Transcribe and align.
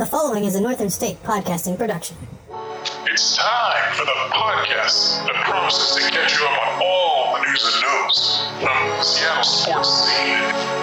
The 0.00 0.06
following 0.06 0.44
is 0.44 0.54
a 0.54 0.62
Northern 0.62 0.88
State 0.88 1.22
podcasting 1.24 1.76
production. 1.76 2.16
It's 3.04 3.36
time 3.36 3.92
for 3.92 4.06
the 4.06 4.12
podcast 4.32 5.26
that 5.26 5.34
promises 5.44 5.94
to 5.94 6.10
catch 6.10 6.40
you 6.40 6.46
up 6.46 6.52
on 6.52 6.82
all 6.82 7.34
the 7.34 7.46
news 7.46 7.70
and 7.70 7.82
notes 7.82 8.46
from 8.62 8.88
the 8.96 9.02
Seattle 9.02 9.44
sports 9.44 9.90
scene 9.90 10.38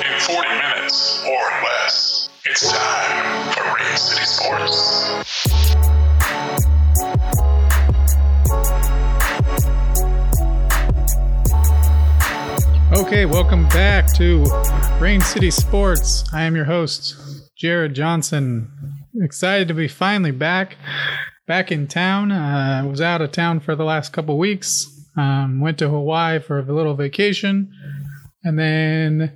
in 0.05 0.19
40 0.19 0.49
minutes 0.49 1.23
or 1.25 1.41
less. 1.65 2.29
It's 2.45 2.71
time 2.71 3.53
for 3.53 3.63
Rain 3.63 3.97
City 3.97 4.23
Sports. 4.23 5.25
Okay, 12.93 13.25
welcome 13.25 13.67
back 13.69 14.13
to 14.13 14.45
Rain 14.99 15.21
City 15.21 15.49
Sports. 15.49 16.23
I 16.31 16.43
am 16.43 16.55
your 16.55 16.65
host, 16.65 17.15
Jared 17.55 17.95
Johnson. 17.95 18.96
Excited 19.21 19.67
to 19.67 19.73
be 19.73 19.87
finally 19.87 20.31
back, 20.31 20.77
back 21.47 21.71
in 21.71 21.87
town. 21.87 22.31
Uh, 22.31 22.81
I 22.83 22.87
was 22.87 23.01
out 23.01 23.21
of 23.21 23.31
town 23.31 23.59
for 23.59 23.75
the 23.75 23.83
last 23.83 24.13
couple 24.13 24.37
weeks. 24.37 24.93
Um, 25.17 25.59
went 25.59 25.79
to 25.79 25.89
Hawaii 25.89 26.39
for 26.39 26.59
a 26.59 26.73
little 26.73 26.93
vacation, 26.93 27.71
and 28.43 28.59
then 28.59 29.33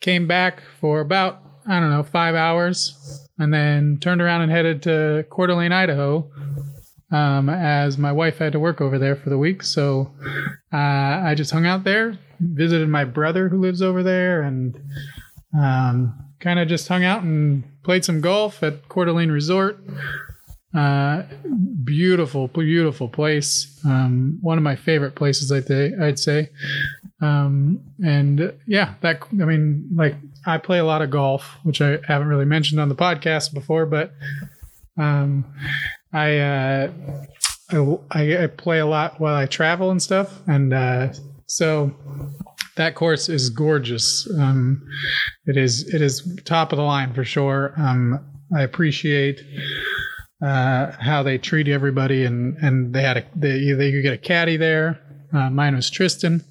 came 0.00 0.26
back 0.26 0.62
for 0.80 1.00
about 1.00 1.42
I 1.68 1.78
don't 1.78 1.90
know 1.90 2.02
five 2.02 2.34
hours, 2.34 3.28
and 3.38 3.54
then 3.54 3.98
turned 4.00 4.20
around 4.20 4.42
and 4.42 4.50
headed 4.50 4.82
to 4.84 5.24
Coeur 5.30 5.46
d'Alene, 5.46 5.72
Idaho, 5.72 6.28
um, 7.12 7.48
as 7.48 7.96
my 7.96 8.10
wife 8.10 8.38
had 8.38 8.52
to 8.52 8.58
work 8.58 8.80
over 8.80 8.98
there 8.98 9.14
for 9.14 9.30
the 9.30 9.38
week. 9.38 9.62
So 9.62 10.12
uh, 10.72 10.76
I 10.76 11.34
just 11.36 11.52
hung 11.52 11.66
out 11.66 11.84
there, 11.84 12.18
visited 12.40 12.88
my 12.88 13.04
brother 13.04 13.48
who 13.48 13.60
lives 13.60 13.82
over 13.82 14.02
there, 14.02 14.42
and 14.42 14.76
um, 15.56 16.29
kind 16.40 16.58
of 16.58 16.68
just 16.68 16.88
hung 16.88 17.04
out 17.04 17.22
and 17.22 17.64
played 17.84 18.04
some 18.04 18.20
golf 18.20 18.62
at 18.62 18.88
Coeur 18.88 19.04
d'Alene 19.06 19.30
Resort. 19.30 19.78
Uh, 20.74 21.22
beautiful, 21.84 22.48
beautiful 22.48 23.08
place. 23.08 23.80
Um, 23.84 24.38
one 24.40 24.56
of 24.56 24.64
my 24.64 24.76
favorite 24.76 25.14
places, 25.14 25.50
I'd 25.50 25.66
say. 25.66 25.92
I'd 26.00 26.18
say. 26.18 26.50
Um, 27.20 27.80
and 28.04 28.54
yeah, 28.66 28.94
that 29.02 29.22
I 29.32 29.44
mean, 29.44 29.88
like 29.94 30.14
I 30.46 30.58
play 30.58 30.78
a 30.78 30.84
lot 30.84 31.02
of 31.02 31.10
golf, 31.10 31.58
which 31.64 31.82
I 31.82 31.98
haven't 32.06 32.28
really 32.28 32.44
mentioned 32.44 32.80
on 32.80 32.88
the 32.88 32.94
podcast 32.94 33.52
before, 33.52 33.84
but 33.84 34.12
um, 34.96 35.44
I, 36.12 36.38
uh, 36.38 36.92
I 38.10 38.44
I 38.44 38.46
play 38.46 38.78
a 38.78 38.86
lot 38.86 39.20
while 39.20 39.34
I 39.34 39.46
travel 39.46 39.90
and 39.90 40.00
stuff, 40.00 40.40
and 40.46 40.72
uh, 40.72 41.12
so 41.46 41.94
that 42.80 42.94
course 42.94 43.28
is 43.28 43.50
gorgeous. 43.50 44.26
Um, 44.38 44.82
it 45.44 45.58
is 45.58 45.92
it 45.92 46.00
is 46.00 46.26
top 46.46 46.72
of 46.72 46.78
the 46.78 46.82
line 46.82 47.12
for 47.12 47.24
sure. 47.24 47.74
Um, 47.76 48.18
I 48.56 48.62
appreciate 48.62 49.38
uh, 50.42 50.92
how 50.98 51.22
they 51.22 51.36
treat 51.36 51.68
everybody, 51.68 52.24
and 52.24 52.56
and 52.56 52.94
they 52.94 53.02
had 53.02 53.18
a 53.18 53.24
they 53.36 53.72
they 53.72 53.92
could 53.92 54.02
get 54.02 54.14
a 54.14 54.18
caddy 54.18 54.56
there. 54.56 54.98
Uh, 55.30 55.50
mine 55.50 55.76
was 55.76 55.90
Tristan, 55.90 56.42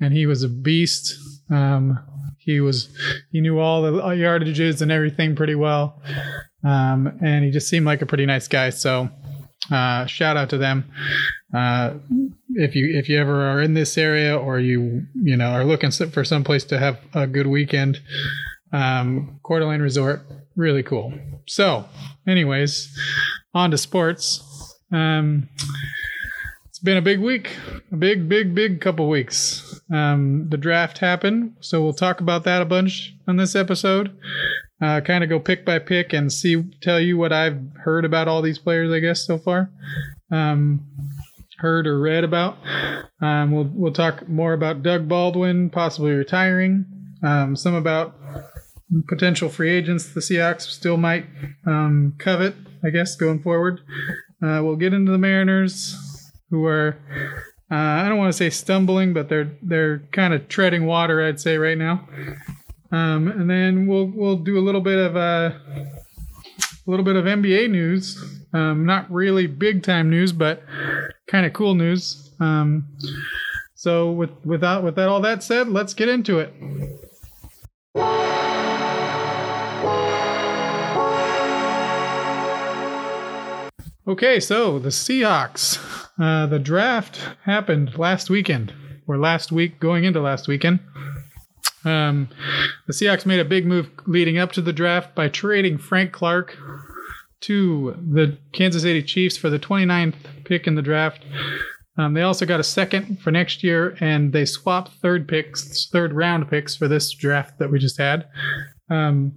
and 0.00 0.14
he 0.14 0.24
was 0.24 0.42
a 0.42 0.48
beast. 0.48 1.14
Um, 1.50 1.98
he 2.38 2.60
was 2.60 2.88
he 3.30 3.42
knew 3.42 3.58
all 3.58 3.82
the 3.82 3.90
yardages 3.92 4.80
and 4.80 4.90
everything 4.90 5.36
pretty 5.36 5.54
well, 5.54 6.00
um, 6.64 7.18
and 7.22 7.44
he 7.44 7.50
just 7.50 7.68
seemed 7.68 7.84
like 7.84 8.00
a 8.00 8.06
pretty 8.06 8.24
nice 8.24 8.48
guy. 8.48 8.70
So 8.70 9.10
uh, 9.70 10.06
shout 10.06 10.38
out 10.38 10.48
to 10.48 10.56
them. 10.56 10.90
Uh, 11.54 11.94
if 12.50 12.74
you 12.74 12.96
if 12.96 13.08
you 13.08 13.18
ever 13.18 13.44
are 13.44 13.60
in 13.60 13.74
this 13.74 13.98
area 13.98 14.36
or 14.36 14.58
you 14.58 15.02
you 15.14 15.36
know 15.36 15.50
are 15.50 15.64
looking 15.64 15.90
for 15.90 16.24
some 16.24 16.44
place 16.44 16.64
to 16.64 16.78
have 16.78 16.98
a 17.14 17.26
good 17.26 17.46
weekend, 17.46 18.00
um, 18.72 19.40
Coeur 19.42 19.60
d'Alene 19.60 19.82
Resort, 19.82 20.22
really 20.56 20.82
cool. 20.82 21.12
So, 21.46 21.86
anyways, 22.26 22.96
on 23.54 23.70
to 23.70 23.78
sports. 23.78 24.44
Um, 24.92 25.48
it's 26.78 26.84
been 26.84 26.96
a 26.96 27.02
big 27.02 27.20
week, 27.20 27.56
a 27.90 27.96
big, 27.96 28.28
big, 28.28 28.54
big 28.54 28.80
couple 28.80 29.08
weeks. 29.08 29.80
Um, 29.92 30.48
the 30.48 30.56
draft 30.56 30.98
happened, 30.98 31.56
so 31.60 31.82
we'll 31.82 31.92
talk 31.92 32.20
about 32.20 32.44
that 32.44 32.62
a 32.62 32.64
bunch 32.64 33.16
on 33.26 33.36
this 33.36 33.56
episode. 33.56 34.16
Uh, 34.80 35.00
kind 35.00 35.24
of 35.24 35.30
go 35.30 35.40
pick 35.40 35.64
by 35.64 35.80
pick 35.80 36.12
and 36.12 36.32
see, 36.32 36.62
tell 36.80 37.00
you 37.00 37.16
what 37.16 37.32
I've 37.32 37.60
heard 37.82 38.04
about 38.04 38.28
all 38.28 38.42
these 38.42 38.58
players, 38.58 38.92
I 38.92 39.00
guess, 39.00 39.26
so 39.26 39.38
far. 39.38 39.72
Um, 40.30 40.86
heard 41.58 41.86
or 41.86 41.98
read 42.00 42.24
about. 42.24 42.56
Um, 43.20 43.52
we'll 43.52 43.70
we'll 43.72 43.92
talk 43.92 44.28
more 44.28 44.52
about 44.52 44.82
Doug 44.82 45.08
Baldwin 45.08 45.70
possibly 45.70 46.12
retiring. 46.12 46.86
Um, 47.22 47.56
some 47.56 47.74
about 47.74 48.14
potential 49.08 49.48
free 49.48 49.70
agents 49.70 50.12
the 50.12 50.20
Seahawks 50.20 50.62
still 50.62 50.96
might 50.96 51.26
um, 51.66 52.14
covet, 52.18 52.54
I 52.84 52.90
guess, 52.90 53.16
going 53.16 53.42
forward. 53.42 53.80
Uh, 54.42 54.62
we'll 54.62 54.76
get 54.76 54.94
into 54.94 55.10
the 55.12 55.18
Mariners, 55.18 56.30
who 56.50 56.64
are 56.64 56.96
uh, 57.70 57.74
I 57.74 58.08
don't 58.08 58.18
want 58.18 58.32
to 58.32 58.36
say 58.36 58.50
stumbling, 58.50 59.12
but 59.12 59.28
they're 59.28 59.50
they're 59.62 60.00
kind 60.12 60.32
of 60.32 60.48
treading 60.48 60.86
water, 60.86 61.24
I'd 61.24 61.40
say 61.40 61.58
right 61.58 61.76
now. 61.76 62.08
Um, 62.90 63.28
and 63.28 63.50
then 63.50 63.86
we'll 63.86 64.06
we'll 64.06 64.36
do 64.36 64.58
a 64.58 64.64
little 64.64 64.80
bit 64.80 64.98
of 64.98 65.16
uh, 65.16 65.52
a 66.86 66.86
little 66.86 67.04
bit 67.04 67.16
of 67.16 67.26
NBA 67.26 67.70
news. 67.70 68.37
Um, 68.52 68.86
not 68.86 69.10
really 69.10 69.46
big 69.46 69.82
time 69.82 70.10
news, 70.10 70.32
but 70.32 70.62
kind 71.26 71.44
of 71.44 71.52
cool 71.52 71.74
news. 71.74 72.30
Um, 72.40 72.86
so 73.74 74.10
with 74.10 74.30
without 74.44 74.82
with 74.82 74.96
that 74.96 75.08
all 75.08 75.20
that 75.20 75.42
said, 75.42 75.68
let's 75.68 75.94
get 75.94 76.08
into 76.08 76.38
it. 76.38 76.52
Okay, 84.06 84.40
so 84.40 84.78
the 84.78 84.88
Seahawks. 84.88 85.78
Uh, 86.18 86.46
the 86.46 86.58
draft 86.58 87.20
happened 87.44 87.98
last 87.98 88.30
weekend, 88.30 88.72
or 89.06 89.18
last 89.18 89.52
week, 89.52 89.78
going 89.78 90.04
into 90.04 90.20
last 90.20 90.48
weekend. 90.48 90.80
Um, 91.84 92.28
the 92.86 92.92
Seahawks 92.92 93.26
made 93.26 93.38
a 93.38 93.44
big 93.44 93.66
move 93.66 93.90
leading 94.06 94.38
up 94.38 94.50
to 94.52 94.62
the 94.62 94.72
draft 94.72 95.14
by 95.14 95.28
trading 95.28 95.78
Frank 95.78 96.12
Clark 96.12 96.56
to 97.40 97.96
the 98.12 98.36
Kansas 98.52 98.82
City 98.82 99.02
Chiefs 99.02 99.36
for 99.36 99.50
the 99.50 99.58
29th 99.58 100.14
pick 100.44 100.66
in 100.66 100.74
the 100.74 100.82
draft. 100.82 101.24
Um, 101.96 102.14
they 102.14 102.22
also 102.22 102.46
got 102.46 102.60
a 102.60 102.64
second 102.64 103.20
for 103.20 103.30
next 103.30 103.64
year, 103.64 103.96
and 104.00 104.32
they 104.32 104.44
swapped 104.44 104.92
third 105.02 105.26
picks, 105.26 105.88
third 105.90 106.12
round 106.12 106.48
picks 106.48 106.76
for 106.76 106.86
this 106.86 107.12
draft 107.12 107.58
that 107.58 107.70
we 107.70 107.78
just 107.78 107.98
had. 107.98 108.26
Um, 108.88 109.32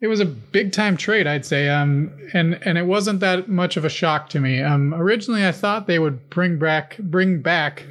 it 0.00 0.06
was 0.06 0.20
a 0.20 0.24
big 0.24 0.72
time 0.72 0.96
trade, 0.96 1.26
I'd 1.26 1.44
say, 1.44 1.68
um, 1.68 2.10
and 2.32 2.58
and 2.64 2.78
it 2.78 2.86
wasn't 2.86 3.20
that 3.20 3.48
much 3.50 3.76
of 3.76 3.84
a 3.84 3.90
shock 3.90 4.30
to 4.30 4.40
me. 4.40 4.62
Um, 4.62 4.94
originally, 4.94 5.46
I 5.46 5.52
thought 5.52 5.86
they 5.86 5.98
would 5.98 6.30
bring 6.30 6.58
back 6.58 6.96
bring 6.98 7.42
back 7.42 7.86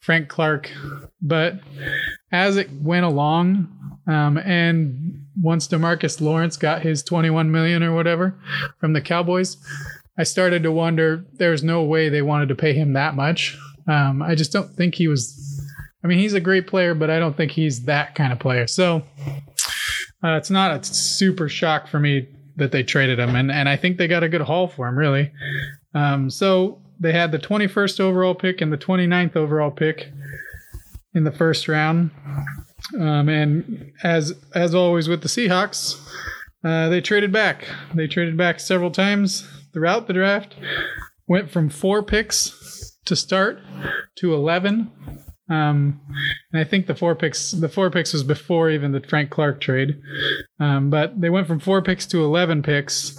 Frank 0.00 0.28
Clark, 0.28 0.70
but 1.20 1.60
as 2.32 2.56
it 2.56 2.72
went 2.72 3.04
along, 3.04 3.68
um, 4.06 4.38
and 4.38 5.19
once 5.40 5.66
Demarcus 5.68 6.20
Lawrence 6.20 6.56
got 6.56 6.82
his 6.82 7.02
21 7.02 7.50
million 7.50 7.82
or 7.82 7.94
whatever 7.94 8.38
from 8.78 8.92
the 8.92 9.00
Cowboys, 9.00 9.56
I 10.18 10.24
started 10.24 10.62
to 10.64 10.72
wonder 10.72 11.24
there's 11.34 11.64
no 11.64 11.82
way 11.82 12.08
they 12.08 12.22
wanted 12.22 12.48
to 12.48 12.54
pay 12.54 12.74
him 12.74 12.92
that 12.92 13.14
much. 13.14 13.56
Um, 13.88 14.22
I 14.22 14.34
just 14.34 14.52
don't 14.52 14.70
think 14.70 14.94
he 14.94 15.08
was. 15.08 15.36
I 16.04 16.06
mean, 16.06 16.18
he's 16.18 16.34
a 16.34 16.40
great 16.40 16.66
player, 16.66 16.94
but 16.94 17.10
I 17.10 17.18
don't 17.18 17.36
think 17.36 17.52
he's 17.52 17.84
that 17.84 18.14
kind 18.14 18.32
of 18.32 18.38
player. 18.38 18.66
So 18.66 19.02
uh, 20.22 20.36
it's 20.36 20.50
not 20.50 20.80
a 20.80 20.84
super 20.84 21.48
shock 21.48 21.88
for 21.88 21.98
me 21.98 22.28
that 22.56 22.72
they 22.72 22.82
traded 22.82 23.18
him, 23.18 23.34
and 23.34 23.50
and 23.50 23.68
I 23.68 23.76
think 23.76 23.96
they 23.96 24.08
got 24.08 24.22
a 24.22 24.28
good 24.28 24.42
haul 24.42 24.68
for 24.68 24.88
him, 24.88 24.96
really. 24.96 25.32
Um, 25.94 26.30
so 26.30 26.82
they 27.00 27.12
had 27.12 27.32
the 27.32 27.38
21st 27.38 27.98
overall 28.00 28.34
pick 28.34 28.60
and 28.60 28.72
the 28.72 28.78
29th 28.78 29.34
overall 29.34 29.70
pick 29.70 30.12
in 31.14 31.24
the 31.24 31.32
first 31.32 31.66
round. 31.66 32.10
Um, 32.98 33.28
and 33.28 33.92
as 34.02 34.32
as 34.54 34.74
always 34.74 35.08
with 35.08 35.22
the 35.22 35.28
Seahawks, 35.28 36.00
uh, 36.64 36.88
they 36.88 37.00
traded 37.00 37.32
back. 37.32 37.66
They 37.94 38.06
traded 38.06 38.36
back 38.36 38.60
several 38.60 38.90
times 38.90 39.48
throughout 39.72 40.06
the 40.06 40.12
draft. 40.12 40.56
Went 41.26 41.50
from 41.50 41.68
four 41.68 42.02
picks 42.02 42.98
to 43.04 43.16
start 43.16 43.60
to 44.16 44.34
11. 44.34 44.90
Um, 45.48 46.00
and 46.52 46.60
I 46.60 46.64
think 46.64 46.86
the 46.86 46.94
four 46.94 47.16
picks, 47.16 47.50
the 47.50 47.68
four 47.68 47.90
picks 47.90 48.12
was 48.12 48.22
before 48.22 48.70
even 48.70 48.92
the 48.92 49.00
Frank 49.00 49.30
Clark 49.30 49.60
trade. 49.60 50.00
Um, 50.60 50.90
but 50.90 51.20
they 51.20 51.30
went 51.30 51.46
from 51.46 51.58
four 51.58 51.82
picks 51.82 52.06
to 52.06 52.22
11 52.22 52.62
picks, 52.62 53.18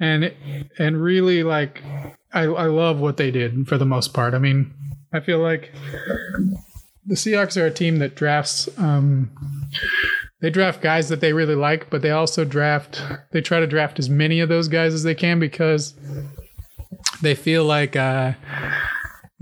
and 0.00 0.34
and 0.78 1.00
really 1.00 1.44
like, 1.44 1.80
I 2.32 2.42
I 2.42 2.66
love 2.66 2.98
what 2.98 3.16
they 3.16 3.30
did 3.30 3.68
for 3.68 3.78
the 3.78 3.84
most 3.84 4.12
part. 4.12 4.34
I 4.34 4.38
mean, 4.38 4.74
I 5.12 5.20
feel 5.20 5.38
like 5.38 5.72
the 7.04 7.14
Seahawks 7.14 7.60
are 7.60 7.66
a 7.66 7.70
team 7.70 7.98
that 7.98 8.14
drafts. 8.14 8.68
Um, 8.78 9.30
they 10.40 10.50
draft 10.50 10.82
guys 10.82 11.08
that 11.08 11.20
they 11.20 11.32
really 11.32 11.54
like, 11.54 11.90
but 11.90 12.02
they 12.02 12.10
also 12.10 12.44
draft. 12.44 13.02
They 13.32 13.40
try 13.40 13.60
to 13.60 13.66
draft 13.66 13.98
as 13.98 14.08
many 14.08 14.40
of 14.40 14.48
those 14.48 14.68
guys 14.68 14.94
as 14.94 15.02
they 15.02 15.14
can 15.14 15.38
because 15.38 15.94
they 17.22 17.34
feel 17.34 17.64
like. 17.64 17.96
Uh, 17.96 18.32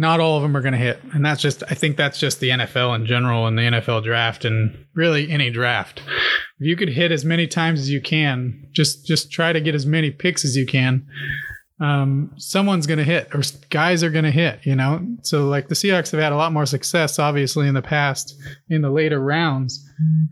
not 0.00 0.18
all 0.18 0.38
of 0.38 0.42
them 0.42 0.56
are 0.56 0.62
going 0.62 0.72
to 0.72 0.78
hit. 0.78 0.98
And 1.12 1.22
that's 1.22 1.42
just, 1.42 1.62
I 1.70 1.74
think 1.74 1.98
that's 1.98 2.18
just 2.18 2.40
the 2.40 2.48
NFL 2.48 2.96
in 2.96 3.04
general 3.04 3.46
and 3.46 3.58
the 3.58 3.62
NFL 3.62 4.02
draft 4.02 4.46
and 4.46 4.86
really 4.94 5.30
any 5.30 5.50
draft. 5.50 6.00
if 6.58 6.66
you 6.66 6.74
could 6.74 6.88
hit 6.88 7.12
as 7.12 7.22
many 7.22 7.46
times 7.46 7.80
as 7.80 7.90
you 7.90 8.00
can, 8.00 8.66
just 8.72 9.06
just 9.06 9.30
try 9.30 9.52
to 9.52 9.60
get 9.60 9.74
as 9.74 9.84
many 9.84 10.10
picks 10.10 10.42
as 10.42 10.56
you 10.56 10.64
can. 10.64 11.06
Um, 11.80 12.32
someone's 12.36 12.86
going 12.86 12.98
to 12.98 13.04
hit, 13.04 13.34
or 13.34 13.42
guys 13.70 14.04
are 14.04 14.10
going 14.10 14.24
to 14.24 14.30
hit. 14.30 14.60
You 14.64 14.76
know, 14.76 15.06
so 15.22 15.48
like 15.48 15.68
the 15.68 15.74
Seahawks 15.74 16.10
have 16.10 16.20
had 16.20 16.32
a 16.32 16.36
lot 16.36 16.52
more 16.52 16.66
success, 16.66 17.18
obviously, 17.18 17.66
in 17.66 17.74
the 17.74 17.82
past 17.82 18.38
in 18.68 18.82
the 18.82 18.90
later 18.90 19.20
rounds, 19.20 19.86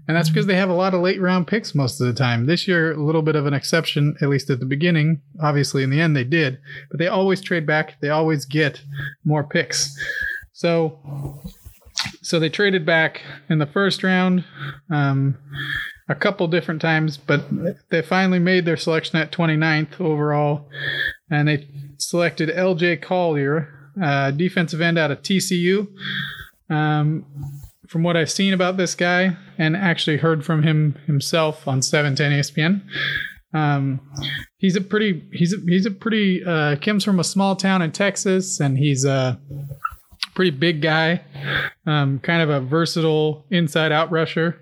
and 0.06 0.16
that's 0.16 0.28
because 0.28 0.46
they 0.46 0.56
have 0.56 0.70
a 0.70 0.74
lot 0.74 0.94
of 0.94 1.00
late 1.00 1.20
round 1.20 1.46
picks 1.46 1.74
most 1.74 2.00
of 2.00 2.06
the 2.06 2.12
time. 2.12 2.46
This 2.46 2.68
year, 2.68 2.92
a 2.92 3.02
little 3.02 3.22
bit 3.22 3.36
of 3.36 3.46
an 3.46 3.54
exception, 3.54 4.16
at 4.20 4.28
least 4.28 4.50
at 4.50 4.60
the 4.60 4.66
beginning. 4.66 5.22
Obviously, 5.42 5.82
in 5.82 5.90
the 5.90 6.00
end, 6.00 6.14
they 6.14 6.24
did, 6.24 6.58
but 6.90 6.98
they 6.98 7.08
always 7.08 7.40
trade 7.40 7.66
back. 7.66 8.00
They 8.00 8.10
always 8.10 8.44
get 8.44 8.82
more 9.24 9.44
picks. 9.44 9.96
So 10.52 10.98
so 12.22 12.38
they 12.38 12.48
traded 12.48 12.84
back 12.84 13.22
in 13.48 13.58
the 13.58 13.66
first 13.66 14.02
round 14.02 14.44
um, 14.90 15.36
a 16.08 16.14
couple 16.14 16.48
different 16.48 16.80
times, 16.80 17.16
but 17.16 17.44
they 17.90 18.02
finally 18.02 18.38
made 18.38 18.64
their 18.64 18.76
selection 18.76 19.18
at 19.18 19.30
29th 19.30 20.00
overall, 20.00 20.68
and 21.30 21.48
they 21.48 21.68
selected 21.98 22.50
L.J. 22.50 22.98
Collier, 22.98 23.92
uh, 24.02 24.30
defensive 24.30 24.80
end 24.80 24.98
out 24.98 25.10
of 25.10 25.22
TCU. 25.22 25.88
Um, 26.70 27.26
from 27.88 28.02
what 28.02 28.16
I've 28.16 28.30
seen 28.30 28.52
about 28.52 28.76
this 28.76 28.94
guy, 28.94 29.36
and 29.56 29.74
actually 29.74 30.18
heard 30.18 30.44
from 30.44 30.62
him 30.62 30.96
himself 31.06 31.66
on 31.66 31.80
710 31.80 32.32
ESPN, 32.32 32.82
um, 33.54 34.00
he's 34.58 34.76
a 34.76 34.80
pretty 34.80 35.26
he's 35.32 35.54
a, 35.54 35.56
he's 35.66 35.86
a 35.86 35.90
pretty 35.90 36.44
uh, 36.44 36.76
comes 36.76 37.04
from 37.04 37.18
a 37.18 37.24
small 37.24 37.56
town 37.56 37.80
in 37.80 37.92
Texas, 37.92 38.60
and 38.60 38.76
he's 38.76 39.04
a 39.04 39.40
pretty 40.34 40.50
big 40.50 40.82
guy, 40.82 41.22
um, 41.86 42.18
kind 42.18 42.42
of 42.42 42.50
a 42.50 42.60
versatile 42.60 43.46
inside 43.50 43.90
out 43.90 44.10
rusher. 44.10 44.60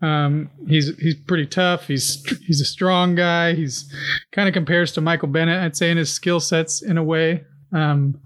Um, 0.00 0.50
he's 0.66 0.96
he's 0.98 1.16
pretty 1.16 1.46
tough. 1.46 1.86
He's 1.88 2.24
he's 2.46 2.60
a 2.60 2.64
strong 2.64 3.14
guy. 3.14 3.54
He's 3.54 3.92
kind 4.32 4.48
of 4.48 4.54
compares 4.54 4.92
to 4.92 5.00
Michael 5.00 5.28
Bennett, 5.28 5.62
I'd 5.62 5.76
say, 5.76 5.90
in 5.90 5.96
his 5.96 6.12
skill 6.12 6.40
sets 6.40 6.82
in 6.82 6.98
a 6.98 7.02
way. 7.02 7.44
Um, 7.72 8.20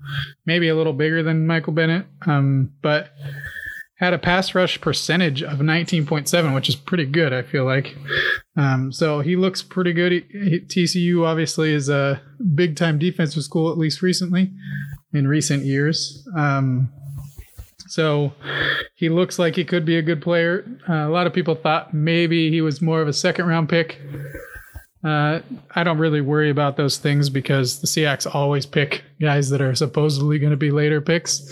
maybe 0.47 0.69
a 0.69 0.77
little 0.77 0.93
bigger 0.93 1.23
than 1.23 1.47
Michael 1.47 1.73
Bennett, 1.73 2.07
um, 2.27 2.73
but 2.81 3.11
had 4.03 4.13
a 4.13 4.19
pass 4.19 4.55
rush 4.55 4.81
percentage 4.81 5.45
of 5.45 5.59
19.7, 5.59 6.55
which 6.55 6.69
is 6.69 6.75
pretty 6.75 7.07
good, 7.07 7.33
I 7.33 7.43
feel 7.43 7.65
like. 7.65 7.97
Um, 8.57 8.93
so 8.93 9.21
he 9.21 9.37
looks 9.37 9.63
pretty 9.63 9.93
good. 9.93 10.11
He, 10.11 10.21
he, 10.33 10.61
TCU 10.61 11.25
obviously 11.25 11.73
is 11.73 11.89
a 11.89 12.21
big 12.55 12.75
time 12.75 12.99
defensive 12.99 13.45
school, 13.45 13.71
at 13.71 13.79
least 13.79 14.03
recently 14.03 14.53
in 15.13 15.29
recent 15.29 15.65
years. 15.65 16.27
Um, 16.37 16.93
so 17.93 18.33
he 18.95 19.11
looks 19.11 19.39
like 19.39 19.55
he 19.55 19.67
could 19.67 19.85
be 19.85 19.99
a 19.99 20.03
good 20.03 20.23
player. 20.23 20.65
Uh, 20.89 21.07
a 21.07 21.11
lot 21.11 21.27
of 21.27 21.35
people 21.35 21.55
thought 21.55 21.93
maybe 21.93 22.49
he 22.49 22.63
was 22.63 22.81
more 22.81 23.03
of 23.03 23.09
a 23.09 23.13
second 23.13 23.47
round 23.47 23.69
pick. 23.69 24.01
Uh, 25.05 25.41
I 25.75 25.85
don't 25.85 25.99
really 25.99 26.23
worry 26.23 26.49
about 26.49 26.79
those 26.79 26.97
things 26.97 27.29
because 27.29 27.81
the 27.81 27.87
Seahawks 27.87 28.35
always 28.35 28.65
pick 28.65 29.05
guys 29.21 29.51
that 29.51 29.61
are 29.61 29.75
supposedly 29.75 30.39
going 30.39 30.53
to 30.53 30.57
be 30.57 30.71
later 30.71 31.03
picks. 31.03 31.43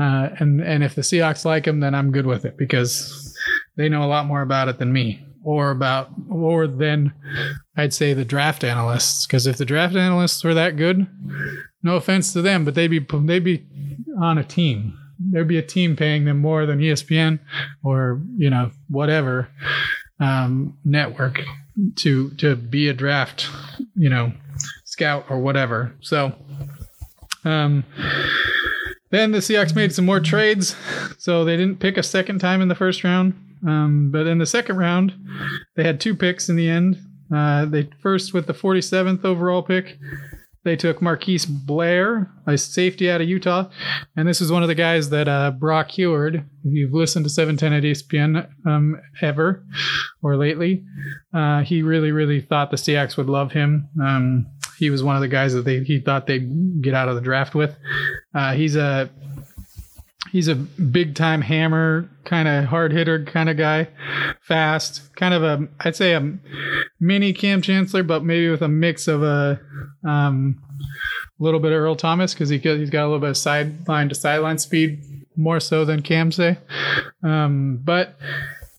Uh, 0.00 0.30
and 0.40 0.60
and 0.60 0.82
if 0.82 0.96
the 0.96 1.02
Seahawks 1.02 1.44
like 1.44 1.64
him, 1.64 1.78
then 1.78 1.94
I'm 1.94 2.10
good 2.10 2.26
with 2.26 2.44
it 2.44 2.56
because 2.56 3.36
they 3.76 3.88
know 3.88 4.02
a 4.02 4.10
lot 4.10 4.26
more 4.26 4.42
about 4.42 4.66
it 4.66 4.78
than 4.78 4.92
me, 4.92 5.24
or 5.44 5.70
about 5.70 6.10
or 6.28 6.66
than 6.66 7.12
I'd 7.76 7.94
say 7.94 8.14
the 8.14 8.24
draft 8.24 8.64
analysts. 8.64 9.28
Because 9.28 9.46
if 9.46 9.58
the 9.58 9.64
draft 9.64 9.94
analysts 9.94 10.42
were 10.42 10.54
that 10.54 10.76
good, 10.76 11.06
no 11.84 11.94
offense 11.94 12.32
to 12.32 12.42
them, 12.42 12.64
but 12.64 12.74
they'd 12.74 12.88
be 12.88 12.98
they'd 12.98 13.44
be 13.44 13.64
on 14.20 14.38
a 14.38 14.44
team. 14.44 14.98
There'd 15.18 15.48
be 15.48 15.58
a 15.58 15.62
team 15.62 15.96
paying 15.96 16.24
them 16.24 16.38
more 16.38 16.66
than 16.66 16.80
ESPN 16.80 17.40
or 17.82 18.20
you 18.36 18.50
know 18.50 18.70
whatever 18.88 19.48
um, 20.20 20.76
network 20.84 21.40
to 21.96 22.30
to 22.30 22.56
be 22.56 22.88
a 22.88 22.92
draft 22.92 23.48
you 23.94 24.08
know 24.08 24.32
scout 24.84 25.26
or 25.28 25.38
whatever. 25.38 25.94
So. 26.00 26.32
Um, 27.44 27.84
then 29.10 29.32
the 29.32 29.38
Seahawks 29.38 29.74
made 29.74 29.94
some 29.94 30.04
more 30.04 30.20
trades, 30.20 30.76
so 31.16 31.44
they 31.44 31.56
didn't 31.56 31.80
pick 31.80 31.96
a 31.96 32.02
second 32.02 32.40
time 32.40 32.60
in 32.60 32.68
the 32.68 32.74
first 32.74 33.04
round. 33.04 33.32
Um, 33.66 34.10
but 34.10 34.26
in 34.26 34.38
the 34.38 34.46
second 34.46 34.76
round, 34.76 35.14
they 35.76 35.84
had 35.84 36.00
two 36.00 36.14
picks 36.14 36.48
in 36.48 36.56
the 36.56 36.68
end. 36.68 36.98
Uh, 37.34 37.64
they 37.64 37.88
first 38.00 38.32
with 38.32 38.46
the 38.46 38.54
47th 38.54 39.24
overall 39.24 39.62
pick, 39.62 39.98
they 40.64 40.76
took 40.76 41.00
Marquise 41.00 41.46
Blair, 41.46 42.30
a 42.46 42.58
safety 42.58 43.10
out 43.10 43.20
of 43.20 43.28
Utah, 43.28 43.68
and 44.16 44.28
this 44.28 44.40
is 44.40 44.52
one 44.52 44.62
of 44.62 44.68
the 44.68 44.74
guys 44.74 45.10
that 45.10 45.28
uh, 45.28 45.50
Brock 45.52 45.90
Huard, 45.90 46.36
if 46.36 46.44
you've 46.64 46.92
listened 46.92 47.24
to 47.24 47.30
710 47.30 47.72
at 47.72 47.82
ESPN 47.82 48.48
um, 48.66 49.00
ever 49.22 49.64
or 50.22 50.36
lately, 50.36 50.84
uh, 51.32 51.62
he 51.62 51.82
really, 51.82 52.12
really 52.12 52.40
thought 52.40 52.70
the 52.70 52.76
Seahawks 52.76 53.16
would 53.16 53.28
love 53.28 53.52
him. 53.52 53.88
Um, 54.02 54.46
he 54.78 54.90
was 54.90 55.02
one 55.02 55.16
of 55.16 55.22
the 55.22 55.28
guys 55.28 55.54
that 55.54 55.64
they 55.64 55.82
he 55.82 56.00
thought 56.00 56.26
they'd 56.26 56.82
get 56.82 56.94
out 56.94 57.08
of 57.08 57.14
the 57.14 57.20
draft 57.20 57.54
with. 57.54 57.76
Uh, 58.34 58.52
he's 58.54 58.76
a 58.76 59.10
he's 60.32 60.48
a 60.48 60.54
big 60.54 61.14
time 61.14 61.40
hammer 61.40 62.08
kind 62.24 62.48
of 62.48 62.64
hard 62.64 62.92
hitter 62.92 63.24
kind 63.24 63.48
of 63.48 63.56
guy. 63.56 63.88
Fast 64.42 65.14
kind 65.16 65.34
of 65.34 65.42
a 65.42 65.68
i'd 65.80 65.96
say 65.96 66.14
a 66.14 66.38
mini 67.00 67.32
Kam 67.32 67.60
Chancellor 67.62 68.02
but 68.02 68.24
maybe 68.24 68.48
with 68.48 68.62
a 68.62 68.68
mix 68.68 69.08
of 69.08 69.22
a 69.22 69.60
um, 70.06 70.62
little 71.38 71.60
bit 71.60 71.72
of 71.72 71.78
earl 71.78 71.96
thomas 71.96 72.34
because 72.34 72.48
he, 72.48 72.58
he's 72.58 72.90
got 72.90 73.02
a 73.02 73.06
little 73.06 73.20
bit 73.20 73.30
of 73.30 73.36
sideline 73.36 74.08
to 74.08 74.14
sideline 74.14 74.58
speed 74.58 75.02
more 75.38 75.60
so 75.60 75.84
than 75.84 76.02
Kam 76.02 76.32
say. 76.32 76.58
Um, 77.22 77.80
but 77.82 78.18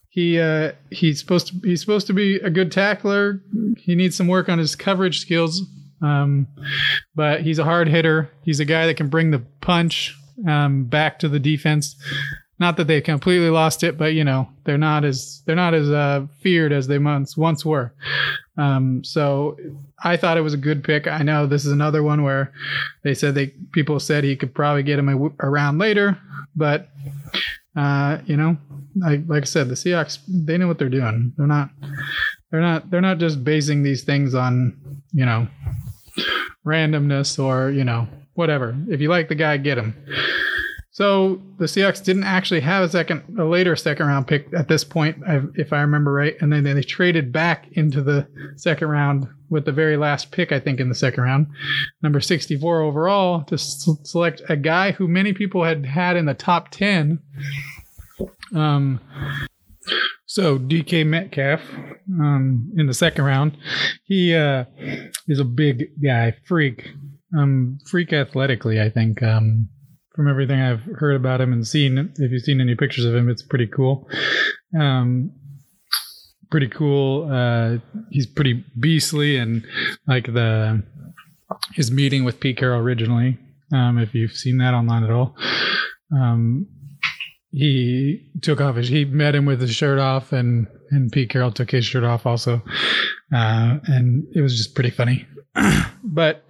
he 0.09 0.39
uh, 0.39 0.73
he's 0.91 1.19
supposed 1.19 1.47
to 1.47 1.67
he's 1.67 1.81
supposed 1.81 2.05
to 2.07 2.13
be 2.13 2.35
a 2.35 2.49
good 2.49 2.71
tackler. 2.71 3.41
He 3.77 3.95
needs 3.95 4.15
some 4.15 4.27
work 4.27 4.49
on 4.49 4.59
his 4.59 4.75
coverage 4.75 5.19
skills. 5.19 5.61
Um, 6.01 6.47
but 7.15 7.41
he's 7.41 7.59
a 7.59 7.63
hard 7.63 7.89
hitter. 7.89 8.29
He's 8.43 8.59
a 8.59 8.65
guy 8.65 8.85
that 8.85 8.95
can 8.95 9.09
bring 9.09 9.31
the 9.31 9.39
punch 9.61 10.15
um, 10.47 10.85
back 10.85 11.19
to 11.19 11.29
the 11.29 11.39
defense. 11.39 11.95
Not 12.59 12.75
that 12.75 12.87
they 12.87 12.99
completely 12.99 13.49
lost 13.49 13.83
it, 13.83 13.97
but 13.97 14.13
you 14.13 14.23
know 14.23 14.49
they're 14.65 14.77
not 14.77 15.05
as 15.05 15.41
they're 15.45 15.55
not 15.55 15.73
as 15.73 15.89
uh, 15.89 16.27
feared 16.41 16.73
as 16.73 16.87
they 16.87 16.99
once 16.99 17.37
once 17.37 17.65
were. 17.65 17.93
Um, 18.57 19.01
so 19.03 19.57
I 20.03 20.17
thought 20.17 20.37
it 20.37 20.41
was 20.41 20.53
a 20.53 20.57
good 20.57 20.83
pick. 20.83 21.07
I 21.07 21.19
know 21.23 21.47
this 21.47 21.65
is 21.65 21.71
another 21.71 22.03
one 22.03 22.23
where 22.23 22.51
they 23.03 23.13
said 23.13 23.33
they 23.33 23.47
people 23.71 23.99
said 23.99 24.25
he 24.25 24.35
could 24.35 24.53
probably 24.53 24.83
get 24.83 24.99
him 24.99 25.07
a, 25.07 25.45
around 25.45 25.77
later, 25.77 26.17
but 26.53 26.89
uh, 27.77 28.19
you 28.25 28.35
know, 28.35 28.57
I, 29.05 29.23
like 29.27 29.43
I 29.43 29.45
said, 29.45 29.69
the 29.69 29.75
Seahawks 29.75 30.19
they 30.27 30.57
know 30.57 30.67
what 30.67 30.79
they're 30.79 30.89
doing. 30.89 31.33
They're 31.37 31.47
not 31.47 31.69
they're 32.51 32.61
not 32.61 32.89
they're 32.89 32.99
not 32.99 33.19
just 33.19 33.43
basing 33.43 33.83
these 33.83 34.03
things 34.03 34.35
on 34.35 35.01
you 35.13 35.25
know 35.25 35.47
randomness 36.69 37.43
or 37.43 37.71
you 37.71 37.83
know 37.83 38.07
whatever. 38.33 38.75
If 38.87 39.01
you 39.01 39.09
like 39.09 39.27
the 39.27 39.35
guy, 39.35 39.57
get 39.57 39.77
him. 39.77 39.95
So 40.99 41.41
the 41.57 41.65
Seahawks 41.65 42.03
didn't 42.03 42.25
actually 42.25 42.59
have 42.59 42.83
a 42.83 42.89
second, 42.89 43.23
a 43.39 43.45
later 43.45 43.75
second 43.77 44.07
round 44.07 44.27
pick 44.27 44.47
at 44.53 44.67
this 44.67 44.83
point, 44.83 45.17
if 45.55 45.71
I 45.71 45.79
remember 45.79 46.11
right, 46.11 46.35
and 46.41 46.51
then 46.51 46.65
they 46.65 46.81
traded 46.81 47.31
back 47.31 47.67
into 47.73 48.01
the 48.01 48.27
second 48.57 48.89
round 48.89 49.25
with 49.49 49.63
the 49.63 49.71
very 49.71 49.95
last 49.95 50.31
pick, 50.31 50.51
I 50.51 50.59
think, 50.59 50.81
in 50.81 50.89
the 50.89 50.95
second 50.95 51.23
round, 51.23 51.47
number 52.01 52.19
64 52.19 52.81
overall, 52.81 53.43
to 53.45 53.57
select 53.57 54.41
a 54.49 54.57
guy 54.57 54.91
who 54.91 55.07
many 55.07 55.31
people 55.31 55.63
had 55.63 55.85
had 55.85 56.17
in 56.17 56.25
the 56.25 56.33
top 56.33 56.69
10. 56.71 57.19
Um, 58.53 58.99
so 60.29 60.59
DK 60.59 61.07
Metcalf 61.07 61.59
um, 62.19 62.71
in 62.77 62.85
the 62.85 62.93
second 62.93 63.25
round, 63.25 63.57
he 64.03 64.35
uh, 64.35 64.65
is 65.27 65.39
a 65.39 65.43
big 65.43 65.85
guy, 66.03 66.35
freak, 66.45 66.87
um, 67.35 67.79
freak 67.89 68.13
athletically. 68.13 68.79
I 68.79 68.91
think 68.91 69.23
um, 69.23 69.69
from 70.13 70.29
everything 70.29 70.61
I've 70.61 70.83
heard 70.83 71.15
about 71.15 71.41
him 71.41 71.51
and 71.51 71.65
seen, 71.65 72.13
if 72.15 72.31
you've 72.31 72.43
seen 72.43 72.61
any 72.61 72.75
pictures 72.75 73.05
of 73.05 73.15
him, 73.15 73.27
it's 73.27 73.41
pretty 73.41 73.65
cool. 73.65 74.07
Um, 74.79 75.31
pretty 76.51 76.67
cool. 76.67 77.27
Uh, 77.27 77.77
he's 78.11 78.27
pretty 78.27 78.63
beastly, 78.79 79.35
and 79.35 79.65
like 80.07 80.27
the 80.27 80.83
his 81.73 81.89
meeting 81.89 82.23
with 82.23 82.39
Pete 82.39 82.57
Carroll 82.57 82.81
originally. 82.81 83.39
Um, 83.73 83.97
if 83.97 84.13
you've 84.13 84.33
seen 84.33 84.59
that 84.59 84.75
online 84.75 85.03
at 85.03 85.09
all, 85.09 85.35
um, 86.15 86.67
he 87.51 88.29
took 88.41 88.61
off 88.61 88.75
his. 88.75 88.89
He 88.89 89.05
met 89.05 89.35
him 89.35 89.45
with 89.45 89.61
his 89.61 89.73
shirt 89.73 89.99
off, 89.99 90.31
and 90.31 90.67
and 90.91 91.11
Pete 91.11 91.29
Carroll 91.29 91.51
took 91.51 91.71
his 91.71 91.85
shirt 91.85 92.03
off 92.03 92.25
also, 92.25 92.61
uh, 93.33 93.77
and 93.85 94.25
it 94.35 94.41
was 94.41 94.57
just 94.57 94.75
pretty 94.75 94.91
funny. 94.91 95.27
but 96.03 96.45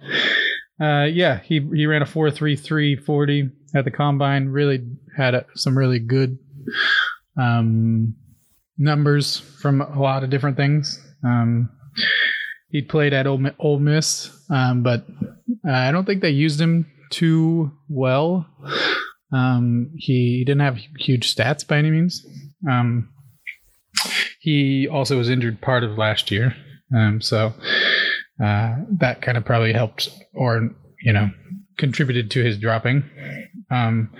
uh, 0.80 1.04
yeah, 1.04 1.40
he 1.40 1.60
he 1.74 1.86
ran 1.86 2.02
a 2.02 2.06
four 2.06 2.30
three 2.30 2.56
three 2.56 2.96
forty 2.96 3.50
at 3.74 3.84
the 3.84 3.90
combine. 3.90 4.48
Really 4.48 4.86
had 5.16 5.34
a, 5.34 5.46
some 5.54 5.76
really 5.76 5.98
good 5.98 6.38
um, 7.38 8.14
numbers 8.76 9.38
from 9.38 9.80
a 9.80 10.00
lot 10.00 10.22
of 10.22 10.30
different 10.30 10.56
things. 10.56 11.02
Um, 11.24 11.70
he 12.70 12.82
played 12.82 13.12
at 13.12 13.26
Ole 13.26 13.78
Miss, 13.78 14.30
um, 14.50 14.82
but 14.82 15.06
uh, 15.66 15.72
I 15.72 15.90
don't 15.90 16.04
think 16.04 16.22
they 16.22 16.30
used 16.30 16.60
him 16.60 16.90
too 17.10 17.72
well. 17.88 18.46
Um, 19.32 19.90
he, 19.96 20.44
didn't 20.44 20.62
have 20.62 20.78
huge 20.98 21.34
stats 21.34 21.66
by 21.66 21.78
any 21.78 21.90
means. 21.90 22.26
Um, 22.68 23.10
he 24.40 24.88
also 24.88 25.18
was 25.18 25.28
injured 25.28 25.60
part 25.60 25.84
of 25.84 25.98
last 25.98 26.30
year. 26.30 26.54
Um, 26.94 27.20
so 27.20 27.52
uh, 28.42 28.76
that 28.98 29.22
kind 29.22 29.36
of 29.38 29.44
probably 29.44 29.72
helped 29.72 30.08
or, 30.34 30.70
you 31.02 31.12
know, 31.12 31.30
contributed 31.78 32.30
to 32.32 32.44
his 32.44 32.58
dropping. 32.58 33.04
Um, 33.70 34.12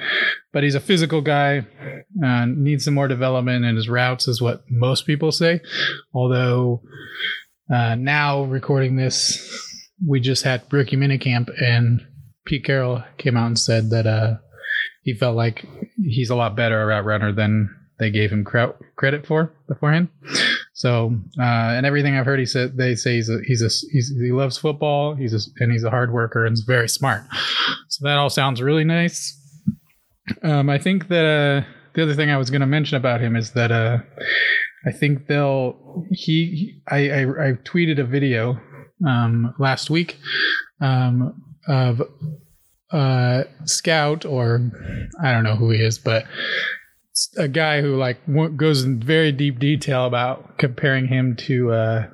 but 0.52 0.62
he's 0.62 0.74
a 0.74 0.80
physical 0.80 1.20
guy, 1.20 1.66
uh, 2.24 2.46
needs 2.46 2.84
some 2.84 2.94
more 2.94 3.08
development 3.08 3.64
in 3.64 3.76
his 3.76 3.88
routes, 3.88 4.28
is 4.28 4.40
what 4.40 4.64
most 4.68 5.06
people 5.06 5.32
say. 5.32 5.60
Although 6.14 6.82
uh, 7.72 7.94
now 7.96 8.42
recording 8.44 8.96
this, 8.96 9.38
we 10.06 10.20
just 10.20 10.44
had 10.44 10.62
rookie 10.70 10.96
minicamp, 10.96 11.50
and 11.62 12.06
Pete 12.46 12.64
Carroll 12.64 13.04
came 13.18 13.36
out 13.36 13.46
and 13.46 13.58
said 13.58 13.90
that 13.90 14.06
uh, 14.06 14.36
he 15.02 15.14
felt 15.14 15.36
like 15.36 15.66
he's 16.02 16.30
a 16.30 16.36
lot 16.36 16.56
better 16.56 16.80
a 16.80 16.86
route 16.86 17.04
runner 17.04 17.32
than 17.32 17.74
they 17.98 18.10
gave 18.10 18.30
him 18.32 18.44
cre- 18.44 18.72
credit 18.96 19.26
for 19.26 19.52
beforehand. 19.68 20.08
So, 20.72 21.14
uh, 21.38 21.42
and 21.42 21.84
everything 21.84 22.16
I've 22.16 22.24
heard, 22.24 22.38
he 22.38 22.46
said 22.46 22.76
they 22.76 22.94
say 22.94 23.16
he's 23.16 23.28
a, 23.28 23.38
he's 23.44 23.62
a 23.62 23.68
he's, 23.92 24.08
he 24.08 24.32
loves 24.32 24.56
football. 24.56 25.14
He's 25.14 25.34
a, 25.34 25.62
and 25.62 25.70
he's 25.70 25.84
a 25.84 25.90
hard 25.90 26.12
worker 26.12 26.46
and 26.46 26.54
is 26.54 26.60
very 26.60 26.88
smart. 26.88 27.22
So 27.88 28.06
that 28.06 28.16
all 28.16 28.30
sounds 28.30 28.62
really 28.62 28.84
nice. 28.84 29.36
Um, 30.42 30.70
I 30.70 30.78
think 30.78 31.08
that 31.08 31.24
uh, 31.24 31.68
the 31.94 32.02
other 32.02 32.14
thing 32.14 32.30
I 32.30 32.38
was 32.38 32.50
going 32.50 32.60
to 32.60 32.66
mention 32.66 32.96
about 32.96 33.20
him 33.20 33.36
is 33.36 33.52
that 33.52 33.70
uh, 33.70 33.98
I 34.86 34.92
think 34.92 35.26
they'll 35.26 36.06
he 36.10 36.80
I, 36.88 37.10
I, 37.10 37.20
I 37.22 37.52
tweeted 37.64 37.98
a 37.98 38.04
video 38.04 38.58
um, 39.06 39.54
last 39.58 39.90
week 39.90 40.18
um, 40.80 41.42
of 41.68 42.00
uh, 42.92 43.44
Scout 43.64 44.24
or 44.24 44.70
I 45.22 45.32
don't 45.32 45.44
know 45.44 45.56
who 45.56 45.70
he 45.70 45.82
is, 45.82 45.98
but 45.98 46.24
a 47.36 47.48
guy 47.48 47.82
who 47.82 47.96
like 47.96 48.18
goes 48.56 48.82
in 48.82 49.00
very 49.00 49.32
deep 49.32 49.58
detail 49.58 50.06
about 50.06 50.58
comparing 50.58 51.06
him 51.06 51.36
to 51.36 51.72
uh, 51.72 52.06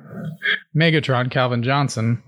Megatron 0.75 1.31
Calvin 1.31 1.63
Johnson, 1.63 2.21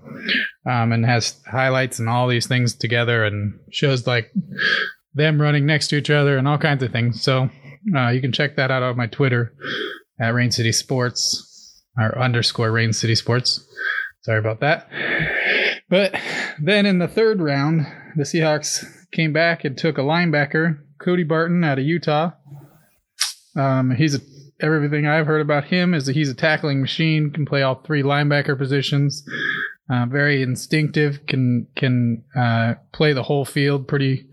um, 0.66 0.92
and 0.92 1.04
has 1.04 1.40
highlights 1.50 1.98
and 1.98 2.08
all 2.08 2.28
these 2.28 2.46
things 2.46 2.74
together, 2.74 3.24
and 3.24 3.58
shows 3.70 4.06
like 4.06 4.32
them 5.14 5.40
running 5.40 5.66
next 5.66 5.88
to 5.88 5.96
each 5.96 6.10
other 6.10 6.38
and 6.38 6.48
all 6.48 6.58
kinds 6.58 6.82
of 6.82 6.92
things. 6.92 7.22
So 7.22 7.50
uh, 7.96 8.08
you 8.08 8.20
can 8.20 8.32
check 8.32 8.56
that 8.56 8.70
out 8.70 8.82
on 8.82 8.96
my 8.96 9.06
Twitter 9.06 9.52
at 10.20 10.34
Rain 10.34 10.50
City 10.50 10.72
Sports 10.72 11.82
or 11.98 12.18
underscore 12.18 12.70
Rain 12.70 12.92
City 12.92 13.14
Sports. 13.14 13.66
Sorry 14.22 14.38
about 14.38 14.60
that. 14.60 14.88
But 15.88 16.14
then 16.62 16.86
in 16.86 16.98
the 16.98 17.08
third 17.08 17.40
round, 17.40 17.86
the 18.16 18.24
Seahawks 18.24 18.84
came 19.12 19.32
back 19.32 19.64
and 19.64 19.76
took 19.76 19.98
a 19.98 20.02
linebacker, 20.02 20.78
Cody 20.98 21.24
Barton 21.24 21.64
out 21.64 21.78
of 21.78 21.84
Utah. 21.84 22.32
Um, 23.56 23.90
he's 23.92 24.14
a, 24.14 24.20
everything 24.60 25.06
I've 25.06 25.26
heard 25.26 25.40
about 25.40 25.64
him 25.64 25.94
is 25.94 26.06
that 26.06 26.14
he's 26.16 26.30
a 26.30 26.34
tackling 26.34 26.80
machine, 26.80 27.30
can 27.30 27.46
play 27.46 27.62
all 27.62 27.82
three 27.82 28.02
linebacker 28.02 28.56
positions. 28.56 29.24
Uh, 29.90 30.06
very 30.06 30.40
instinctive, 30.42 31.26
can 31.26 31.66
can 31.74 32.22
uh, 32.36 32.74
play 32.92 33.12
the 33.12 33.24
whole 33.24 33.44
field 33.44 33.88
pretty 33.88 34.26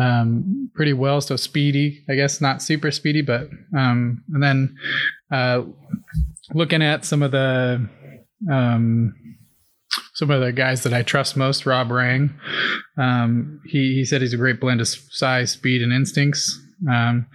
um, 0.00 0.70
pretty 0.74 0.94
well. 0.94 1.20
So 1.20 1.36
speedy, 1.36 2.04
I 2.08 2.14
guess 2.14 2.40
not 2.40 2.62
super 2.62 2.90
speedy, 2.90 3.20
but 3.20 3.48
um, 3.76 4.24
and 4.32 4.42
then 4.42 4.76
uh, 5.30 5.62
looking 6.54 6.82
at 6.82 7.04
some 7.04 7.22
of 7.22 7.32
the 7.32 7.86
um, 8.50 9.14
some 10.18 10.32
of 10.32 10.40
the 10.40 10.50
guys 10.50 10.82
that 10.82 10.92
I 10.92 11.02
trust 11.02 11.36
most, 11.36 11.64
Rob 11.64 11.92
Rang. 11.92 12.34
Um, 12.96 13.60
he 13.64 13.94
he 13.94 14.04
said 14.04 14.20
he's 14.20 14.34
a 14.34 14.36
great 14.36 14.58
blend 14.58 14.80
of 14.80 14.88
size, 14.88 15.52
speed, 15.52 15.80
and 15.80 15.92
instincts 15.92 16.60
um, 16.90 17.26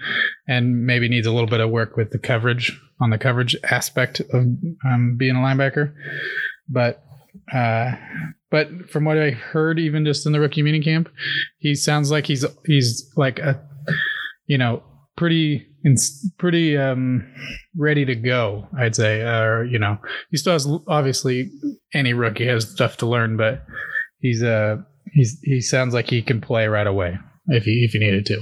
and 0.49 0.85
maybe 0.85 1.07
needs 1.07 1.25
a 1.25 1.31
little 1.31 1.47
bit 1.47 1.61
of 1.61 1.69
work 1.69 1.95
with 1.95 2.11
the 2.11 2.19
coverage 2.19 2.77
on 2.99 3.09
the 3.09 3.17
coverage 3.17 3.55
aspect 3.63 4.19
of 4.19 4.45
um, 4.85 5.15
being 5.17 5.37
a 5.37 5.39
linebacker. 5.39 5.93
But 6.67 7.01
uh, 7.53 7.93
but 8.51 8.89
from 8.89 9.05
what 9.05 9.17
I 9.17 9.31
heard, 9.31 9.79
even 9.79 10.03
just 10.03 10.25
in 10.25 10.33
the 10.33 10.41
rookie 10.41 10.61
mini 10.61 10.81
camp, 10.81 11.07
he 11.59 11.75
sounds 11.75 12.11
like 12.11 12.25
he's 12.27 12.45
he's 12.65 13.09
like 13.15 13.39
a 13.39 13.61
you 14.45 14.57
know 14.57 14.83
pretty 15.15 15.67
pretty 16.37 16.77
um, 16.77 17.27
ready 17.77 18.05
to 18.05 18.15
go. 18.15 18.67
I'd 18.77 18.95
say, 18.95 19.21
or 19.21 19.65
you 19.65 19.79
know, 19.79 19.97
he 20.31 20.37
still 20.37 20.53
has 20.53 20.67
obviously 20.87 21.51
any 21.93 22.13
rookie 22.13 22.47
has 22.47 22.69
stuff 22.69 22.97
to 22.97 23.05
learn, 23.05 23.37
but 23.37 23.65
he's 24.19 24.41
uh 24.41 24.77
he's 25.11 25.39
he 25.43 25.61
sounds 25.61 25.93
like 25.93 26.09
he 26.09 26.21
can 26.21 26.41
play 26.41 26.67
right 26.67 26.87
away 26.87 27.17
if 27.47 27.67
you 27.67 27.83
if 27.85 27.93
you 27.93 27.99
needed 27.99 28.25
to. 28.27 28.39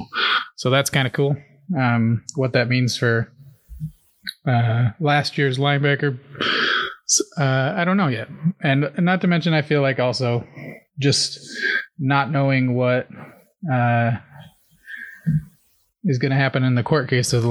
So 0.55 0.69
that's 0.69 0.89
kind 0.89 1.07
of 1.07 1.13
cool. 1.13 1.35
Um, 1.77 2.23
what 2.35 2.53
that 2.53 2.69
means 2.69 2.97
for 2.97 3.31
uh, 4.47 4.89
last 4.99 5.37
year's 5.37 5.57
linebacker, 5.57 6.19
uh, 7.39 7.73
I 7.75 7.83
don't 7.85 7.97
know 7.97 8.07
yet. 8.07 8.27
And 8.61 8.91
not 8.99 9.21
to 9.21 9.27
mention, 9.27 9.53
I 9.53 9.61
feel 9.61 9.81
like 9.81 9.99
also 9.99 10.45
just 10.99 11.39
not 11.97 12.31
knowing 12.31 12.75
what 12.75 13.07
uh, 13.71 14.11
is 16.03 16.17
going 16.17 16.31
to 16.31 16.37
happen 16.37 16.63
in 16.63 16.75
the 16.75 16.83
court 16.83 17.09
case 17.09 17.33
of 17.33 17.43
the, 17.43 17.49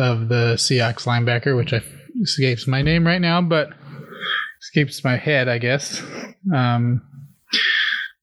of 0.00 0.28
the 0.28 0.54
Seahawks 0.56 1.04
linebacker, 1.04 1.56
which 1.56 1.72
I, 1.72 1.82
escapes 2.22 2.66
my 2.66 2.82
name 2.82 3.06
right 3.06 3.20
now, 3.20 3.40
but 3.40 3.70
escapes 4.62 5.04
my 5.04 5.16
head, 5.16 5.48
I 5.48 5.58
guess. 5.58 6.02
Um, 6.54 7.02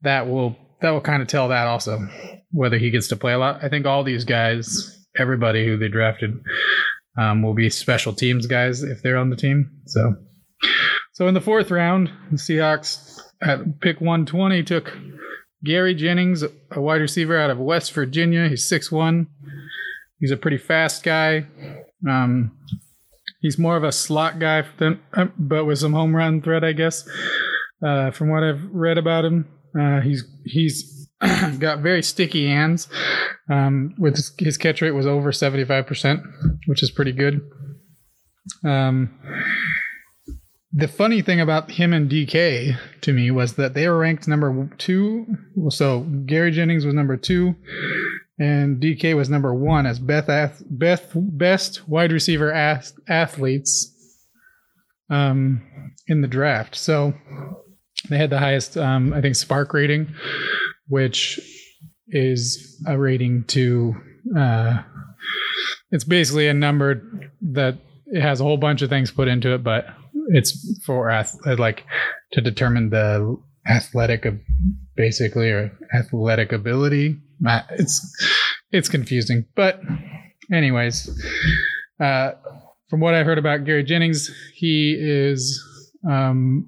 that 0.01 0.27
will 0.27 0.55
that 0.81 0.91
will 0.91 1.01
kind 1.01 1.21
of 1.21 1.27
tell 1.27 1.49
that 1.49 1.67
also 1.67 1.99
whether 2.51 2.77
he 2.77 2.89
gets 2.89 3.07
to 3.09 3.15
play 3.15 3.33
a 3.33 3.37
lot. 3.37 3.63
I 3.63 3.69
think 3.69 3.85
all 3.85 4.03
these 4.03 4.23
guys, 4.23 5.05
everybody 5.17 5.65
who 5.65 5.77
they 5.77 5.89
drafted, 5.89 6.31
um, 7.17 7.43
will 7.43 7.53
be 7.53 7.69
special 7.69 8.13
teams 8.13 8.47
guys 8.47 8.81
if 8.81 9.01
they're 9.01 9.17
on 9.17 9.29
the 9.29 9.35
team. 9.35 9.71
So, 9.85 10.15
so 11.13 11.27
in 11.27 11.33
the 11.33 11.41
fourth 11.41 11.69
round, 11.69 12.09
the 12.31 12.37
Seahawks 12.37 13.19
at 13.41 13.81
pick 13.81 13.99
120 13.99 14.63
took 14.63 14.97
Gary 15.63 15.93
Jennings, 15.93 16.43
a 16.71 16.81
wide 16.81 17.01
receiver 17.01 17.37
out 17.37 17.49
of 17.49 17.57
West 17.57 17.91
Virginia. 17.91 18.47
He's 18.47 18.69
6'1. 18.69 19.27
He's 20.19 20.31
a 20.31 20.37
pretty 20.37 20.57
fast 20.57 21.03
guy. 21.03 21.45
Um, 22.07 22.57
he's 23.41 23.57
more 23.57 23.77
of 23.77 23.83
a 23.83 23.91
slot 23.91 24.39
guy, 24.39 24.63
than, 24.77 24.99
uh, 25.13 25.27
but 25.37 25.65
with 25.65 25.79
some 25.79 25.93
home 25.93 26.15
run 26.15 26.41
threat, 26.41 26.63
I 26.63 26.73
guess. 26.73 27.07
Uh, 27.85 28.11
from 28.11 28.29
what 28.29 28.43
I've 28.43 28.63
read 28.71 28.97
about 28.97 29.25
him, 29.25 29.47
uh, 29.79 30.01
he's 30.01 30.23
he's 30.45 31.07
got 31.59 31.79
very 31.79 32.03
sticky 32.03 32.47
hands. 32.47 32.87
Um, 33.49 33.95
with 33.97 34.15
his, 34.15 34.33
his, 34.37 34.57
catch 34.57 34.81
rate 34.81 34.91
was 34.91 35.07
over 35.07 35.31
75%, 35.31 36.21
which 36.67 36.83
is 36.83 36.91
pretty 36.91 37.11
good. 37.11 37.41
Um, 38.63 39.17
the 40.71 40.87
funny 40.87 41.21
thing 41.21 41.41
about 41.41 41.71
him 41.71 41.93
and 41.93 42.09
DK 42.09 42.77
to 43.01 43.13
me 43.13 43.31
was 43.31 43.53
that 43.53 43.73
they 43.73 43.87
were 43.87 43.97
ranked 43.97 44.27
number 44.27 44.69
two. 44.77 45.25
So 45.69 46.01
Gary 46.25 46.51
Jennings 46.51 46.85
was 46.85 46.93
number 46.93 47.17
two, 47.17 47.55
and 48.39 48.81
DK 48.81 49.15
was 49.15 49.29
number 49.29 49.53
one 49.53 49.85
as 49.85 49.99
best 49.99 50.63
best 50.69 51.03
best 51.15 51.87
wide 51.87 52.11
receiver 52.11 52.51
athletes 53.07 53.95
um, 55.09 55.61
in 56.07 56.21
the 56.21 56.27
draft. 56.27 56.75
So 56.75 57.13
they 58.09 58.17
had 58.17 58.29
the 58.29 58.39
highest, 58.39 58.77
um, 58.77 59.13
I 59.13 59.21
think, 59.21 59.35
SPARQ 59.35 59.73
rating 59.73 60.15
which 60.89 61.39
is 62.07 62.81
a 62.87 62.97
rating 62.97 63.45
to 63.45 63.95
uh, 64.37 64.81
it's 65.91 66.03
basically 66.03 66.47
a 66.47 66.53
number 66.53 67.01
that 67.41 67.77
it 68.07 68.21
has 68.21 68.41
a 68.41 68.43
whole 68.43 68.57
bunch 68.57 68.81
of 68.81 68.89
things 68.89 69.11
put 69.11 69.27
into 69.27 69.53
it, 69.53 69.63
but 69.63 69.85
it's 70.29 70.81
for 70.85 71.09
ath- 71.09 71.37
like 71.57 71.85
to 72.33 72.41
determine 72.41 72.89
the 72.89 73.37
athletic 73.67 74.25
basically 74.95 75.51
or 75.51 75.71
athletic 75.93 76.51
ability. 76.51 77.17
It's 77.71 78.01
it's 78.71 78.89
confusing, 78.89 79.45
but 79.55 79.81
anyways, 80.51 81.09
uh, 81.99 82.31
from 82.89 82.99
what 82.99 83.13
I've 83.13 83.25
heard 83.25 83.37
about 83.37 83.65
Gary 83.65 83.83
Jennings, 83.83 84.29
he 84.53 84.95
is 84.99 85.63
um, 86.09 86.65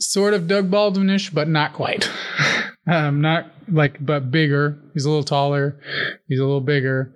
sort 0.00 0.34
of 0.34 0.48
Doug 0.48 0.70
Baldwinish, 0.70 1.32
but 1.32 1.48
not 1.48 1.72
quite. 1.72 2.10
um, 2.90 3.20
not 3.20 3.46
like, 3.68 4.04
but 4.04 4.30
bigger. 4.30 4.78
He's 4.94 5.04
a 5.04 5.08
little 5.08 5.24
taller. 5.24 5.80
He's 6.28 6.40
a 6.40 6.44
little 6.44 6.60
bigger, 6.60 7.14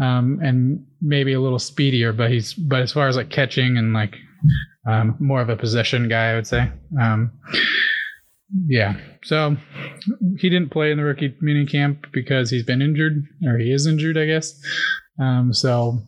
um, 0.00 0.40
and 0.42 0.84
maybe 1.00 1.32
a 1.32 1.40
little 1.40 1.58
speedier. 1.58 2.12
But 2.12 2.30
he's, 2.30 2.54
but 2.54 2.80
as 2.80 2.92
far 2.92 3.08
as 3.08 3.16
like 3.16 3.30
catching 3.30 3.76
and 3.76 3.92
like, 3.92 4.16
um, 4.86 5.16
more 5.20 5.40
of 5.40 5.48
a 5.48 5.56
possession 5.56 6.08
guy, 6.08 6.30
I 6.30 6.34
would 6.34 6.46
say. 6.46 6.70
Um, 7.00 7.30
yeah. 8.66 8.96
So 9.24 9.56
he 10.38 10.50
didn't 10.50 10.70
play 10.70 10.90
in 10.90 10.98
the 10.98 11.04
rookie 11.04 11.34
mini 11.40 11.66
camp 11.66 12.06
because 12.12 12.50
he's 12.50 12.64
been 12.64 12.82
injured, 12.82 13.24
or 13.46 13.58
he 13.58 13.72
is 13.72 13.86
injured, 13.86 14.18
I 14.18 14.26
guess. 14.26 14.60
Um, 15.20 15.52
so 15.52 15.98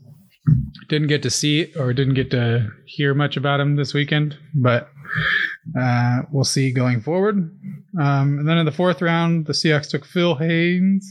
didn't 0.88 1.08
get 1.08 1.22
to 1.22 1.30
see 1.30 1.72
or 1.76 1.92
didn't 1.92 2.14
get 2.14 2.30
to 2.32 2.68
hear 2.86 3.14
much 3.14 3.36
about 3.36 3.60
him 3.60 3.76
this 3.76 3.94
weekend, 3.94 4.36
but 4.54 4.90
uh, 5.78 6.22
we'll 6.30 6.44
see 6.44 6.72
going 6.72 7.00
forward. 7.00 7.36
Um, 8.00 8.38
and 8.38 8.48
then 8.48 8.58
in 8.58 8.66
the 8.66 8.72
fourth 8.72 9.00
round, 9.00 9.46
the 9.46 9.52
Seahawks 9.52 9.90
took 9.90 10.04
Phil 10.04 10.34
Haynes, 10.34 11.10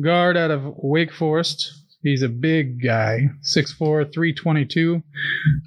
guard 0.00 0.36
out 0.36 0.50
of 0.50 0.62
Wake 0.78 1.12
Forest. 1.12 1.72
He's 2.02 2.22
a 2.22 2.28
big 2.28 2.82
guy, 2.82 3.28
6'4, 3.42 4.12
322. 4.12 5.02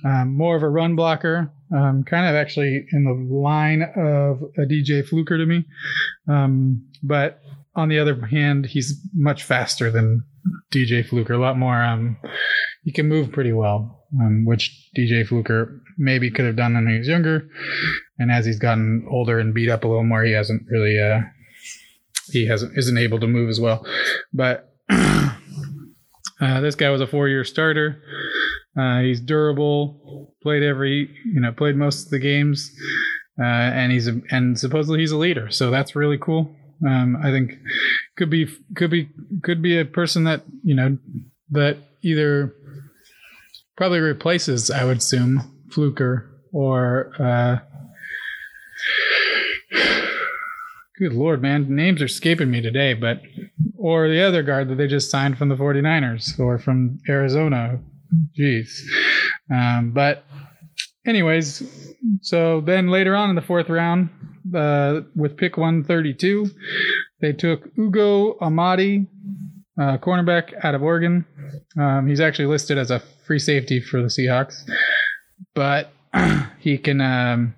Um, 0.06 0.36
more 0.36 0.56
of 0.56 0.64
a 0.64 0.70
run 0.70 0.96
blocker. 0.96 1.52
Um, 1.76 2.04
kind 2.04 2.26
of 2.28 2.36
actually 2.36 2.86
in 2.92 3.04
the 3.04 3.36
line 3.36 3.82
of 3.82 4.42
a 4.58 4.66
DJ 4.66 5.06
Fluker 5.06 5.38
to 5.38 5.46
me. 5.46 5.66
Um, 6.30 6.88
but 7.04 7.42
on 7.76 7.90
the 7.90 8.00
other 8.00 8.26
hand, 8.26 8.66
he's 8.66 9.00
much 9.14 9.44
faster 9.44 9.92
than 9.92 10.24
DJ 10.72 11.06
Fluker. 11.06 11.34
A 11.34 11.38
lot 11.38 11.58
more. 11.58 11.82
Um, 11.82 12.18
he 12.84 12.92
can 12.92 13.08
move 13.08 13.32
pretty 13.32 13.52
well, 13.52 14.06
um, 14.20 14.46
which 14.46 14.90
DJ 14.98 15.28
Fluker 15.28 15.82
maybe 15.98 16.32
could 16.32 16.46
have 16.46 16.56
done 16.56 16.74
when 16.74 16.88
he 16.88 16.98
was 16.98 17.08
younger. 17.08 17.48
And 18.18 18.32
as 18.32 18.46
he's 18.46 18.60
gotten 18.60 19.06
older 19.10 19.40
and 19.40 19.54
beat 19.54 19.70
up 19.70 19.84
a 19.84 19.88
little 19.88 20.04
more, 20.04 20.24
he 20.24 20.32
hasn't 20.32 20.64
really. 20.70 21.00
Uh, 21.00 21.22
he 22.32 22.48
hasn't 22.48 22.78
isn't 22.78 22.98
able 22.98 23.20
to 23.20 23.28
move 23.28 23.50
as 23.50 23.60
well. 23.60 23.86
But 24.34 24.74
uh, 24.90 25.32
this 26.40 26.76
guy 26.76 26.90
was 26.90 27.02
a 27.02 27.08
four-year 27.08 27.44
starter. 27.44 28.02
Uh, 28.78 29.02
he's 29.02 29.20
durable. 29.20 30.36
Played 30.44 30.64
every, 30.64 31.10
you 31.26 31.42
know, 31.42 31.52
played 31.52 31.76
most 31.76 32.06
of 32.06 32.10
the 32.12 32.20
games, 32.20 32.72
uh, 33.40 33.44
and 33.44 33.92
he's 33.92 34.08
a, 34.08 34.22
and 34.30 34.58
supposedly 34.60 35.00
he's 35.00 35.12
a 35.12 35.18
leader. 35.18 35.50
So 35.50 35.72
that's 35.72 35.96
really 35.96 36.18
cool. 36.18 36.56
Um, 36.88 37.18
I 37.24 37.32
think 37.32 37.54
could 38.18 38.30
be 38.30 38.48
could 38.76 38.92
be 38.92 39.10
could 39.44 39.62
be 39.62 39.80
a 39.80 39.86
person 39.86 40.26
that 40.26 40.44
you 40.64 40.76
know 40.76 40.98
that 41.52 41.78
either 42.04 42.54
probably 43.76 44.00
replaces, 44.00 44.70
I 44.70 44.84
would 44.84 44.98
assume, 44.98 45.42
Fluker 45.72 46.30
or. 46.52 47.12
Uh, 47.20 47.60
good 51.00 51.14
lord, 51.14 51.42
man, 51.42 51.76
names 51.76 52.02
are 52.02 52.06
escaping 52.06 52.50
me 52.50 52.62
today, 52.62 52.94
but 52.94 53.22
or 53.78 54.10
the 54.10 54.22
other 54.22 54.42
guard 54.42 54.68
that 54.70 54.76
they 54.76 54.88
just 54.88 55.12
signed 55.12 55.38
from 55.38 55.50
the 55.50 55.56
49ers 55.56 56.40
or 56.40 56.58
from 56.58 57.00
Arizona. 57.08 57.80
Jeez. 58.38 58.70
Um, 59.52 59.92
but 59.94 60.24
anyways, 61.06 61.96
so 62.22 62.62
then 62.62 62.90
later 62.90 63.16
on 63.16 63.30
in 63.30 63.36
the 63.36 63.42
fourth 63.42 63.70
round, 63.70 64.10
uh, 64.56 65.02
with 65.16 65.38
pick 65.38 65.58
132, 65.58 66.50
they 67.22 67.34
took 67.34 67.68
Ugo 67.78 68.38
Amadi, 68.40 69.08
uh, 69.80 69.98
cornerback 69.98 70.54
out 70.64 70.76
of 70.76 70.84
Oregon. 70.84 71.26
Um, 71.80 72.08
he's 72.08 72.20
actually 72.20 72.48
listed 72.48 72.78
as 72.78 72.92
a 72.92 73.02
free 73.26 73.40
safety 73.40 73.82
for 73.82 74.02
the 74.02 74.08
Seahawks, 74.08 74.64
but 75.54 75.92
he 76.60 76.78
can 76.78 77.02
um, 77.02 77.56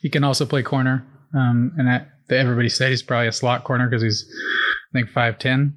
he 0.00 0.08
can 0.08 0.24
also 0.24 0.46
play 0.46 0.62
corner. 0.62 1.06
Um, 1.34 1.72
and 1.76 1.86
that, 1.88 2.08
everybody 2.30 2.68
said 2.68 2.90
he's 2.90 3.02
probably 3.02 3.28
a 3.28 3.32
slot 3.32 3.64
corner 3.64 3.88
because 3.88 4.02
he's 4.02 4.24
I 4.94 4.98
think 4.98 5.10
five 5.10 5.38
ten. 5.38 5.76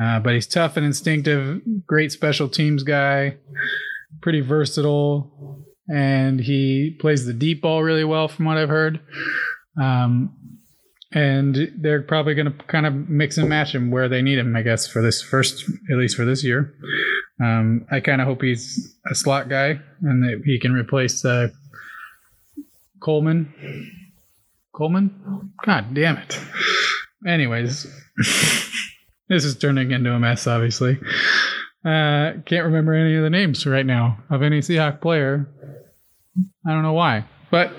Uh, 0.00 0.18
but 0.20 0.34
he's 0.34 0.46
tough 0.46 0.76
and 0.76 0.86
instinctive, 0.86 1.60
great 1.86 2.12
special 2.12 2.48
teams 2.48 2.82
guy, 2.82 3.36
pretty 4.20 4.40
versatile, 4.40 5.64
and 5.88 6.40
he 6.40 6.96
plays 7.00 7.26
the 7.26 7.32
deep 7.32 7.62
ball 7.62 7.82
really 7.82 8.04
well 8.04 8.28
from 8.28 8.46
what 8.46 8.56
I've 8.56 8.68
heard. 8.68 9.00
Um, 9.80 10.34
and 11.14 11.72
they're 11.78 12.02
probably 12.02 12.34
going 12.34 12.50
to 12.50 12.64
kind 12.64 12.86
of 12.86 13.08
mix 13.08 13.36
and 13.36 13.48
match 13.48 13.74
him 13.74 13.90
where 13.90 14.08
they 14.08 14.22
need 14.22 14.38
him, 14.38 14.56
I 14.56 14.62
guess, 14.62 14.86
for 14.86 15.02
this 15.02 15.20
first, 15.20 15.64
at 15.90 15.98
least 15.98 16.16
for 16.16 16.24
this 16.24 16.42
year. 16.42 16.74
Um, 17.42 17.86
I 17.90 18.00
kind 18.00 18.20
of 18.20 18.26
hope 18.26 18.42
he's 18.42 18.96
a 19.10 19.14
slot 19.14 19.48
guy 19.48 19.78
and 20.02 20.22
that 20.22 20.42
he 20.44 20.58
can 20.58 20.72
replace 20.72 21.24
uh, 21.24 21.48
Coleman. 23.00 23.52
Coleman? 24.74 25.52
God 25.64 25.92
damn 25.92 26.16
it. 26.16 26.38
Anyways, 27.26 27.86
this 29.32 29.44
is 29.44 29.56
turning 29.56 29.90
into 29.90 30.12
a 30.12 30.18
mess, 30.18 30.46
obviously. 30.46 30.98
Uh, 31.84 32.38
can't 32.44 32.64
remember 32.64 32.92
any 32.92 33.16
of 33.16 33.22
the 33.22 33.30
names 33.30 33.66
right 33.66 33.86
now 33.86 34.18
of 34.30 34.42
any 34.42 34.60
Seahawk 34.60 35.00
player. 35.00 35.48
I 36.66 36.70
don't 36.70 36.82
know 36.82 36.92
why. 36.92 37.24
But 37.50 37.72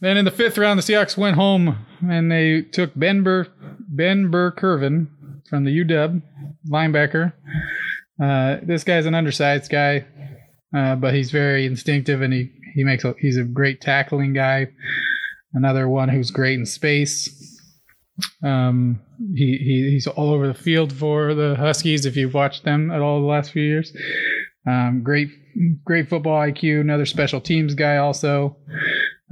then 0.00 0.16
in 0.16 0.24
the 0.24 0.30
fifth 0.30 0.56
round, 0.56 0.78
the 0.78 0.82
Seahawks 0.82 1.16
went 1.16 1.36
home 1.36 1.84
and 2.08 2.30
they 2.30 2.62
took 2.62 2.92
Ben 2.94 3.22
Bur 3.22 3.48
Ben 3.88 4.30
Burr-Kirven 4.30 5.08
from 5.48 5.64
the 5.64 5.84
UW 5.84 6.22
linebacker. 6.68 7.32
Uh, 8.22 8.58
this 8.62 8.84
guy's 8.84 9.06
an 9.06 9.14
undersized 9.14 9.70
guy, 9.70 10.06
uh, 10.74 10.94
but 10.94 11.12
he's 11.12 11.30
very 11.30 11.66
instinctive 11.66 12.22
and 12.22 12.32
he 12.32 12.50
he 12.74 12.84
makes 12.84 13.04
a, 13.04 13.14
he's 13.18 13.36
a 13.36 13.44
great 13.44 13.80
tackling 13.80 14.32
guy. 14.32 14.68
Another 15.52 15.88
one 15.88 16.08
who's 16.08 16.30
great 16.30 16.58
in 16.58 16.66
space. 16.66 17.58
Um, 18.44 19.00
he, 19.34 19.56
he 19.58 19.90
he's 19.92 20.06
all 20.06 20.32
over 20.32 20.46
the 20.46 20.54
field 20.54 20.92
for 20.92 21.34
the 21.34 21.54
Huskies. 21.56 22.06
If 22.06 22.16
you've 22.16 22.34
watched 22.34 22.64
them 22.64 22.90
at 22.90 23.00
all 23.00 23.20
the 23.20 23.26
last 23.26 23.52
few 23.52 23.62
years, 23.62 23.92
um, 24.66 25.02
great 25.02 25.28
great 25.84 26.08
football 26.08 26.40
IQ. 26.40 26.80
Another 26.80 27.06
special 27.06 27.40
teams 27.40 27.74
guy 27.74 27.96
also. 27.96 28.56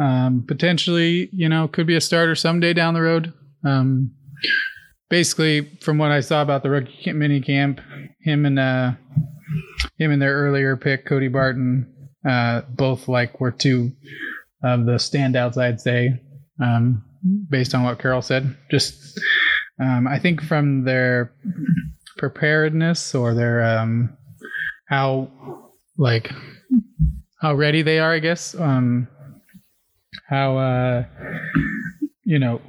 Um, 0.01 0.45
potentially, 0.47 1.29
you 1.33 1.49
know, 1.49 1.67
could 1.67 1.87
be 1.87 1.97
a 1.97 2.01
starter 2.01 2.35
someday 2.35 2.73
down 2.73 2.95
the 2.95 3.03
road. 3.03 3.33
Um, 3.65 4.13
basically, 5.11 5.77
from 5.81 5.99
what 5.99 6.13
I 6.13 6.21
saw 6.21 6.43
about 6.43 6.63
the 6.63 6.71
rookie 6.71 7.13
mini 7.13 7.41
camp, 7.41 7.81
him 8.21 8.47
and 8.47 8.59
uh, 8.59 8.93
him 9.99 10.13
and 10.13 10.23
their 10.23 10.35
earlier 10.35 10.77
pick, 10.77 11.07
Cody 11.07 11.29
Barton, 11.29 11.93
uh, 12.29 12.63
both 12.69 13.09
like 13.09 13.41
were 13.41 13.51
two 13.51 13.93
of 14.63 14.87
the 14.87 14.93
standouts, 14.93 15.57
I'd 15.57 15.81
say, 15.81 16.21
um, 16.63 17.05
based 17.49 17.75
on 17.75 17.85
what 17.85 17.99
Carroll 17.99 18.23
said. 18.23 18.57
Just, 18.71 19.21
um, 19.81 20.07
I 20.07 20.19
think 20.19 20.43
from 20.43 20.85
their 20.85 21.33
preparedness 22.17 23.15
or 23.15 23.35
their 23.35 23.63
um, 23.63 24.17
how 24.89 25.31
like 25.97 26.31
how 27.41 27.55
ready 27.55 27.83
they 27.83 27.99
are, 27.99 28.13
I 28.13 28.19
guess. 28.19 28.55
Um, 28.55 29.09
how 30.29 30.57
uh, 30.59 31.05
you 32.25 32.39
know 32.39 32.61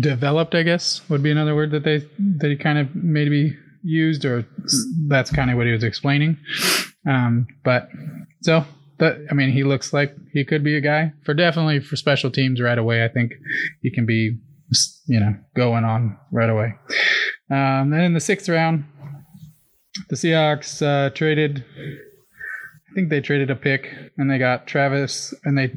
developed, 0.00 0.54
I 0.54 0.62
guess, 0.62 1.02
would 1.08 1.22
be 1.22 1.30
another 1.30 1.54
word 1.54 1.70
that 1.72 1.84
they 1.84 1.98
that 2.38 2.50
he 2.50 2.56
kind 2.56 2.78
of 2.78 2.94
maybe 2.94 3.56
used, 3.82 4.24
or 4.24 4.46
that's 5.08 5.30
kind 5.30 5.50
of 5.50 5.56
what 5.56 5.66
he 5.66 5.72
was 5.72 5.84
explaining. 5.84 6.38
Um, 7.06 7.46
but 7.64 7.88
so 8.42 8.64
that 8.98 9.18
I 9.30 9.34
mean, 9.34 9.50
he 9.50 9.64
looks 9.64 9.92
like 9.92 10.14
he 10.32 10.44
could 10.44 10.64
be 10.64 10.76
a 10.76 10.80
guy 10.80 11.12
for 11.24 11.34
definitely 11.34 11.80
for 11.80 11.96
special 11.96 12.30
teams 12.30 12.60
right 12.60 12.78
away. 12.78 13.04
I 13.04 13.08
think 13.08 13.32
he 13.82 13.90
can 13.90 14.06
be, 14.06 14.38
you 15.06 15.20
know, 15.20 15.34
going 15.56 15.84
on 15.84 16.18
right 16.30 16.50
away. 16.50 16.74
Um, 17.50 17.90
then 17.90 18.00
in 18.00 18.14
the 18.14 18.20
sixth 18.20 18.48
round, 18.48 18.84
the 20.08 20.16
Seahawks 20.16 20.82
uh, 20.82 21.10
traded. 21.10 21.64
I 22.90 22.94
think 22.94 23.08
they 23.08 23.20
traded 23.20 23.50
a 23.50 23.56
pick 23.56 23.88
and 24.18 24.30
they 24.30 24.38
got 24.38 24.66
Travis 24.66 25.32
and 25.44 25.56
they 25.56 25.72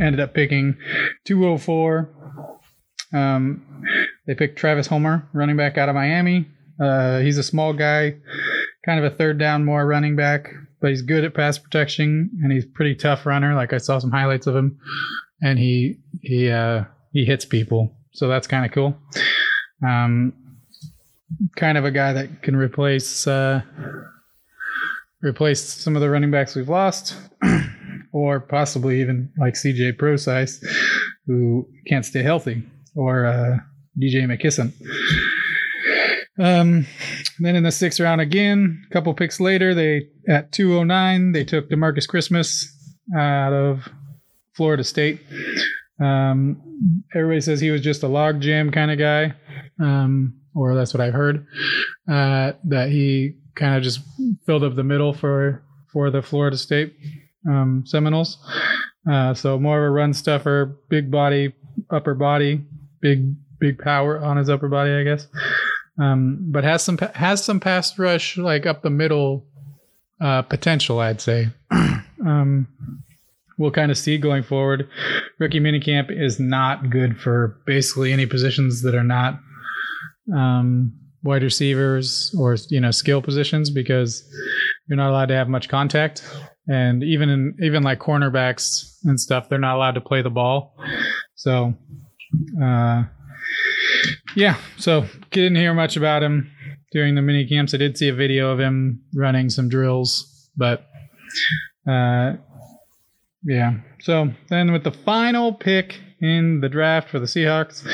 ended 0.00 0.20
up 0.20 0.34
picking 0.34 0.76
204. 1.24 2.08
Um, 3.12 3.82
they 4.26 4.34
picked 4.34 4.58
Travis 4.58 4.86
Homer, 4.86 5.28
running 5.32 5.56
back 5.56 5.76
out 5.76 5.88
of 5.88 5.94
Miami. 5.94 6.46
Uh, 6.80 7.18
he's 7.18 7.38
a 7.38 7.42
small 7.42 7.72
guy, 7.72 8.16
kind 8.84 9.04
of 9.04 9.12
a 9.12 9.14
third 9.14 9.38
down 9.38 9.64
more 9.64 9.86
running 9.86 10.16
back, 10.16 10.48
but 10.80 10.90
he's 10.90 11.02
good 11.02 11.24
at 11.24 11.34
pass 11.34 11.58
protection 11.58 12.30
and 12.42 12.52
he's 12.52 12.64
pretty 12.64 12.94
tough 12.94 13.26
runner. 13.26 13.54
Like 13.54 13.72
I 13.72 13.78
saw 13.78 13.98
some 13.98 14.10
highlights 14.10 14.46
of 14.46 14.56
him, 14.56 14.78
and 15.42 15.58
he 15.58 15.98
he 16.22 16.50
uh, 16.50 16.84
he 17.12 17.24
hits 17.24 17.44
people, 17.44 17.96
so 18.12 18.28
that's 18.28 18.46
kind 18.46 18.64
of 18.64 18.72
cool. 18.72 18.96
Um, 19.86 20.32
kind 21.56 21.78
of 21.78 21.84
a 21.84 21.90
guy 21.90 22.12
that 22.12 22.42
can 22.42 22.56
replace 22.56 23.26
uh, 23.26 23.62
replace 25.22 25.62
some 25.62 25.96
of 25.96 26.02
the 26.02 26.10
running 26.10 26.30
backs 26.30 26.54
we've 26.54 26.68
lost, 26.68 27.16
or 28.12 28.40
possibly 28.40 29.00
even 29.00 29.30
like 29.38 29.54
CJ 29.54 29.98
Prosise, 29.98 30.64
who 31.26 31.66
can't 31.86 32.04
stay 32.04 32.22
healthy, 32.22 32.62
or 32.94 33.26
uh, 33.26 33.58
DJ 34.00 34.24
McKisson. 34.24 34.72
Um, 36.38 36.86
then 37.38 37.56
in 37.56 37.62
the 37.62 37.72
sixth 37.72 38.00
round 38.00 38.20
again, 38.20 38.84
a 38.88 38.92
couple 38.92 39.12
picks 39.14 39.40
later, 39.40 39.74
they 39.74 40.08
at 40.28 40.52
209 40.52 41.32
they 41.32 41.44
took 41.44 41.70
Demarcus 41.70 42.08
Christmas 42.08 42.68
out 43.16 43.52
of 43.52 43.88
Florida 44.54 44.84
State. 44.84 45.20
Um, 46.02 47.04
everybody 47.14 47.40
says 47.40 47.60
he 47.60 47.70
was 47.70 47.80
just 47.80 48.02
a 48.02 48.06
logjam 48.06 48.72
kind 48.72 48.90
of 48.90 48.98
guy, 48.98 49.34
um, 49.80 50.34
or 50.54 50.74
that's 50.74 50.92
what 50.92 51.00
I've 51.00 51.14
heard. 51.14 51.46
Uh, 52.10 52.52
that 52.64 52.88
he 52.90 53.36
kind 53.54 53.76
of 53.76 53.82
just 53.82 54.00
filled 54.46 54.64
up 54.64 54.74
the 54.74 54.84
middle 54.84 55.12
for 55.12 55.62
for 55.92 56.10
the 56.10 56.22
Florida 56.22 56.56
State 56.56 56.94
um, 57.48 57.84
Seminoles. 57.86 58.38
Uh, 59.10 59.34
so 59.34 59.58
more 59.58 59.78
of 59.78 59.84
a 59.84 59.90
run 59.90 60.12
stuffer, 60.12 60.78
big 60.88 61.10
body, 61.10 61.52
upper 61.90 62.14
body, 62.14 62.64
big 63.00 63.34
big 63.58 63.78
power 63.78 64.18
on 64.18 64.36
his 64.36 64.50
upper 64.50 64.68
body, 64.68 64.90
I 64.90 65.04
guess. 65.04 65.28
Um, 66.00 66.38
but 66.50 66.64
has 66.64 66.82
some 66.82 66.98
has 66.98 67.44
some 67.44 67.60
pass 67.60 67.98
rush 67.98 68.38
like 68.38 68.66
up 68.66 68.82
the 68.82 68.90
middle 68.90 69.46
uh, 70.20 70.42
potential, 70.42 71.00
I'd 71.00 71.20
say. 71.20 71.48
we'll 73.62 73.70
kind 73.70 73.92
of 73.92 73.96
see 73.96 74.18
going 74.18 74.42
forward. 74.42 74.88
Rookie 75.38 75.60
minicamp 75.60 76.10
is 76.10 76.40
not 76.40 76.90
good 76.90 77.16
for 77.16 77.62
basically 77.64 78.12
any 78.12 78.26
positions 78.26 78.82
that 78.82 78.96
are 78.96 79.04
not 79.04 79.38
um, 80.34 80.92
wide 81.22 81.44
receivers 81.44 82.34
or 82.36 82.56
you 82.70 82.80
know 82.80 82.90
skill 82.90 83.22
positions 83.22 83.70
because 83.70 84.28
you're 84.88 84.96
not 84.96 85.10
allowed 85.10 85.26
to 85.26 85.36
have 85.36 85.48
much 85.48 85.68
contact, 85.68 86.24
and 86.66 87.04
even 87.04 87.28
in 87.28 87.56
even 87.62 87.84
like 87.84 88.00
cornerbacks 88.00 88.96
and 89.04 89.18
stuff, 89.20 89.48
they're 89.48 89.58
not 89.58 89.76
allowed 89.76 89.94
to 89.94 90.00
play 90.00 90.22
the 90.22 90.30
ball. 90.30 90.74
So, 91.36 91.72
uh, 92.60 93.04
yeah. 94.34 94.56
So 94.76 95.06
didn't 95.30 95.56
hear 95.56 95.72
much 95.72 95.96
about 95.96 96.24
him 96.24 96.50
during 96.90 97.14
the 97.14 97.22
mini 97.22 97.46
camps. 97.46 97.74
I 97.74 97.76
did 97.76 97.96
see 97.96 98.08
a 98.08 98.14
video 98.14 98.50
of 98.50 98.58
him 98.58 99.02
running 99.14 99.50
some 99.50 99.68
drills, 99.68 100.50
but 100.56 100.84
uh, 101.88 102.34
yeah. 103.44 103.74
So 104.00 104.32
then 104.48 104.72
with 104.72 104.84
the 104.84 104.92
final 104.92 105.52
pick 105.52 106.00
in 106.20 106.60
the 106.60 106.68
draft 106.68 107.10
for 107.10 107.18
the 107.18 107.26
Seahawks, 107.26 107.86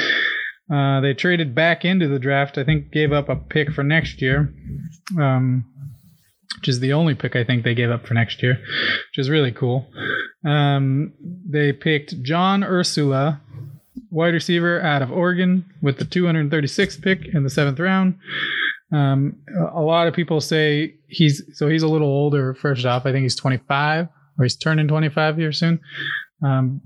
uh, 0.72 1.00
they 1.00 1.14
traded 1.14 1.54
back 1.54 1.84
into 1.84 2.08
the 2.08 2.18
draft. 2.18 2.58
I 2.58 2.64
think 2.64 2.92
gave 2.92 3.12
up 3.12 3.28
a 3.28 3.36
pick 3.36 3.72
for 3.72 3.82
next 3.82 4.20
year, 4.20 4.52
um, 5.18 5.64
which 6.58 6.68
is 6.68 6.80
the 6.80 6.92
only 6.92 7.14
pick 7.14 7.34
I 7.36 7.44
think 7.44 7.64
they 7.64 7.74
gave 7.74 7.90
up 7.90 8.06
for 8.06 8.14
next 8.14 8.42
year, 8.42 8.54
which 8.54 9.18
is 9.18 9.30
really 9.30 9.52
cool. 9.52 9.86
Um, 10.44 11.14
they 11.48 11.72
picked 11.72 12.22
John 12.22 12.60
Ursua, 12.62 13.40
wide 14.10 14.34
receiver 14.34 14.80
out 14.80 15.02
of 15.02 15.10
Oregon, 15.10 15.64
with 15.80 15.98
the 15.98 16.04
236th 16.04 17.02
pick 17.02 17.26
in 17.32 17.44
the 17.44 17.50
seventh 17.50 17.80
round. 17.80 18.18
Um, 18.92 19.36
a 19.74 19.80
lot 19.80 20.06
of 20.06 20.14
people 20.14 20.40
say 20.40 20.94
he's 21.08 21.42
so 21.54 21.68
he's 21.68 21.82
a 21.82 21.88
little 21.88 22.08
older. 22.08 22.54
First 22.54 22.84
off, 22.86 23.06
I 23.06 23.12
think 23.12 23.22
he's 23.22 23.36
25 23.36 24.08
or 24.38 24.44
he's 24.44 24.56
turning 24.56 24.88
25 24.88 25.36
here 25.36 25.52
soon. 25.52 25.80
Um, 26.42 26.80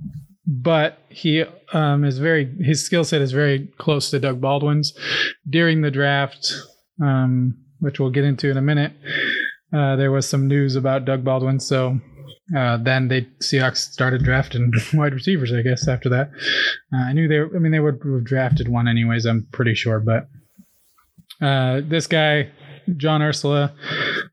but 0.47 0.99
he 1.09 1.45
um, 1.73 2.05
is 2.05 2.19
very 2.19 2.53
his 2.61 2.85
skill 2.85 3.05
set 3.05 3.21
is 3.21 3.33
very 3.33 3.69
close 3.79 4.11
to 4.11 4.19
Doug 4.19 4.41
Baldwin's. 4.41 4.93
During 5.49 5.83
the 5.83 5.91
draft, 5.91 6.53
um, 7.01 7.57
which 7.79 8.01
we'll 8.01 8.11
get 8.11 8.25
into 8.25 8.51
in 8.51 8.57
a 8.57 8.63
minute, 8.63 8.93
uh, 9.73 9.97
there 9.97 10.11
was 10.11 10.29
some 10.29 10.49
news 10.49 10.75
about 10.75 11.05
Doug 11.05 11.25
Baldwin. 11.25 11.61
So 11.61 12.01
uh, 12.57 12.77
then 12.79 13.09
they 13.09 13.23
Seahawks 13.41 13.79
started 13.79 14.25
drafting 14.25 14.73
wide 14.95 15.15
receivers. 15.15 15.53
I 15.53 15.63
guess 15.63 15.87
after 15.87 16.09
that, 16.09 16.31
uh, 16.93 16.99
I 16.99 17.13
knew 17.13 17.29
they. 17.29 17.39
Were, 17.39 17.57
I 17.57 17.59
mean, 17.59 17.73
they 17.73 17.81
would 17.81 18.01
have 18.05 18.25
drafted 18.25 18.69
one 18.69 18.89
anyways. 18.89 19.25
I'm 19.27 19.47
pretty 19.53 19.75
sure, 19.75 20.01
but 20.01 20.29
uh, 21.41 21.83
this 21.85 22.07
guy, 22.07 22.51
John 22.97 23.21
Ursua, 23.21 23.73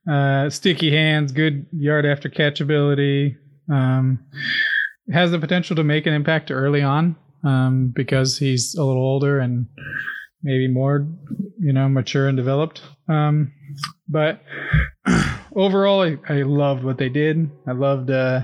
uh, 0.10 0.50
sticky 0.50 0.92
hands, 0.92 1.32
good 1.32 1.66
yard 1.72 2.06
after 2.06 2.30
catch 2.30 2.62
ability, 2.62 3.38
um, 3.72 4.20
has 5.12 5.32
the 5.32 5.40
potential 5.40 5.76
to 5.76 5.84
make 5.84 6.06
an 6.06 6.14
impact 6.14 6.52
early 6.52 6.82
on 6.82 7.16
um, 7.44 7.92
because 7.96 8.38
he's 8.38 8.76
a 8.76 8.84
little 8.84 9.02
older 9.02 9.40
and 9.40 9.68
maybe 10.44 10.68
more, 10.68 11.08
you 11.60 11.74
know, 11.74 11.90
mature 11.90 12.28
and 12.28 12.38
developed. 12.38 12.82
Um, 13.08 13.52
but 14.08 14.42
overall, 15.56 16.02
I, 16.02 16.18
I 16.28 16.42
loved 16.44 16.84
what 16.84 16.98
they 16.98 17.10
did. 17.10 17.50
I 17.68 17.72
loved 17.72 18.12
uh, 18.12 18.42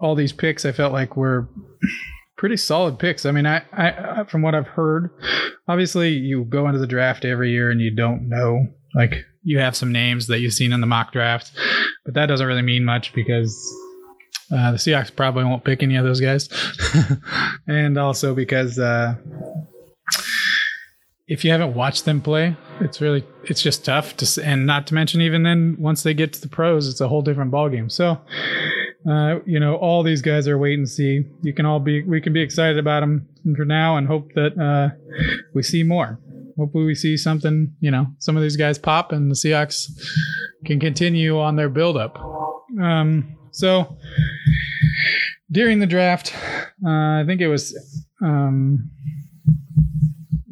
all 0.00 0.14
these 0.14 0.32
picks. 0.32 0.64
I 0.64 0.72
felt 0.72 0.92
like 0.92 1.16
were 1.16 1.48
pretty 2.36 2.56
solid 2.56 2.98
picks. 2.98 3.26
I 3.26 3.30
mean, 3.30 3.46
I, 3.46 3.62
I, 3.72 4.24
from 4.24 4.42
what 4.42 4.54
I've 4.54 4.66
heard, 4.66 5.10
obviously 5.68 6.10
you 6.10 6.44
go 6.44 6.66
into 6.66 6.78
the 6.78 6.86
draft 6.86 7.24
every 7.24 7.50
year 7.50 7.70
and 7.70 7.80
you 7.80 7.90
don't 7.90 8.28
know. 8.28 8.66
Like 8.96 9.26
you 9.42 9.58
have 9.58 9.76
some 9.76 9.92
names 9.92 10.26
that 10.26 10.40
you've 10.40 10.54
seen 10.54 10.72
in 10.72 10.80
the 10.80 10.86
mock 10.86 11.12
draft, 11.12 11.52
but 12.04 12.14
that 12.14 12.26
doesn't 12.26 12.46
really 12.46 12.62
mean 12.62 12.84
much 12.84 13.12
because 13.12 13.54
uh, 14.50 14.72
the 14.72 14.78
Seahawks 14.78 15.14
probably 15.14 15.44
won't 15.44 15.64
pick 15.64 15.82
any 15.82 15.96
of 15.96 16.04
those 16.04 16.20
guys, 16.20 16.48
and 17.68 17.98
also 17.98 18.34
because 18.34 18.78
uh, 18.78 19.14
if 21.28 21.44
you 21.44 21.50
haven't 21.50 21.74
watched 21.74 22.06
them 22.06 22.22
play, 22.22 22.56
it's 22.80 23.00
really 23.00 23.24
it's 23.44 23.62
just 23.62 23.84
tough 23.84 24.16
to. 24.16 24.42
And 24.42 24.66
not 24.66 24.86
to 24.86 24.94
mention, 24.94 25.20
even 25.20 25.42
then, 25.42 25.76
once 25.78 26.02
they 26.02 26.14
get 26.14 26.32
to 26.32 26.40
the 26.40 26.48
pros, 26.48 26.88
it's 26.88 27.00
a 27.02 27.08
whole 27.08 27.22
different 27.22 27.52
ballgame. 27.52 27.92
So 27.92 28.18
uh, 29.08 29.38
you 29.46 29.60
know, 29.60 29.76
all 29.76 30.02
these 30.02 30.20
guys 30.20 30.48
are 30.48 30.58
wait 30.58 30.78
and 30.78 30.88
see. 30.88 31.24
You 31.42 31.52
can 31.52 31.64
all 31.64 31.78
be, 31.78 32.02
we 32.02 32.20
can 32.20 32.32
be 32.32 32.42
excited 32.42 32.78
about 32.78 33.00
them 33.00 33.28
for 33.56 33.64
now 33.64 33.96
and 33.96 34.06
hope 34.06 34.32
that 34.34 34.58
uh, 34.58 34.96
we 35.54 35.62
see 35.62 35.84
more. 35.84 36.18
Hopefully, 36.56 36.84
we 36.84 36.94
see 36.94 37.16
something. 37.16 37.74
You 37.80 37.90
know, 37.90 38.06
some 38.18 38.36
of 38.36 38.42
these 38.42 38.56
guys 38.56 38.78
pop 38.78 39.12
and 39.12 39.30
the 39.30 39.34
Seahawks 39.34 39.90
can 40.64 40.80
continue 40.80 41.38
on 41.38 41.56
their 41.56 41.68
buildup. 41.68 42.18
Um, 42.80 43.36
so 43.52 43.96
during 45.50 45.78
the 45.78 45.86
draft, 45.86 46.34
uh, 46.84 47.20
I 47.20 47.24
think 47.26 47.40
it 47.40 47.48
was 47.48 47.76
um, 48.22 48.90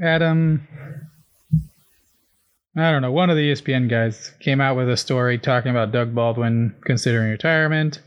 Adam. 0.02 0.66
I 2.76 2.90
don't 2.90 3.02
know. 3.02 3.12
One 3.12 3.30
of 3.30 3.36
the 3.36 3.52
ESPN 3.52 3.88
guys 3.88 4.32
came 4.40 4.60
out 4.60 4.76
with 4.76 4.90
a 4.90 4.96
story 4.96 5.38
talking 5.38 5.70
about 5.70 5.92
Doug 5.92 6.12
Baldwin 6.12 6.74
considering 6.84 7.30
retirement. 7.30 8.00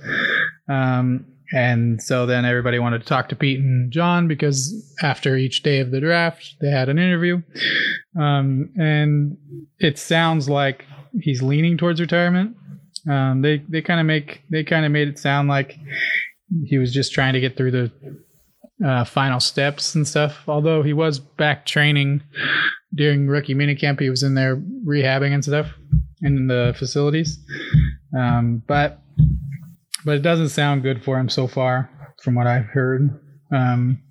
Um, 0.68 1.26
and 1.54 2.02
so 2.02 2.26
then 2.26 2.46
everybody 2.46 2.80
wanted 2.80 3.00
to 3.00 3.08
talk 3.08 3.30
to 3.30 3.36
Pete 3.36 3.60
and 3.60 3.92
John 3.92 4.28
because 4.28 4.96
after 5.02 5.36
each 5.36 5.64
day 5.64 5.80
of 5.80 5.92
the 5.92 6.00
draft, 6.00 6.56
they 6.60 6.70
had 6.70 6.90
an 6.90 7.00
interview. 7.00 7.42
Um, 8.20 8.72
and 8.78 9.38
it 9.80 9.98
sounds 9.98 10.50
like 10.50 10.86
he's 11.20 11.42
leaning 11.42 11.78
towards 11.78 12.02
retirement. 12.02 12.56
Um, 13.10 13.42
they 13.42 13.64
they 13.70 13.82
kind 13.82 14.00
of 14.00 14.06
make 14.06 14.42
they 14.50 14.64
kind 14.64 14.86
of 14.86 14.92
made 14.92 15.08
it 15.08 15.20
sound 15.20 15.48
like 15.48 15.78
he 16.66 16.78
was 16.78 16.94
just 16.94 17.14
trying 17.14 17.34
to 17.34 17.40
get 17.40 17.56
through 17.56 17.72
the 17.72 17.92
uh, 18.86 19.06
final 19.06 19.40
steps 19.40 19.96
and 19.96 20.08
stuff. 20.08 20.44
Although 20.48 20.84
he 20.84 20.94
was 20.94 21.20
back 21.20 21.66
training 21.66 22.24
during 22.94 23.28
rookie 23.28 23.56
minicamp, 23.56 24.00
he 24.00 24.10
was 24.10 24.24
in 24.24 24.36
there 24.36 24.58
rehabbing 24.86 25.34
and 25.34 25.44
stuff 25.44 25.68
in 26.22 26.48
the 26.48 26.76
facilities. 26.78 27.40
Um, 28.18 28.64
but 28.68 29.02
but 30.06 30.16
it 30.16 30.22
doesn't 30.22 30.50
sound 30.50 30.84
good 30.84 31.04
for 31.04 31.20
him 31.20 31.30
so 31.30 31.48
far, 31.48 31.90
from 32.22 32.36
what 32.36 32.48
I've 32.48 32.66
heard. 32.66 33.20
Um, 33.52 34.02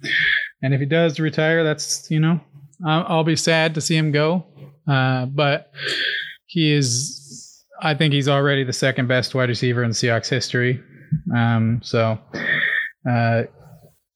and 0.62 0.75
if 0.75 0.81
he 0.81 0.87
does 0.87 1.20
retire, 1.20 1.64
that's 1.64 2.11
you 2.11 2.20
know, 2.20 2.40
I'll, 2.85 3.25
be 3.25 3.37
sad 3.37 3.75
to 3.75 3.81
see 3.81 3.96
him 3.96 4.12
go. 4.12 4.46
Uh, 4.88 5.27
but 5.27 5.72
he 6.46 6.72
is, 6.72 7.64
I 7.81 7.94
think 7.94 8.12
he's 8.14 8.29
already 8.29 8.64
the 8.64 8.72
second 8.72 9.09
best 9.09 9.35
wide 9.35 9.49
receiver 9.49 9.83
in 9.83 9.90
Seahawks 9.90 10.29
history. 10.29 10.81
Um, 11.35 11.81
so 11.83 12.18
uh, 13.09 13.42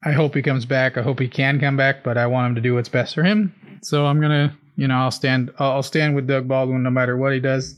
I 0.04 0.12
hope 0.12 0.34
he 0.34 0.42
comes 0.42 0.64
back. 0.64 0.96
I 0.96 1.02
hope 1.02 1.20
he 1.20 1.28
can 1.28 1.60
come 1.60 1.76
back, 1.76 2.02
but 2.02 2.16
I 2.16 2.26
want 2.26 2.48
him 2.48 2.54
to 2.56 2.60
do 2.60 2.74
what's 2.74 2.88
best 2.88 3.14
for 3.14 3.22
him. 3.22 3.54
So 3.82 4.06
I'm 4.06 4.20
gonna, 4.20 4.56
you 4.76 4.88
know, 4.88 4.96
I'll 4.96 5.10
stand, 5.10 5.50
I'll 5.58 5.82
stand 5.82 6.14
with 6.14 6.26
Doug 6.26 6.48
Baldwin 6.48 6.82
no 6.82 6.90
matter 6.90 7.16
what 7.16 7.32
he 7.32 7.40
does. 7.40 7.74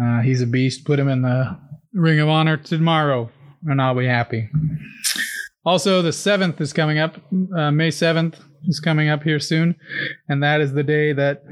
Uh, 0.00 0.20
he's 0.20 0.42
a 0.42 0.46
beast. 0.46 0.84
Put 0.84 0.98
him 0.98 1.08
in 1.08 1.22
the 1.22 1.58
Ring 1.94 2.20
of 2.20 2.28
Honor 2.28 2.56
tomorrow, 2.56 3.30
and 3.64 3.80
I'll 3.80 3.94
be 3.94 4.06
happy. 4.06 4.48
Also, 5.64 6.02
the 6.02 6.10
7th 6.10 6.60
is 6.60 6.72
coming 6.72 6.98
up. 6.98 7.16
Uh, 7.56 7.70
May 7.70 7.88
7th 7.88 8.38
is 8.66 8.80
coming 8.80 9.08
up 9.08 9.22
here 9.22 9.40
soon. 9.40 9.76
And 10.28 10.42
that 10.42 10.60
is 10.60 10.72
the 10.72 10.82
day 10.82 11.12
that 11.12 11.42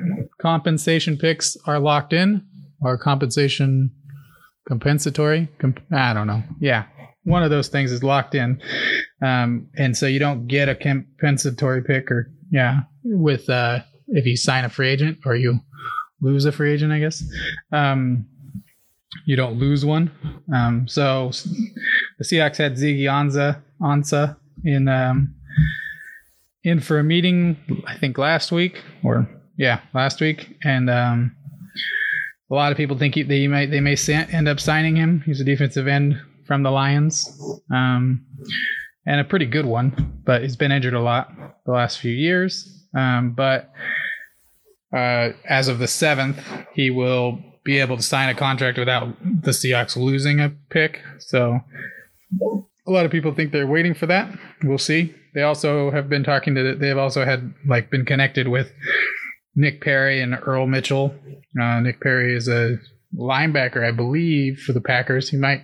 compensation 0.40 1.16
picks 1.16 1.56
are 1.66 1.78
locked 1.78 2.12
in, 2.12 2.44
or 2.80 2.98
compensation 2.98 3.90
compensatory. 4.68 5.48
Comp- 5.58 5.80
I 5.92 6.12
don't 6.12 6.26
know. 6.26 6.42
Yeah. 6.60 6.84
One 7.24 7.42
of 7.42 7.50
those 7.50 7.68
things 7.68 7.92
is 7.92 8.02
locked 8.02 8.34
in. 8.34 8.60
Um, 9.24 9.68
and 9.76 9.96
so 9.96 10.06
you 10.06 10.18
don't 10.18 10.46
get 10.46 10.68
a 10.68 10.74
compensatory 10.74 11.82
pick 11.82 12.10
or, 12.10 12.30
yeah, 12.50 12.80
with, 13.04 13.48
uh, 13.48 13.80
if 14.08 14.26
you 14.26 14.36
sign 14.36 14.64
a 14.64 14.68
free 14.68 14.88
agent 14.88 15.18
or 15.24 15.36
you 15.36 15.60
lose 16.20 16.44
a 16.44 16.52
free 16.52 16.72
agent, 16.72 16.92
I 16.92 16.98
guess. 16.98 17.22
Um, 17.70 18.26
you 19.26 19.36
don't 19.36 19.58
lose 19.58 19.84
one. 19.84 20.10
Um, 20.54 20.88
so 20.88 21.30
the 22.18 22.24
Seahawks 22.24 22.56
had 22.56 22.74
Ziggy 22.74 23.02
Anza, 23.02 23.60
Ansah 23.80 24.36
in 24.64 24.88
um, 24.88 25.34
in 26.64 26.80
for 26.80 26.98
a 26.98 27.04
meeting, 27.04 27.56
I 27.86 27.96
think 27.96 28.18
last 28.18 28.52
week 28.52 28.82
or 29.02 29.28
yeah, 29.56 29.80
last 29.94 30.20
week, 30.20 30.56
and 30.64 30.88
um, 30.88 31.36
a 32.50 32.54
lot 32.54 32.72
of 32.72 32.78
people 32.78 32.98
think 32.98 33.14
he, 33.14 33.22
they 33.22 33.46
might 33.48 33.70
they 33.70 33.80
may 33.80 33.96
end 34.08 34.48
up 34.48 34.60
signing 34.60 34.96
him. 34.96 35.22
He's 35.26 35.40
a 35.40 35.44
defensive 35.44 35.86
end 35.86 36.20
from 36.46 36.62
the 36.62 36.70
Lions, 36.70 37.60
um, 37.72 38.24
and 39.06 39.20
a 39.20 39.24
pretty 39.24 39.46
good 39.46 39.66
one, 39.66 40.20
but 40.24 40.42
he's 40.42 40.56
been 40.56 40.72
injured 40.72 40.94
a 40.94 41.00
lot 41.00 41.32
the 41.66 41.72
last 41.72 41.98
few 41.98 42.12
years. 42.12 42.86
Um, 42.96 43.34
but 43.34 43.72
uh, 44.94 45.30
as 45.48 45.68
of 45.68 45.78
the 45.78 45.88
seventh, 45.88 46.38
he 46.74 46.90
will 46.90 47.38
be 47.64 47.78
able 47.78 47.96
to 47.96 48.02
sign 48.02 48.28
a 48.28 48.34
contract 48.34 48.78
without 48.78 49.16
the 49.22 49.52
Seahawks 49.52 49.96
losing 49.96 50.40
a 50.40 50.50
pick. 50.70 51.00
So 51.18 51.60
a 52.86 52.90
lot 52.90 53.04
of 53.04 53.12
people 53.12 53.34
think 53.34 53.52
they're 53.52 53.66
waiting 53.66 53.94
for 53.94 54.06
that. 54.06 54.32
We'll 54.62 54.78
see. 54.78 55.14
They 55.34 55.42
also 55.42 55.90
have 55.90 56.08
been 56.08 56.24
talking 56.24 56.54
to. 56.54 56.74
They've 56.74 56.98
also 56.98 57.24
had 57.24 57.54
like 57.66 57.90
been 57.90 58.04
connected 58.04 58.48
with 58.48 58.72
Nick 59.54 59.80
Perry 59.80 60.20
and 60.20 60.38
Earl 60.42 60.66
Mitchell. 60.66 61.14
Uh, 61.60 61.80
Nick 61.80 62.00
Perry 62.00 62.34
is 62.34 62.48
a 62.48 62.78
linebacker, 63.16 63.86
I 63.86 63.92
believe, 63.92 64.58
for 64.58 64.72
the 64.72 64.80
Packers. 64.80 65.28
He 65.28 65.36
might 65.36 65.62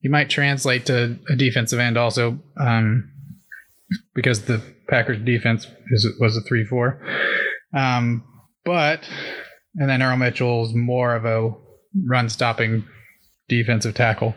he 0.00 0.08
might 0.08 0.28
translate 0.28 0.86
to 0.86 1.18
a 1.30 1.36
defensive 1.36 1.78
end 1.78 1.96
also, 1.96 2.38
um, 2.58 3.10
because 4.14 4.42
the 4.42 4.60
Packers 4.88 5.18
defense 5.24 5.66
is, 5.90 6.06
was 6.20 6.36
a 6.36 6.42
three 6.42 6.64
four. 6.64 7.00
Um, 7.74 8.24
but 8.64 9.08
and 9.76 9.88
then 9.88 10.02
Earl 10.02 10.16
Mitchell's 10.16 10.74
more 10.74 11.14
of 11.14 11.24
a 11.24 11.52
run 12.06 12.28
stopping 12.28 12.84
defensive 13.48 13.94
tackle. 13.94 14.34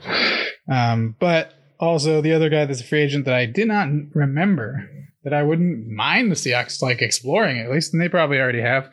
Um, 0.70 1.16
but 1.20 1.54
also 1.80 2.22
the 2.22 2.34
other 2.34 2.50
guy 2.50 2.66
that's 2.66 2.82
a 2.82 2.84
free 2.84 3.02
agent 3.02 3.26
that 3.26 3.34
I 3.34 3.46
did 3.46 3.68
not 3.68 3.90
remember 4.14 4.90
that 5.24 5.34
I 5.34 5.44
wouldn't 5.44 5.88
mind 5.88 6.32
the 6.32 6.36
Seahawks 6.36 6.82
like 6.82 7.02
exploring 7.02 7.60
at 7.60 7.70
least, 7.70 7.94
and 7.94 8.02
they 8.02 8.08
probably 8.08 8.40
already 8.40 8.62
have. 8.62 8.86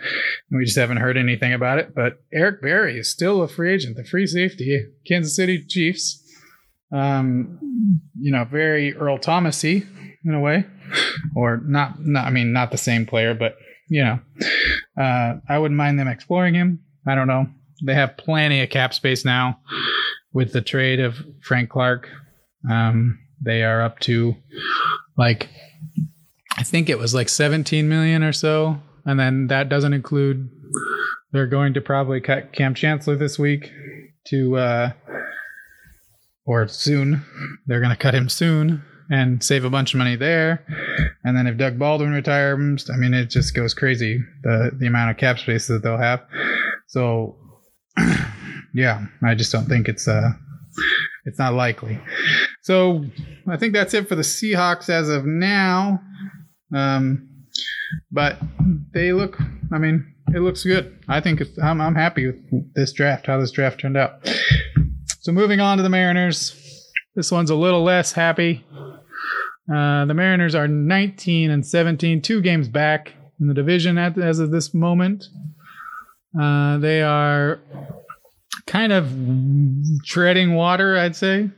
And 0.50 0.59
we 0.59 0.64
just 0.64 0.76
haven't 0.76 0.96
heard 0.96 1.16
anything 1.16 1.52
about 1.52 1.78
it. 1.78 1.94
But 1.94 2.14
Eric 2.33 2.61
Berry 2.61 2.98
is 2.98 3.09
still 3.09 3.42
a 3.42 3.48
free 3.48 3.72
agent, 3.72 3.96
the 3.96 4.04
free 4.04 4.26
safety, 4.26 4.85
Kansas 5.07 5.37
City 5.37 5.64
Chiefs. 5.64 6.20
Um, 6.92 7.59
you 8.18 8.33
know, 8.33 8.44
very 8.44 8.94
Earl 8.94 9.18
Thomasy 9.18 9.87
in 10.24 10.35
a 10.35 10.40
way, 10.40 10.66
or 11.37 11.61
not. 11.64 12.04
Not 12.04 12.26
I 12.26 12.30
mean, 12.30 12.52
not 12.52 12.72
the 12.72 12.78
same 12.78 13.07
player, 13.07 13.35
but 13.35 13.57
you 13.88 14.02
know, 14.02 14.18
uh, 14.98 15.35
I 15.48 15.59
wouldn't 15.59 15.78
mind 15.78 15.98
them 15.98 16.09
exploring 16.09 16.54
him. 16.54 16.80
I 17.07 17.14
don't 17.14 17.28
know. 17.28 17.46
They 17.85 17.94
have 17.94 18.16
plenty 18.16 18.62
of 18.62 18.70
cap 18.70 18.94
space 18.94 19.24
now 19.24 19.61
with 20.33 20.52
the 20.52 20.62
trade 20.62 21.00
of 21.00 21.16
Frank 21.42 21.70
Clark. 21.70 22.09
Um, 22.70 23.18
they 23.44 23.62
are 23.62 23.83
up 23.83 23.98
to 24.00 24.37
like 25.18 25.48
I 26.57 26.62
think 26.62 26.88
it 26.88 26.98
was 26.98 27.14
like 27.14 27.28
17 27.28 27.88
million 27.88 28.22
or 28.22 28.33
so, 28.33 28.80
and 29.04 29.18
then 29.18 29.48
that 29.48 29.68
doesn't 29.68 29.92
include. 29.92 30.50
They're 31.33 31.46
going 31.48 31.74
to 31.74 31.80
probably 31.80 32.20
cut 32.20 32.52
Kam 32.52 32.74
Chancellor 32.74 33.16
this 33.16 33.40
week 33.40 33.72
to, 34.28 34.57
uh, 34.57 34.92
or 36.46 36.68
soon. 36.68 37.24
They're 37.66 37.80
going 37.80 37.90
to 37.90 37.96
cut 37.96 38.14
him 38.14 38.28
soon 38.28 38.85
and 39.14 39.44
save 39.44 39.64
a 39.64 39.70
bunch 39.70 39.94
of 39.94 39.98
money 39.98 40.16
there. 40.16 40.66
And 41.22 41.37
then 41.37 41.46
if 41.46 41.57
Doug 41.57 41.79
Baldwin 41.79 42.12
retires, 42.12 42.90
I 42.92 42.96
mean, 42.96 43.14
it 43.14 43.31
just 43.31 43.55
goes 43.55 43.72
crazy 43.72 44.20
the 44.42 44.72
the 44.77 44.87
amount 44.87 45.12
of 45.12 45.16
cap 45.16 45.38
space 45.38 45.68
that 45.68 45.83
they'll 45.83 45.98
have. 45.98 46.27
So, 46.88 47.37
yeah, 48.74 49.07
I 49.22 49.35
just 49.35 49.53
don't 49.53 49.66
think 49.66 49.88
it's 49.88 50.09
uh, 50.09 50.33
it's 51.27 51.38
not 51.38 51.55
likely. 51.55 52.00
So 52.62 53.05
I 53.48 53.57
think 53.57 53.72
that's 53.72 53.94
it 53.94 54.09
for 54.09 54.16
the 54.16 54.22
Seahawks 54.22 54.88
as 54.88 55.09
of 55.09 55.24
now. 55.24 56.00
Um, 56.74 57.29
but 58.11 58.38
they 58.92 59.12
look, 59.12 59.38
I 59.72 59.79
mean, 59.79 60.12
it 60.35 60.40
looks 60.40 60.64
good. 60.64 60.98
I 61.09 61.20
think 61.20 61.40
I'm, 61.62 61.81
I'm 61.81 61.94
happy 61.94 62.27
with 62.27 62.74
this 62.74 62.92
draft, 62.92 63.27
how 63.27 63.38
this 63.38 63.53
draft 63.53 63.81
turned 63.81 63.96
out. 63.96 64.29
So 65.20 65.31
moving 65.31 65.61
on 65.61 65.77
to 65.77 65.83
the 65.85 65.88
Mariners. 65.88 66.61
This 67.14 67.31
one's 67.31 67.50
a 67.50 67.55
little 67.55 67.85
less 67.85 68.12
happy. 68.12 68.64
Uh, 69.72 70.05
the 70.05 70.14
Mariners 70.14 70.55
are 70.55 70.68
19 70.68 71.50
and 71.50 71.66
17, 71.66 72.20
two 72.22 72.42
games 72.42 72.68
back 72.68 73.12
in 73.40 73.48
the 73.48 73.55
division 73.55 73.98
at, 73.98 74.18
as 74.18 74.38
of 74.38 74.50
this 74.50 74.74
moment. 74.74 75.29
Uh, 76.38 76.79
they 76.79 77.03
are 77.03 77.61
kind 78.66 78.92
of 78.92 79.11
treading 80.05 80.55
water, 80.55 80.98
I'd 80.98 81.16
say. 81.16 81.50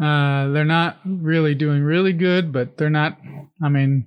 Uh, 0.00 0.48
they're 0.48 0.64
not 0.64 0.98
really 1.04 1.54
doing 1.54 1.82
really 1.82 2.12
good, 2.12 2.52
but 2.52 2.78
they're 2.78 2.88
not. 2.88 3.18
I 3.62 3.68
mean, 3.68 4.06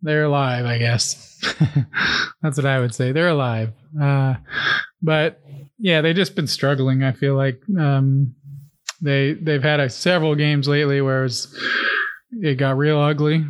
they're 0.00 0.24
alive, 0.24 0.64
I 0.64 0.78
guess. 0.78 1.38
That's 2.42 2.56
what 2.56 2.66
I 2.66 2.80
would 2.80 2.94
say. 2.94 3.12
They're 3.12 3.28
alive. 3.28 3.72
Uh, 4.00 4.34
but 5.02 5.40
yeah, 5.78 6.00
they've 6.00 6.16
just 6.16 6.34
been 6.34 6.46
struggling. 6.46 7.02
I 7.02 7.12
feel 7.12 7.34
like 7.34 7.60
um, 7.78 8.34
they 9.02 9.34
they've 9.34 9.62
had 9.62 9.80
a, 9.80 9.90
several 9.90 10.34
games 10.34 10.68
lately 10.68 11.00
where 11.00 11.20
it, 11.20 11.24
was, 11.24 11.54
it 12.40 12.56
got 12.56 12.76
real 12.76 12.98
ugly, 12.98 13.44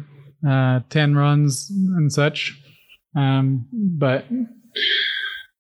uh, 0.49 0.81
ten 0.91 1.15
runs 1.15 1.71
and 1.71 2.13
such. 2.13 2.59
Um, 3.17 3.67
but 3.73 4.27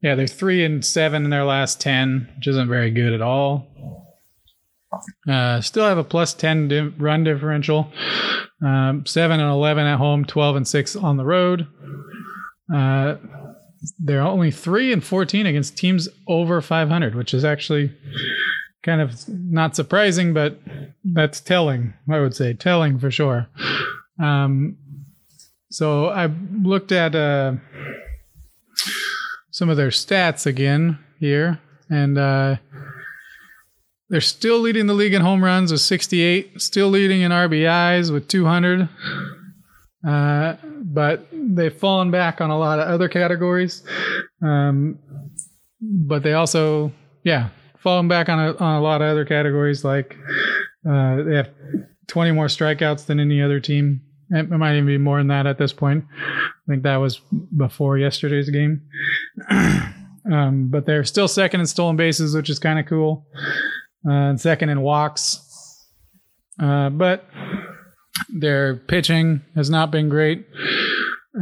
yeah, 0.02 0.14
they're 0.14 0.26
three 0.26 0.64
and 0.64 0.84
seven 0.84 1.24
in 1.24 1.30
their 1.30 1.44
last 1.44 1.80
ten, 1.80 2.28
which 2.36 2.48
isn't 2.48 2.68
very 2.68 2.90
good 2.90 3.12
at 3.12 3.22
all. 3.22 3.68
Uh, 5.28 5.60
still 5.60 5.86
have 5.86 5.98
a 5.98 6.04
plus 6.04 6.34
10 6.34 6.68
di- 6.68 6.80
run 6.80 7.24
differential. 7.24 7.90
Um, 8.62 9.06
7 9.06 9.40
and 9.40 9.50
11 9.50 9.86
at 9.86 9.96
home, 9.96 10.24
12 10.24 10.56
and 10.56 10.68
6 10.68 10.96
on 10.96 11.16
the 11.16 11.24
road. 11.24 11.66
Uh, 12.72 13.16
they're 13.98 14.20
only 14.20 14.50
3 14.50 14.92
and 14.92 15.02
14 15.02 15.46
against 15.46 15.76
teams 15.76 16.08
over 16.28 16.60
500, 16.60 17.14
which 17.14 17.34
is 17.34 17.44
actually 17.44 17.92
kind 18.82 19.00
of 19.00 19.28
not 19.28 19.76
surprising, 19.76 20.34
but 20.34 20.58
that's 21.04 21.40
telling, 21.40 21.94
I 22.10 22.20
would 22.20 22.34
say. 22.34 22.52
Telling 22.54 22.98
for 22.98 23.10
sure. 23.10 23.48
Um, 24.20 24.76
so 25.70 26.08
I 26.08 26.26
looked 26.62 26.92
at 26.92 27.14
uh, 27.14 27.54
some 29.50 29.68
of 29.68 29.76
their 29.76 29.88
stats 29.88 30.46
again 30.46 30.98
here, 31.18 31.60
and 31.88 32.18
uh, 32.18 32.56
they're 34.10 34.20
still 34.20 34.58
leading 34.58 34.86
the 34.86 34.94
league 34.94 35.14
in 35.14 35.22
home 35.22 35.42
runs 35.42 35.72
with 35.72 35.80
68, 35.80 36.60
still 36.60 36.88
leading 36.88 37.22
in 37.22 37.32
RBIs 37.32 38.12
with 38.12 38.28
200. 38.28 38.88
Uh, 40.06 40.56
but 40.82 41.26
they've 41.32 41.74
fallen 41.74 42.10
back 42.10 42.40
on 42.40 42.50
a 42.50 42.58
lot 42.58 42.80
of 42.80 42.88
other 42.88 43.08
categories. 43.08 43.82
Um, 44.42 44.98
but 45.80 46.22
they 46.22 46.34
also, 46.34 46.92
yeah, 47.24 47.48
fallen 47.82 48.08
back 48.08 48.28
on 48.28 48.38
a, 48.38 48.56
on 48.56 48.76
a 48.76 48.80
lot 48.80 49.02
of 49.02 49.08
other 49.08 49.24
categories. 49.24 49.84
Like 49.84 50.16
uh, 50.88 51.22
they 51.22 51.36
have 51.36 51.50
20 52.08 52.32
more 52.32 52.46
strikeouts 52.46 53.06
than 53.06 53.20
any 53.20 53.42
other 53.42 53.60
team. 53.60 54.02
It 54.30 54.48
might 54.48 54.74
even 54.74 54.86
be 54.86 54.98
more 54.98 55.18
than 55.18 55.28
that 55.28 55.46
at 55.46 55.58
this 55.58 55.72
point. 55.72 56.04
I 56.12 56.50
think 56.66 56.84
that 56.84 56.96
was 56.96 57.20
before 57.56 57.98
yesterday's 57.98 58.48
game. 58.48 58.82
um, 59.50 60.68
but 60.70 60.86
they're 60.86 61.04
still 61.04 61.28
second 61.28 61.60
in 61.60 61.66
stolen 61.66 61.96
bases, 61.96 62.34
which 62.34 62.48
is 62.48 62.58
kind 62.58 62.78
of 62.78 62.86
cool 62.86 63.26
uh, 64.08 64.12
and 64.12 64.40
second 64.40 64.70
in 64.70 64.80
walks. 64.80 65.48
Uh, 66.58 66.88
but 66.90 67.26
their 68.28 68.76
pitching 68.76 69.42
has 69.54 69.68
not 69.68 69.90
been 69.90 70.08
great. 70.08 70.46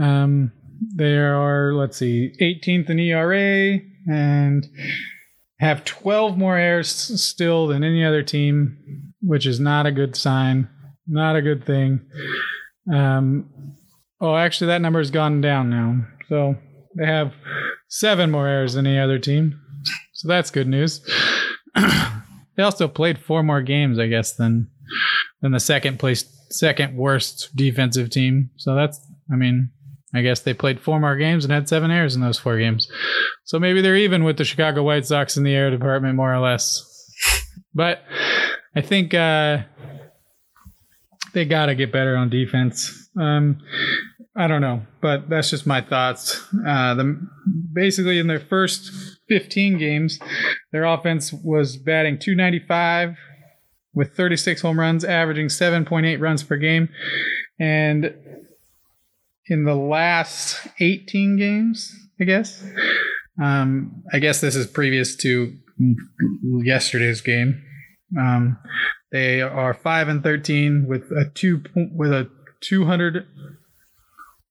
Um, 0.00 0.52
they 0.96 1.16
are, 1.16 1.74
let's 1.74 1.96
see, 1.96 2.32
18th 2.40 2.90
in 2.90 2.98
ERA 2.98 3.78
and 4.06 4.66
have 5.60 5.84
12 5.84 6.36
more 6.36 6.56
errors 6.56 6.88
still 6.88 7.66
than 7.68 7.84
any 7.84 8.04
other 8.04 8.22
team, 8.22 9.12
which 9.20 9.46
is 9.46 9.60
not 9.60 9.86
a 9.86 9.92
good 9.92 10.16
sign. 10.16 10.68
Not 11.06 11.36
a 11.36 11.42
good 11.42 11.64
thing. 11.64 12.00
Um, 12.92 13.76
oh, 14.20 14.36
actually, 14.36 14.68
that 14.68 14.80
number 14.80 15.00
has 15.00 15.10
gone 15.10 15.40
down 15.40 15.70
now. 15.70 16.06
So 16.28 16.56
they 16.96 17.06
have 17.06 17.34
seven 17.88 18.30
more 18.30 18.46
errors 18.46 18.74
than 18.74 18.86
any 18.86 18.98
other 18.98 19.18
team. 19.18 19.60
So 20.12 20.28
that's 20.28 20.50
good 20.50 20.68
news. 20.68 21.00
They 22.60 22.64
also 22.64 22.88
played 22.88 23.18
four 23.18 23.42
more 23.42 23.62
games, 23.62 23.98
I 23.98 24.06
guess, 24.06 24.34
than 24.34 24.68
than 25.40 25.52
the 25.52 25.60
second 25.60 25.98
place, 25.98 26.24
second 26.50 26.94
worst 26.94 27.48
defensive 27.56 28.10
team. 28.10 28.50
So 28.56 28.74
that's, 28.74 29.00
I 29.32 29.36
mean, 29.36 29.70
I 30.14 30.22
guess 30.22 30.40
they 30.40 30.54
played 30.54 30.80
four 30.80 30.98
more 30.98 31.16
games 31.16 31.44
and 31.44 31.52
had 31.52 31.68
seven 31.68 31.90
errors 31.90 32.16
in 32.16 32.20
those 32.20 32.38
four 32.38 32.58
games. 32.58 32.90
So 33.44 33.58
maybe 33.58 33.80
they're 33.80 33.96
even 33.96 34.24
with 34.24 34.38
the 34.38 34.44
Chicago 34.44 34.82
White 34.82 35.06
Sox 35.06 35.36
in 35.36 35.44
the 35.44 35.54
air 35.54 35.70
department, 35.70 36.16
more 36.16 36.34
or 36.34 36.40
less. 36.40 36.86
But 37.74 38.02
I 38.74 38.80
think 38.80 39.14
uh, 39.14 39.58
they 41.32 41.44
got 41.44 41.66
to 41.66 41.74
get 41.74 41.92
better 41.92 42.16
on 42.16 42.28
defense. 42.28 43.08
Um, 43.18 43.60
I 44.36 44.46
don't 44.46 44.60
know, 44.60 44.82
but 45.00 45.28
that's 45.28 45.50
just 45.50 45.66
my 45.66 45.80
thoughts. 45.80 46.40
Uh, 46.66 46.94
the 46.94 47.20
basically 47.72 48.18
in 48.18 48.26
their 48.26 48.40
first 48.40 48.90
15 49.28 49.78
games, 49.78 50.18
their 50.72 50.84
offense 50.84 51.32
was 51.32 51.76
batting 51.76 52.18
295 52.18 53.16
with 53.92 54.14
36 54.16 54.62
home 54.62 54.78
runs, 54.78 55.04
averaging 55.04 55.46
7.8 55.46 56.20
runs 56.20 56.42
per 56.42 56.56
game, 56.56 56.88
and 57.58 58.14
in 59.50 59.64
the 59.64 59.74
last 59.74 60.66
18 60.78 61.36
games, 61.36 61.92
I 62.20 62.24
guess. 62.24 62.64
Um, 63.42 64.02
I 64.12 64.18
guess 64.18 64.40
this 64.40 64.54
is 64.54 64.66
previous 64.66 65.16
to 65.16 65.52
yesterday's 66.62 67.20
game. 67.20 67.62
Um, 68.18 68.58
they 69.12 69.42
are 69.42 69.74
five 69.74 70.08
and 70.08 70.22
13 70.22 70.86
with 70.88 71.10
a 71.10 71.30
two 71.34 71.62
with 71.74 72.12
a 72.12 72.30
200 72.60 73.26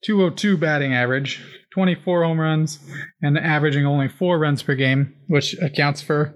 202 0.04 0.58
batting 0.58 0.94
average, 0.94 1.44
24 1.74 2.24
home 2.24 2.40
runs, 2.40 2.80
and 3.22 3.38
averaging 3.38 3.86
only 3.86 4.08
four 4.08 4.40
runs 4.40 4.64
per 4.64 4.76
game, 4.76 5.14
which 5.28 5.54
accounts 5.62 6.02
for, 6.02 6.36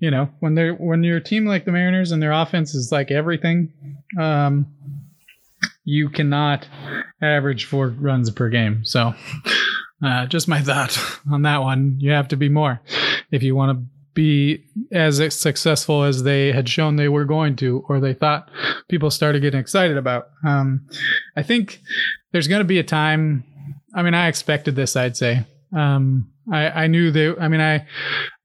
you 0.00 0.10
know, 0.10 0.28
when 0.40 0.54
they're 0.54 0.74
when 0.74 1.02
you're 1.02 1.16
a 1.16 1.22
team 1.22 1.46
like 1.46 1.64
the 1.64 1.72
Mariners 1.72 2.12
and 2.12 2.22
their 2.22 2.32
offense 2.32 2.74
is 2.74 2.92
like 2.92 3.10
everything, 3.10 3.72
um, 4.20 4.66
you 5.90 6.08
cannot 6.08 6.68
average 7.20 7.64
four 7.64 7.88
runs 7.88 8.30
per 8.30 8.48
game. 8.48 8.84
So, 8.84 9.12
uh, 10.04 10.26
just 10.26 10.48
my 10.48 10.60
thought 10.60 10.98
on 11.30 11.42
that 11.42 11.62
one. 11.62 11.96
You 11.98 12.12
have 12.12 12.28
to 12.28 12.36
be 12.36 12.48
more 12.48 12.80
if 13.30 13.42
you 13.42 13.56
want 13.56 13.76
to 13.76 13.84
be 14.14 14.64
as 14.92 15.34
successful 15.34 16.02
as 16.04 16.22
they 16.22 16.52
had 16.52 16.68
shown 16.68 16.96
they 16.96 17.08
were 17.08 17.24
going 17.24 17.56
to, 17.56 17.84
or 17.88 18.00
they 18.00 18.14
thought 18.14 18.50
people 18.88 19.10
started 19.10 19.42
getting 19.42 19.60
excited 19.60 19.96
about. 19.96 20.30
Um, 20.44 20.86
I 21.36 21.42
think 21.42 21.80
there's 22.32 22.48
going 22.48 22.60
to 22.60 22.64
be 22.64 22.78
a 22.78 22.84
time. 22.84 23.44
I 23.94 24.02
mean, 24.02 24.14
I 24.14 24.28
expected 24.28 24.76
this, 24.76 24.96
I'd 24.96 25.16
say. 25.16 25.46
Um, 25.76 26.30
I, 26.52 26.84
I 26.84 26.86
knew 26.86 27.10
they. 27.10 27.36
I 27.36 27.48
mean, 27.48 27.60
I 27.60 27.86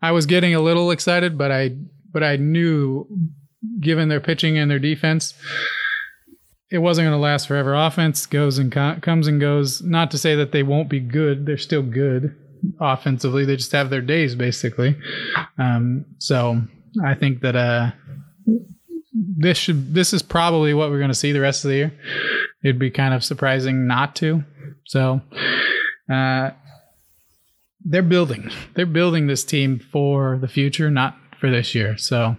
I 0.02 0.12
was 0.12 0.26
getting 0.26 0.56
a 0.56 0.62
little 0.62 0.92
excited, 0.92 1.38
but 1.38 1.52
I 1.52 1.76
but 2.12 2.24
I 2.24 2.36
knew, 2.38 3.08
given 3.80 4.10
their 4.10 4.22
pitching 4.22 4.58
and 4.58 4.70
their 4.70 4.80
defense, 4.80 5.34
it 6.72 6.80
wasn't 6.80 7.06
going 7.06 7.18
to 7.18 7.22
last 7.22 7.48
forever. 7.48 7.74
Offense 7.74 8.26
goes 8.26 8.58
and 8.58 8.72
co- 8.72 8.98
comes 9.02 9.28
and 9.28 9.40
goes. 9.40 9.82
Not 9.82 10.12
to 10.12 10.18
say 10.18 10.36
that 10.36 10.52
they 10.52 10.64
won't 10.64 10.90
be 10.90 11.00
good; 11.00 11.46
they're 11.46 11.58
still 11.58 11.84
good 11.84 12.36
offensively. 12.80 13.46
They 13.46 13.58
just 13.58 13.72
have 13.72 13.90
their 13.90 14.02
days, 14.02 14.36
basically. 14.36 14.98
Um, 15.58 16.06
so 16.20 16.62
I 17.04 17.14
think 17.14 17.42
that 17.42 17.56
uh, 17.56 17.92
this 19.14 19.58
should 19.58 19.94
this 19.94 20.14
is 20.14 20.22
probably 20.22 20.74
what 20.74 20.90
we're 20.90 21.00
going 21.00 21.10
to 21.10 21.16
see 21.16 21.32
the 21.32 21.42
rest 21.42 21.64
of 21.66 21.70
the 21.70 21.76
year. 21.78 21.94
It'd 22.64 22.80
be 22.80 22.92
kind 22.92 23.14
of 23.14 23.24
surprising 23.24 23.88
not 23.88 24.16
to. 24.18 24.44
So. 24.86 25.22
Uh, 26.12 26.52
they're 27.86 28.02
building. 28.02 28.50
They're 28.74 28.88
building 28.88 29.28
this 29.28 29.46
team 29.46 29.80
for 29.80 30.40
the 30.42 30.48
future, 30.48 30.90
not 30.90 31.16
for 31.40 31.52
this 31.52 31.76
year. 31.76 31.98
So 31.98 32.36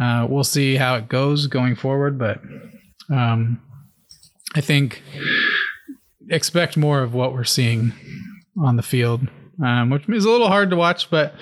uh, 0.00 0.26
we'll 0.30 0.44
see 0.44 0.76
how 0.76 0.94
it 0.94 1.08
goes 1.08 1.48
going 1.48 1.74
forward. 1.74 2.18
But 2.18 2.40
um, 3.10 3.60
I 4.54 4.60
think 4.60 5.02
expect 6.30 6.76
more 6.76 7.02
of 7.02 7.14
what 7.14 7.32
we're 7.32 7.44
seeing 7.44 7.92
on 8.62 8.76
the 8.76 8.82
field, 8.82 9.28
um, 9.64 9.90
which 9.90 10.08
is 10.08 10.24
a 10.24 10.30
little 10.30 10.48
hard 10.48 10.70
to 10.70 10.76
watch, 10.76 11.10
but 11.10 11.34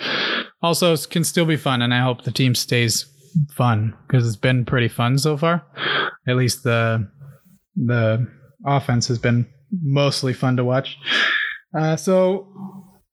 also 0.63 0.97
can 0.97 1.25
still 1.25 1.47
be 1.47 1.57
fun. 1.57 1.83
And 1.83 1.93
I 1.93 2.01
hope 2.01 2.25
the 2.25 2.33
team 2.33 2.55
stays 2.55 3.07
fun 3.53 3.95
because 4.07 4.27
it's 4.27 4.37
been 4.37 4.65
pretty 4.65 4.89
fun 4.89 5.19
so 5.19 5.37
far. 5.37 5.65
At 6.27 6.37
least 6.37 6.63
the 6.63 7.09
the 7.77 8.27
offense 8.65 9.09
has 9.09 9.19
been 9.19 9.47
mostly 9.83 10.33
fun 10.33 10.57
to 10.57 10.65
watch. 10.65 10.97
Uh, 11.77 11.97
so 11.97 12.49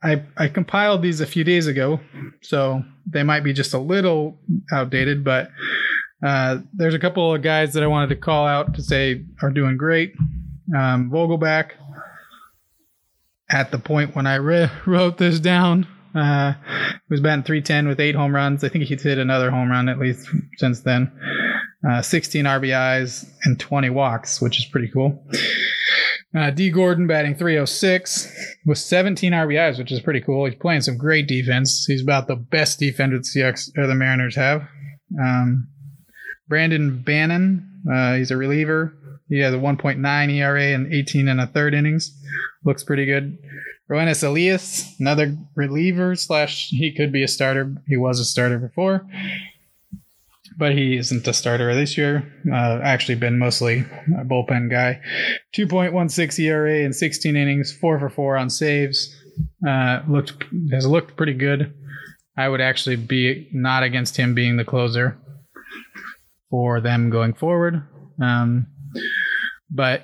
I 0.04 0.24
I 0.38 0.48
compiled 0.48 1.02
these 1.02 1.22
a 1.22 1.26
few 1.28 1.44
days 1.44 1.68
ago, 1.68 2.00
so 2.42 2.84
they 3.12 3.24
might 3.24 3.44
be 3.44 3.54
just 3.54 3.74
a 3.74 3.80
little 3.80 4.40
outdated, 4.72 5.24
but 5.24 5.50
uh, 6.24 6.60
there's 6.74 6.94
a 6.94 7.00
couple 7.00 7.34
of 7.34 7.42
guys 7.42 7.74
that 7.74 7.84
I 7.84 7.88
wanted 7.88 8.10
to 8.10 8.16
call 8.16 8.48
out 8.48 8.74
to 8.76 8.82
say 8.82 9.24
are 9.42 9.52
doing 9.52 9.78
great. 9.78 10.14
Um, 10.76 11.10
Vogelbach, 11.12 11.72
at 13.50 13.72
the 13.72 13.80
point 13.80 14.16
when 14.16 14.28
I 14.28 14.36
re- 14.36 14.72
wrote 14.86 15.18
this 15.18 15.40
down, 15.40 15.88
uh, 16.16 16.54
was 17.10 17.22
batting 17.22 17.44
310 17.44 17.88
with 17.88 18.00
eight 18.00 18.16
home 18.16 18.34
runs. 18.34 18.64
I 18.64 18.70
think 18.70 18.86
he's 18.86 19.04
hit 19.04 19.18
another 19.18 19.52
home 19.52 19.70
run 19.70 19.90
at 19.90 20.00
least 20.00 20.28
since 20.58 20.82
then. 20.82 21.12
Uh, 21.88 22.02
16 22.02 22.46
RBIs 22.46 23.30
and 23.44 23.60
20 23.60 23.90
walks, 23.92 24.42
which 24.42 24.58
is 24.58 24.66
pretty 24.66 24.90
cool. 24.90 25.24
Uh, 26.36 26.50
Dee 26.50 26.72
Gordon 26.72 27.08
batting 27.08 27.36
306 27.36 28.56
with 28.66 28.78
17 28.78 29.32
RBIs, 29.32 29.78
which 29.78 29.92
is 29.92 30.02
pretty 30.02 30.20
cool. 30.22 30.46
He's 30.46 30.56
playing 30.56 30.82
some 30.82 30.98
great 30.98 31.28
defense. 31.28 31.86
He's 31.88 32.02
about 32.02 32.28
the 32.28 32.36
best 32.36 32.80
defender 32.80 33.18
the 33.18 33.24
Seahawks 33.24 33.70
or 33.78 33.88
the 33.88 33.96
Mariners 33.96 34.36
have. 34.36 34.68
Um, 35.22 35.68
Brandon 36.48 37.02
Brennan, 37.02 37.82
uh, 37.92 38.16
he's 38.16 38.32
a 38.32 38.38
reliever. 38.38 38.94
He 39.30 39.40
has 39.40 39.54
a 39.54 39.58
1.9 39.58 40.32
ERA 40.32 40.64
and 40.64 40.94
18 40.94 41.28
and 41.28 41.42
a 41.42 41.48
third 41.48 41.74
innings. 41.74 42.18
Looks 42.64 42.84
pretty 42.84 43.06
good. 43.06 43.38
Roenis 43.90 44.24
Elias, 44.24 44.96
another 45.00 45.38
reliever 45.56 46.16
slash 46.16 46.70
he 46.70 46.94
could 46.94 47.12
be 47.12 47.24
a 47.24 47.28
starter. 47.28 47.76
He 47.88 47.98
was 47.98 48.20
a 48.20 48.26
starter 48.26 48.60
before 48.60 49.06
but 50.58 50.74
he 50.74 50.98
isn't 50.98 51.28
a 51.28 51.34
starter 51.34 51.74
this 51.76 51.98
year. 51.98 52.26
Uh, 52.52 52.80
actually, 52.82 53.16
been 53.16 53.38
mostly 53.38 53.86
a 54.20 54.26
bullpen 54.26 54.70
guy. 54.70 55.00
2.16 55.56 56.40
ERA 56.40 56.80
in 56.80 56.92
16 56.92 57.36
innings, 57.36 57.72
four 57.72 58.00
for 58.00 58.10
four 58.10 58.36
on 58.36 58.50
saves. 58.50 59.16
Uh, 59.66 60.02
looked 60.10 60.46
has 60.72 60.88
looked 60.88 61.16
pretty 61.16 61.34
good. 61.34 61.74
I 62.36 62.50
would 62.50 62.62
actually 62.62 62.96
be 62.96 63.48
not 63.54 63.84
against 63.84 64.18
him 64.18 64.34
being 64.34 64.58
the 64.58 64.66
closer 64.66 65.18
for 66.50 66.82
them 66.82 67.10
going 67.10 67.34
forward. 67.34 67.84
Um, 68.22 68.68
but 69.70 70.04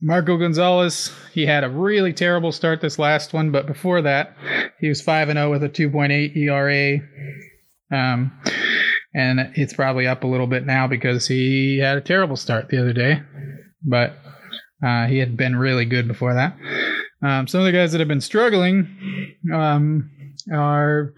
Marco 0.00 0.36
Gonzalez, 0.36 1.12
he 1.32 1.46
had 1.46 1.64
a 1.64 1.70
really 1.70 2.12
terrible 2.12 2.52
start 2.52 2.80
this 2.80 2.98
last 2.98 3.32
one, 3.32 3.50
but 3.50 3.66
before 3.66 4.02
that, 4.02 4.36
he 4.80 4.88
was 4.88 5.00
5 5.00 5.28
and 5.28 5.36
0 5.36 5.50
with 5.50 5.62
a 5.62 5.68
2.8 5.68 6.36
ERA. 6.36 6.98
Um, 7.90 8.32
and 9.14 9.52
it's 9.54 9.74
probably 9.74 10.06
up 10.06 10.24
a 10.24 10.26
little 10.26 10.46
bit 10.46 10.66
now 10.66 10.86
because 10.86 11.28
he 11.28 11.78
had 11.78 11.98
a 11.98 12.00
terrible 12.00 12.36
start 12.36 12.68
the 12.68 12.80
other 12.80 12.92
day, 12.92 13.22
but 13.82 14.14
uh, 14.84 15.06
he 15.06 15.18
had 15.18 15.36
been 15.36 15.54
really 15.54 15.84
good 15.84 16.08
before 16.08 16.34
that. 16.34 16.56
Um, 17.22 17.46
some 17.46 17.60
of 17.60 17.66
the 17.66 17.72
guys 17.72 17.92
that 17.92 18.00
have 18.00 18.08
been 18.08 18.20
struggling 18.20 19.36
um, 19.52 20.10
are 20.52 21.14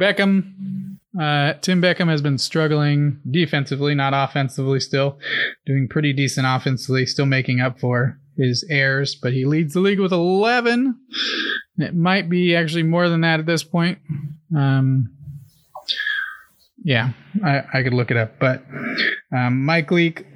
Beckham. 0.00 0.91
Uh, 1.20 1.54
Tim 1.54 1.82
Beckham 1.82 2.08
has 2.08 2.22
been 2.22 2.38
struggling 2.38 3.20
defensively, 3.30 3.94
not 3.94 4.12
offensively, 4.14 4.80
still 4.80 5.18
doing 5.66 5.88
pretty 5.88 6.12
decent 6.12 6.46
offensively, 6.48 7.04
still 7.04 7.26
making 7.26 7.60
up 7.60 7.78
for 7.78 8.18
his 8.36 8.64
errors, 8.70 9.14
but 9.14 9.32
he 9.32 9.44
leads 9.44 9.74
the 9.74 9.80
league 9.80 10.00
with 10.00 10.12
11. 10.12 10.96
It 11.76 11.94
might 11.94 12.30
be 12.30 12.56
actually 12.56 12.82
more 12.82 13.08
than 13.08 13.20
that 13.22 13.40
at 13.40 13.46
this 13.46 13.62
point. 13.62 13.98
Um, 14.56 15.10
yeah, 16.84 17.12
I, 17.44 17.62
I 17.74 17.82
could 17.82 17.94
look 17.94 18.10
it 18.10 18.16
up. 18.16 18.38
But 18.38 18.64
um, 19.34 19.64
Mike 19.64 19.90
Leake 19.90 20.26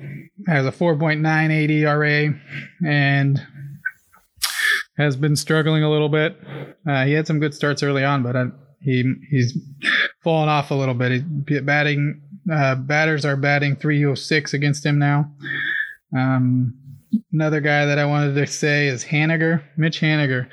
has 0.47 0.67
a 0.67 0.73
4.98 0.73 1.71
ERA 1.71 2.35
and 2.87 3.41
has 4.99 5.17
been 5.17 5.37
struggling 5.37 5.83
a 5.83 5.91
little 5.91 6.09
bit. 6.09 6.39
Uh, 6.89 7.05
he 7.05 7.13
had 7.13 7.27
some 7.27 7.41
good 7.41 7.55
starts 7.55 7.83
early 7.83 8.05
on, 8.05 8.23
but 8.23 8.37
uh, 8.37 8.47
he 8.81 9.15
he's 9.31 9.59
fallen 10.27 10.49
off 10.49 10.73
a 10.73 10.75
little 10.75 10.93
bit. 10.93 11.23
He's 11.47 11.61
batting 11.61 12.21
uh, 12.53 12.75
batters 12.75 13.25
are 13.25 13.37
batting 13.37 13.77
306 13.77 14.55
against 14.55 14.85
him 14.85 14.99
now. 14.99 15.31
Um, 16.17 16.75
another 17.33 17.61
guy 17.61 17.87
that 17.87 18.01
I 18.01 18.07
wanted 18.07 18.35
to 18.35 18.45
say 18.49 18.89
is 18.89 19.05
Haniger, 19.05 19.63
Mitch 19.77 20.01
Haniger. 20.01 20.49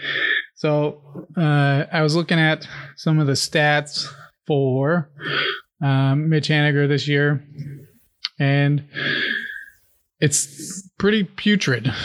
So 0.53 1.01
uh, 1.35 1.85
I 1.91 2.03
was 2.03 2.15
looking 2.15 2.37
at 2.37 2.67
some 2.97 3.17
of 3.17 3.25
the 3.25 3.33
stats 3.33 4.05
for 4.45 5.09
um, 5.81 6.29
Mitch 6.29 6.49
Haniger 6.49 6.87
this 6.87 7.07
year, 7.07 7.43
and 8.39 8.87
it's 10.19 10.87
pretty 10.99 11.23
putrid. 11.23 11.91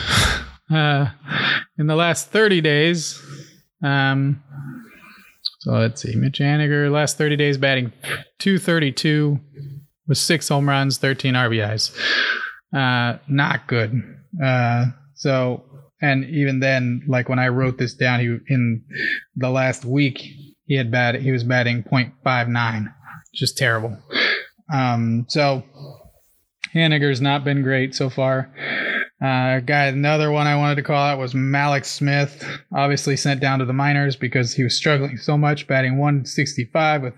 Uh, 0.70 1.08
in 1.78 1.86
the 1.86 1.96
last 1.96 2.28
30 2.28 2.60
days, 2.60 3.18
um, 3.82 4.42
so 5.58 5.72
let's 5.72 6.02
see, 6.02 6.14
Mitch 6.14 6.38
Haniger 6.38 6.90
last 6.90 7.18
30 7.18 7.36
days 7.36 7.58
batting 7.58 7.92
232 8.38 9.40
with 10.06 10.18
six 10.18 10.48
home 10.48 10.68
runs, 10.68 10.98
13 10.98 11.34
RBIs. 11.34 11.96
Uh, 12.74 13.18
not 13.28 13.66
good. 13.66 14.00
Uh, 14.42 14.86
so, 15.14 15.64
and 16.00 16.24
even 16.26 16.60
then, 16.60 17.02
like 17.08 17.28
when 17.28 17.38
I 17.38 17.48
wrote 17.48 17.78
this 17.78 17.94
down, 17.94 18.20
he 18.20 18.36
in 18.48 18.84
the 19.36 19.50
last 19.50 19.84
week 19.84 20.22
he 20.66 20.76
had 20.76 20.90
bat 20.90 21.16
he 21.16 21.32
was 21.32 21.44
batting 21.44 21.82
.59 21.82 22.94
just 23.34 23.58
terrible. 23.58 23.98
Um, 24.72 25.26
so 25.28 25.64
Haniger's 26.74 27.20
not 27.20 27.44
been 27.44 27.62
great 27.62 27.94
so 27.94 28.10
far. 28.10 28.52
Uh, 29.20 29.58
guy, 29.60 29.86
another 29.86 30.30
one 30.30 30.46
I 30.46 30.54
wanted 30.54 30.76
to 30.76 30.82
call 30.82 30.96
out 30.96 31.18
was 31.18 31.34
Mallex 31.34 31.86
Smith. 31.86 32.44
Obviously 32.72 33.16
sent 33.16 33.40
down 33.40 33.58
to 33.58 33.64
the 33.64 33.72
minors 33.72 34.14
because 34.14 34.54
he 34.54 34.62
was 34.62 34.76
struggling 34.76 35.16
so 35.16 35.36
much, 35.36 35.66
batting 35.66 35.98
165 35.98 37.02
with 37.02 37.14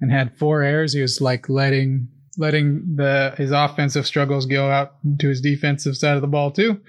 and 0.00 0.10
had 0.10 0.36
four 0.36 0.62
errors. 0.62 0.92
He 0.92 1.00
was 1.00 1.20
like 1.20 1.48
letting 1.48 2.08
letting 2.38 2.96
the 2.96 3.34
his 3.36 3.52
offensive 3.52 4.06
struggles 4.06 4.46
go 4.46 4.68
out 4.70 4.94
to 5.18 5.28
his 5.28 5.40
defensive 5.40 5.96
side 5.96 6.16
of 6.16 6.22
the 6.22 6.28
ball 6.28 6.50
too. 6.50 6.80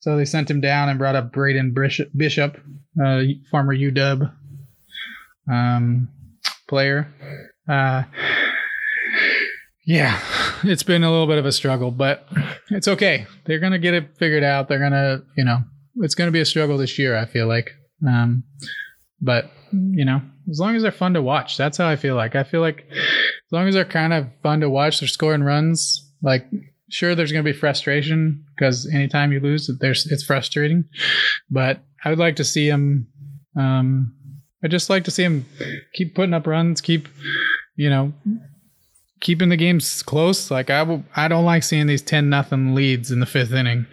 So 0.00 0.16
they 0.16 0.24
sent 0.26 0.50
him 0.50 0.60
down 0.60 0.88
and 0.90 0.98
brought 0.98 1.16
up 1.16 1.32
Braden 1.32 1.74
Bishop, 1.74 2.60
uh, 3.02 3.22
former 3.50 3.74
UW 3.74 4.32
um, 5.50 6.08
player. 6.68 7.08
Uh, 7.68 8.04
yeah, 9.88 10.20
it's 10.64 10.82
been 10.82 11.02
a 11.02 11.10
little 11.10 11.26
bit 11.26 11.38
of 11.38 11.46
a 11.46 11.52
struggle, 11.52 11.90
but 11.90 12.28
it's 12.70 12.86
okay. 12.86 13.26
They're 13.46 13.58
gonna 13.58 13.78
get 13.78 13.94
it 13.94 14.18
figured 14.18 14.44
out. 14.44 14.68
They're 14.68 14.78
gonna, 14.78 15.22
you 15.34 15.44
know, 15.44 15.60
it's 15.96 16.14
gonna 16.14 16.30
be 16.30 16.42
a 16.42 16.44
struggle 16.44 16.76
this 16.76 16.98
year. 16.98 17.16
I 17.16 17.24
feel 17.24 17.46
like, 17.46 17.72
um, 18.06 18.44
but 19.22 19.50
you 19.72 20.04
know, 20.04 20.20
as 20.50 20.60
long 20.60 20.76
as 20.76 20.82
they're 20.82 20.92
fun 20.92 21.14
to 21.14 21.22
watch, 21.22 21.56
that's 21.56 21.78
how 21.78 21.88
I 21.88 21.96
feel 21.96 22.16
like. 22.16 22.36
I 22.36 22.44
feel 22.44 22.60
like 22.60 22.84
as 22.90 23.50
long 23.50 23.66
as 23.66 23.72
they're 23.72 23.86
kind 23.86 24.12
of 24.12 24.26
fun 24.42 24.60
to 24.60 24.68
watch, 24.68 25.00
they're 25.00 25.08
scoring 25.08 25.42
runs. 25.42 26.06
Like, 26.20 26.44
sure, 26.90 27.14
there's 27.14 27.32
gonna 27.32 27.42
be 27.42 27.54
frustration 27.54 28.44
because 28.54 28.86
anytime 28.92 29.32
you 29.32 29.40
lose, 29.40 29.70
there's 29.80 30.06
it's 30.12 30.22
frustrating. 30.22 30.84
But 31.50 31.80
I 32.04 32.10
would 32.10 32.18
like 32.18 32.36
to 32.36 32.44
see 32.44 32.68
them. 32.68 33.08
Um, 33.56 34.14
I 34.62 34.68
just 34.68 34.90
like 34.90 35.04
to 35.04 35.10
see 35.10 35.22
them 35.22 35.46
keep 35.94 36.14
putting 36.14 36.34
up 36.34 36.46
runs, 36.46 36.82
keep 36.82 37.08
you 37.78 37.88
know, 37.88 38.12
keeping 39.20 39.48
the 39.48 39.56
games 39.56 40.02
close. 40.02 40.50
Like 40.50 40.70
I 40.70 40.82
will, 40.82 41.04
I 41.16 41.28
don't 41.28 41.44
like 41.44 41.62
seeing 41.62 41.86
these 41.86 42.02
ten 42.02 42.28
nothing 42.28 42.74
leads 42.74 43.10
in 43.10 43.20
the 43.20 43.26
fifth 43.26 43.52
inning, 43.52 43.86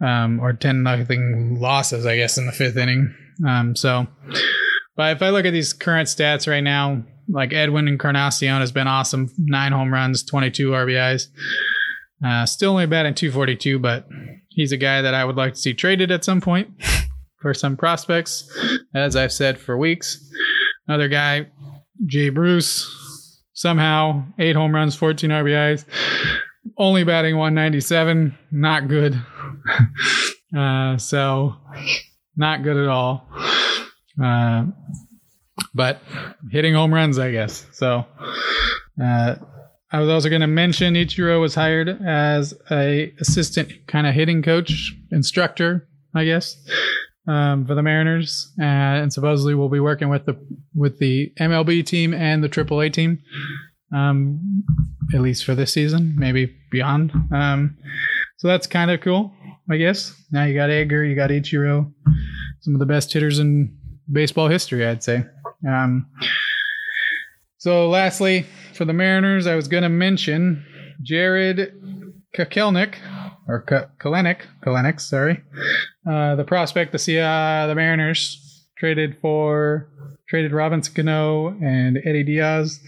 um, 0.00 0.40
or 0.40 0.52
ten 0.52 0.82
nothing 0.82 1.58
losses, 1.60 2.06
I 2.06 2.16
guess, 2.16 2.38
in 2.38 2.46
the 2.46 2.52
fifth 2.52 2.76
inning. 2.76 3.14
Um, 3.46 3.76
so, 3.76 4.06
but 4.96 5.16
if 5.16 5.22
I 5.22 5.30
look 5.30 5.44
at 5.44 5.52
these 5.52 5.72
current 5.72 6.08
stats 6.08 6.48
right 6.50 6.62
now, 6.62 7.04
like 7.28 7.52
Edwin 7.52 7.88
Encarnacion 7.88 8.60
has 8.60 8.72
been 8.72 8.86
awesome. 8.86 9.30
Nine 9.38 9.72
home 9.72 9.92
runs, 9.92 10.22
22 10.22 10.70
RBIs. 10.70 11.28
Uh, 12.24 12.46
still 12.46 12.70
only 12.72 12.86
batting 12.86 13.14
242, 13.14 13.78
but 13.78 14.08
he's 14.48 14.72
a 14.72 14.76
guy 14.76 15.02
that 15.02 15.14
I 15.14 15.24
would 15.24 15.36
like 15.36 15.54
to 15.54 15.58
see 15.58 15.74
traded 15.74 16.10
at 16.10 16.24
some 16.24 16.40
point 16.40 16.68
for 17.40 17.52
some 17.52 17.76
prospects, 17.76 18.50
as 18.94 19.16
I've 19.16 19.32
said 19.32 19.58
for 19.58 19.76
weeks. 19.76 20.30
Another 20.88 21.08
guy, 21.08 21.46
Jay 22.06 22.30
Bruce, 22.30 22.88
somehow 23.56 24.24
eight 24.38 24.54
home 24.54 24.72
runs, 24.72 24.94
14 24.94 25.30
RBIs, 25.30 25.84
only 26.78 27.02
batting 27.02 27.36
197. 27.36 28.36
Not 28.52 28.86
good. 28.86 29.20
uh, 30.56 30.96
so, 30.98 31.56
not 32.36 32.62
good 32.62 32.76
at 32.76 32.86
all. 32.86 33.28
Uh, 34.22 34.66
but 35.74 36.00
hitting 36.50 36.74
home 36.74 36.94
runs, 36.94 37.18
I 37.18 37.32
guess. 37.32 37.66
So, 37.72 38.06
uh, 39.02 39.34
I 39.90 40.00
was 40.00 40.08
also 40.08 40.28
going 40.28 40.40
to 40.42 40.46
mention 40.46 40.94
Ichiro 40.94 41.40
was 41.40 41.54
hired 41.54 41.88
as 41.88 42.54
a 42.70 43.12
assistant 43.20 43.72
kind 43.86 44.06
of 44.06 44.14
hitting 44.14 44.42
coach, 44.42 44.94
instructor, 45.10 45.88
I 46.14 46.24
guess, 46.24 46.56
um, 47.26 47.66
for 47.66 47.74
the 47.74 47.82
Mariners, 47.82 48.52
uh, 48.60 48.64
and 48.64 49.12
supposedly 49.12 49.54
we'll 49.54 49.68
be 49.68 49.80
working 49.80 50.08
with 50.08 50.26
the 50.26 50.36
with 50.74 50.98
the 50.98 51.32
MLB 51.40 51.84
team 51.84 52.14
and 52.14 52.42
the 52.42 52.48
AAA 52.48 52.92
team, 52.92 53.20
um, 53.94 54.64
at 55.14 55.20
least 55.20 55.44
for 55.44 55.54
this 55.54 55.72
season, 55.72 56.14
maybe 56.16 56.54
beyond. 56.70 57.12
Um, 57.32 57.76
so 58.38 58.48
that's 58.48 58.66
kind 58.66 58.90
of 58.90 59.00
cool, 59.00 59.32
I 59.70 59.76
guess. 59.76 60.14
Now 60.30 60.44
you 60.44 60.54
got 60.54 60.70
Edgar, 60.70 61.04
you 61.04 61.16
got 61.16 61.30
Ichiro, 61.30 61.92
some 62.60 62.74
of 62.74 62.80
the 62.80 62.86
best 62.86 63.12
hitters 63.12 63.38
in 63.38 63.76
baseball 64.10 64.48
history, 64.48 64.86
I'd 64.86 65.02
say. 65.02 65.24
Um, 65.66 66.06
so, 67.58 67.88
lastly, 67.88 68.46
for 68.74 68.84
the 68.84 68.92
Mariners, 68.92 69.46
I 69.46 69.56
was 69.56 69.66
going 69.66 69.82
to 69.82 69.88
mention 69.88 70.64
Jarred 71.02 71.74
Kakelnik, 72.36 72.94
or 73.48 73.62
Kelenic, 74.00 74.42
Kelenic, 74.64 75.00
sorry, 75.00 75.42
uh, 76.08 76.34
the 76.36 76.44
prospect, 76.44 76.92
the 76.92 77.20
uh, 77.20 77.66
the 77.66 77.74
Mariners 77.74 78.66
traded 78.78 79.16
for 79.20 79.88
traded 80.28 80.52
Robinson 80.52 80.94
Cano 80.94 81.48
and 81.48 81.98
Eddie 82.04 82.24
Diaz. 82.24 82.80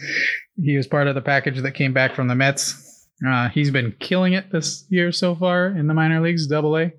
He 0.60 0.76
was 0.76 0.86
part 0.86 1.06
of 1.06 1.14
the 1.14 1.20
package 1.20 1.60
that 1.60 1.72
came 1.72 1.92
back 1.92 2.14
from 2.14 2.28
the 2.28 2.34
Mets. 2.34 3.06
Uh, 3.26 3.48
he's 3.48 3.70
been 3.70 3.94
killing 3.98 4.32
it 4.32 4.52
this 4.52 4.84
year 4.90 5.10
so 5.10 5.34
far 5.34 5.66
in 5.66 5.88
the 5.88 5.94
minor 5.94 6.20
leagues, 6.20 6.46
Double 6.46 6.76
A. 6.76 6.92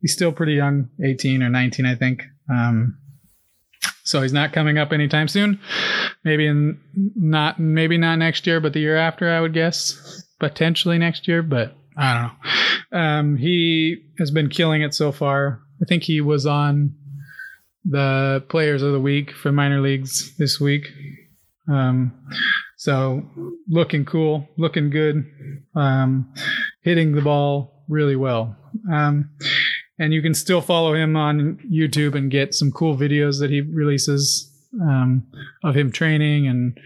He's 0.00 0.12
still 0.12 0.32
pretty 0.32 0.54
young, 0.54 0.88
18 1.02 1.42
or 1.42 1.48
19, 1.48 1.86
I 1.86 1.94
think. 1.94 2.24
Um, 2.50 2.98
so 4.04 4.20
he's 4.20 4.32
not 4.32 4.52
coming 4.52 4.78
up 4.78 4.92
anytime 4.92 5.28
soon. 5.28 5.60
Maybe 6.24 6.46
in 6.46 6.80
not 6.94 7.58
maybe 7.58 7.98
not 7.98 8.16
next 8.16 8.46
year, 8.46 8.60
but 8.60 8.72
the 8.72 8.80
year 8.80 8.96
after, 8.96 9.30
I 9.30 9.40
would 9.40 9.54
guess. 9.54 10.22
Potentially 10.40 10.98
next 10.98 11.26
year, 11.26 11.42
but 11.42 11.74
I 11.96 12.14
don't 12.14 12.22
know. 12.22 12.98
Um, 12.98 13.36
he 13.36 14.04
has 14.18 14.30
been 14.30 14.48
killing 14.48 14.82
it 14.82 14.94
so 14.94 15.12
far. 15.12 15.60
I 15.82 15.84
think 15.86 16.04
he 16.04 16.20
was 16.20 16.46
on 16.46 16.94
the 17.84 18.44
Players 18.48 18.82
of 18.82 18.92
the 18.92 19.00
Week 19.00 19.32
for 19.32 19.52
minor 19.52 19.80
leagues 19.80 20.36
this 20.36 20.60
week. 20.60 20.86
Um, 21.68 22.12
so 22.76 23.22
looking 23.68 24.04
cool, 24.04 24.48
looking 24.56 24.90
good, 24.90 25.24
um, 25.74 26.32
hitting 26.82 27.12
the 27.14 27.22
ball 27.22 27.84
really 27.88 28.16
well. 28.16 28.56
Um, 28.92 29.30
and 29.98 30.12
you 30.12 30.22
can 30.22 30.34
still 30.34 30.60
follow 30.60 30.94
him 30.94 31.16
on 31.16 31.58
YouTube 31.70 32.14
and 32.14 32.30
get 32.30 32.54
some 32.54 32.72
cool 32.72 32.96
videos 32.96 33.38
that 33.40 33.50
he 33.50 33.60
releases 33.60 34.50
um, 34.82 35.26
of 35.62 35.76
him 35.76 35.92
training 35.92 36.46
and 36.46 36.78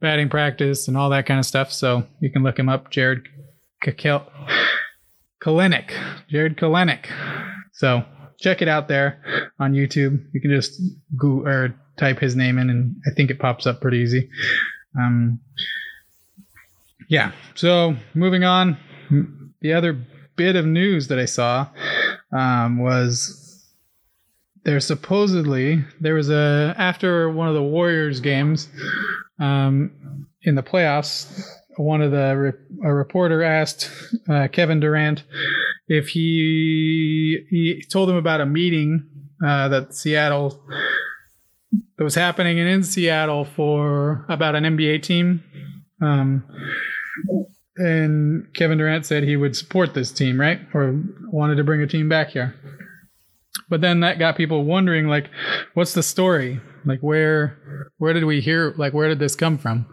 batting 0.00 0.28
practice 0.28 0.88
and 0.88 0.96
all 0.96 1.10
that 1.10 1.26
kind 1.26 1.40
of 1.40 1.46
stuff. 1.46 1.72
So 1.72 2.06
you 2.20 2.30
can 2.30 2.42
look 2.42 2.58
him 2.58 2.68
up, 2.68 2.90
Jarred 2.90 3.28
Kakel- 3.84 4.30
Kelenic, 5.42 5.92
Jarred 6.28 6.56
Kelenic. 6.56 7.06
So 7.72 8.04
check 8.40 8.62
it 8.62 8.68
out 8.68 8.88
there 8.88 9.52
on 9.58 9.72
YouTube. 9.72 10.24
You 10.32 10.40
can 10.40 10.50
just 10.50 10.80
go 11.16 11.44
or 11.44 11.74
type 11.98 12.18
his 12.18 12.36
name 12.36 12.58
in, 12.58 12.70
and 12.70 12.96
I 13.06 13.14
think 13.14 13.30
it 13.30 13.38
pops 13.38 13.66
up 13.66 13.80
pretty 13.80 13.98
easy. 13.98 14.28
Um, 14.98 15.40
yeah. 17.08 17.32
So 17.54 17.96
moving 18.14 18.44
on, 18.44 18.76
the 19.60 19.72
other 19.72 19.98
bit 20.36 20.56
of 20.56 20.64
news 20.64 21.08
that 21.08 21.18
I 21.18 21.26
saw 21.26 21.68
um, 22.32 22.78
was 22.78 23.38
there 24.64 24.80
supposedly 24.80 25.84
there 26.00 26.14
was 26.14 26.30
a 26.30 26.74
after 26.78 27.28
one 27.28 27.48
of 27.48 27.54
the 27.54 27.62
Warriors 27.62 28.20
games 28.20 28.68
um, 29.40 30.26
in 30.42 30.54
the 30.54 30.62
playoffs. 30.62 31.42
One 31.82 32.02
of 32.02 32.10
the 32.10 32.54
a 32.84 32.94
reporter 32.94 33.42
asked 33.42 33.90
uh, 34.28 34.48
Kevin 34.48 34.80
Durant 34.80 35.24
if 35.88 36.08
he 36.08 37.44
he 37.50 37.84
told 37.90 38.08
him 38.08 38.16
about 38.16 38.40
a 38.40 38.46
meeting 38.46 39.08
uh, 39.44 39.68
that 39.68 39.94
Seattle 39.94 40.62
that 41.96 42.04
was 42.04 42.14
happening 42.14 42.58
in 42.58 42.82
Seattle 42.82 43.44
for 43.44 44.24
about 44.28 44.54
an 44.54 44.64
NBA 44.64 45.02
team. 45.02 45.42
Um, 46.00 46.44
and 47.76 48.52
Kevin 48.54 48.78
Durant 48.78 49.06
said 49.06 49.22
he 49.22 49.36
would 49.36 49.56
support 49.56 49.94
this 49.94 50.10
team, 50.12 50.40
right? 50.40 50.60
Or 50.74 51.00
wanted 51.30 51.56
to 51.56 51.64
bring 51.64 51.80
a 51.80 51.86
team 51.86 52.08
back 52.08 52.30
here. 52.30 52.54
But 53.68 53.80
then 53.80 54.00
that 54.00 54.18
got 54.18 54.36
people 54.36 54.64
wondering, 54.64 55.08
like, 55.08 55.30
what's 55.74 55.94
the 55.94 56.02
story? 56.02 56.60
Like, 56.84 57.00
where 57.00 57.90
where 57.98 58.12
did 58.12 58.24
we 58.24 58.40
hear? 58.40 58.74
Like, 58.76 58.92
where 58.92 59.08
did 59.08 59.18
this 59.18 59.34
come 59.34 59.58
from? 59.58 59.86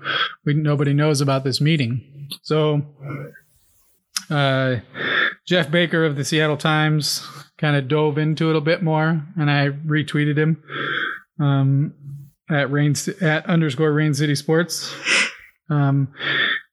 We 0.45 0.53
nobody 0.53 0.93
knows 0.93 1.21
about 1.21 1.43
this 1.43 1.61
meeting. 1.61 2.29
So, 2.43 2.81
uh, 4.29 4.77
Geoff 5.47 5.71
Baker 5.71 6.05
of 6.05 6.15
the 6.15 6.25
Seattle 6.25 6.57
Times 6.57 7.27
kind 7.57 7.75
of 7.75 7.87
dove 7.87 8.17
into 8.17 8.49
it 8.49 8.55
a 8.55 8.61
bit 8.61 8.81
more, 8.81 9.25
and 9.37 9.49
I 9.49 9.69
retweeted 9.69 10.37
him 10.37 10.63
um, 11.39 11.93
at 12.49 12.71
rain 12.71 12.95
at 13.21 13.45
underscore 13.45 13.91
Rain 13.91 14.13
City 14.13 14.35
Sports. 14.35 14.93
Um, 15.69 16.13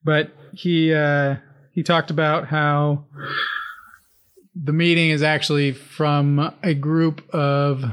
but 0.05 0.31
he 0.53 0.93
uh, 0.93 1.37
he 1.73 1.83
talked 1.83 2.11
about 2.11 2.47
how 2.47 3.07
the 4.55 4.73
meeting 4.73 5.11
is 5.11 5.23
actually 5.23 5.73
from 5.73 6.55
a 6.63 6.75
group 6.75 7.23
of 7.35 7.85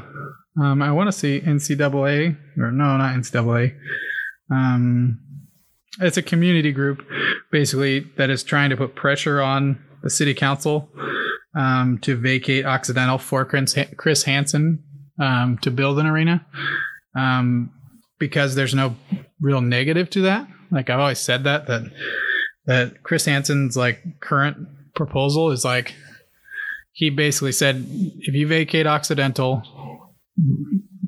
um, 0.62 0.82
I 0.82 0.92
want 0.92 1.08
to 1.08 1.12
see 1.12 1.42
NCAA 1.42 2.38
or 2.58 2.72
no, 2.72 2.98
not 2.98 3.16
NCAA. 3.16 3.76
Um, 4.52 5.20
it's 6.00 6.18
a 6.18 6.22
community 6.22 6.72
group 6.72 7.06
basically 7.52 8.02
that 8.18 8.30
is 8.30 8.44
trying 8.44 8.70
to 8.70 8.78
put 8.78 8.96
pressure 8.96 9.42
on 9.42 9.84
the 10.02 10.10
city 10.10 10.34
council 10.34 10.90
um, 11.56 12.00
to 12.00 12.16
vacate 12.16 12.66
Occidental 12.66 13.18
for 13.18 13.46
Chris 13.46 14.24
Hansen 14.24 14.84
um, 15.20 15.58
to 15.60 15.72
build 15.72 16.00
an 16.00 16.08
arena 16.08 16.46
um, 17.16 17.72
because 18.20 18.56
there's 18.56 18.74
no 18.74 18.96
real 19.40 19.62
negative 19.62 20.10
to 20.12 20.22
that. 20.22 20.48
Like 20.72 20.90
I've 20.90 21.00
always 21.00 21.20
said 21.20 21.44
that 21.44 21.68
that 21.68 21.84
that 22.66 23.04
Chris 23.04 23.26
Hansen's 23.26 23.78
like 23.78 24.02
current 24.20 24.58
proposal 24.96 25.52
is 25.52 25.64
like 25.64 25.94
he 26.94 27.10
basically 27.10 27.52
said 27.52 27.86
if 27.88 28.34
you 28.34 28.48
vacate 28.48 28.88
Occidental, 28.88 29.64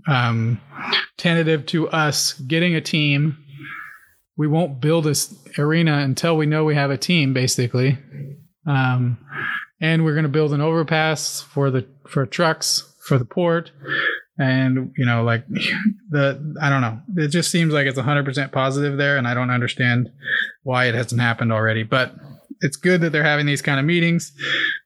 um, 0.07 0.61
tentative 1.17 1.65
to 1.67 1.89
us 1.89 2.33
getting 2.33 2.75
a 2.75 2.81
team, 2.81 3.37
we 4.37 4.47
won't 4.47 4.81
build 4.81 5.05
this 5.05 5.33
arena 5.57 5.99
until 5.99 6.37
we 6.37 6.45
know 6.45 6.63
we 6.65 6.75
have 6.75 6.91
a 6.91 6.97
team, 6.97 7.33
basically. 7.33 7.97
Um, 8.67 9.17
and 9.81 10.03
we're 10.03 10.13
going 10.13 10.23
to 10.23 10.29
build 10.29 10.53
an 10.53 10.61
overpass 10.61 11.41
for 11.41 11.69
the 11.69 11.87
for 12.07 12.25
trucks 12.25 12.95
for 13.01 13.17
the 13.17 13.25
port. 13.25 13.71
And 14.37 14.91
you 14.97 15.05
know 15.05 15.23
like 15.23 15.47
the 16.09 16.55
i 16.61 16.69
don't 16.69 16.81
know. 16.81 16.99
It 17.17 17.29
just 17.29 17.51
seems 17.51 17.73
like 17.73 17.87
it's 17.87 17.99
100% 17.99 18.51
positive 18.51 18.97
there 18.97 19.17
and 19.17 19.27
i 19.27 19.33
don't 19.33 19.49
understand 19.49 20.09
why 20.63 20.85
it 20.85 20.95
hasn't 20.95 21.21
happened 21.21 21.53
already. 21.53 21.83
But 21.83 22.15
it's 22.61 22.77
good 22.77 23.01
that 23.01 23.11
they're 23.11 23.23
having 23.23 23.45
these 23.45 23.61
kind 23.61 23.79
of 23.79 23.85
meetings. 23.85 24.33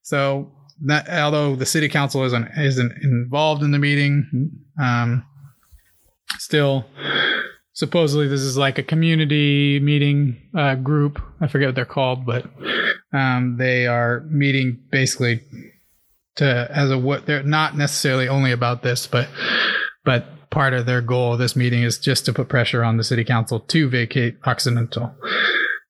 So 0.03 0.51
that, 0.86 1.09
although 1.09 1.55
the 1.55 1.65
city 1.65 1.89
council 1.89 2.23
isn't 2.23 2.47
isn't 2.57 2.91
involved 3.03 3.63
in 3.63 3.71
the 3.71 3.80
meeting 3.80 4.51
um, 4.82 5.25
still 6.38 6.86
supposedly 7.73 8.27
this 8.27 8.41
is 8.41 8.57
like 8.57 8.77
a 8.77 8.84
community 8.84 9.80
meeting 9.80 10.38
uh, 10.57 10.75
group 10.75 11.21
i 11.41 11.47
forget 11.47 11.69
what 11.69 11.75
they're 11.75 11.86
called 11.86 12.25
but 12.25 12.45
um, 13.11 13.57
they 13.57 13.88
are 13.88 14.21
meeting 14.30 14.80
basically 14.91 15.41
to 16.39 16.67
as 16.71 16.89
a 16.89 16.97
what 16.97 17.25
they're 17.25 17.43
not 17.43 17.77
necessarily 17.77 18.27
only 18.27 18.51
about 18.51 18.82
this, 18.82 19.07
but 19.07 19.27
but 20.03 20.49
part 20.49 20.73
of 20.73 20.86
their 20.86 21.01
goal 21.01 21.34
of 21.34 21.39
this 21.39 21.55
meeting 21.55 21.84
is 21.84 21.99
just 21.99 22.25
to 22.25 22.34
put 22.34 22.49
pressure 22.49 22.84
on 22.84 22.97
the 22.97 23.03
city 23.03 23.23
council 23.23 23.59
to 23.59 23.89
vacate 23.89 24.38
Occidental. 24.45 25.13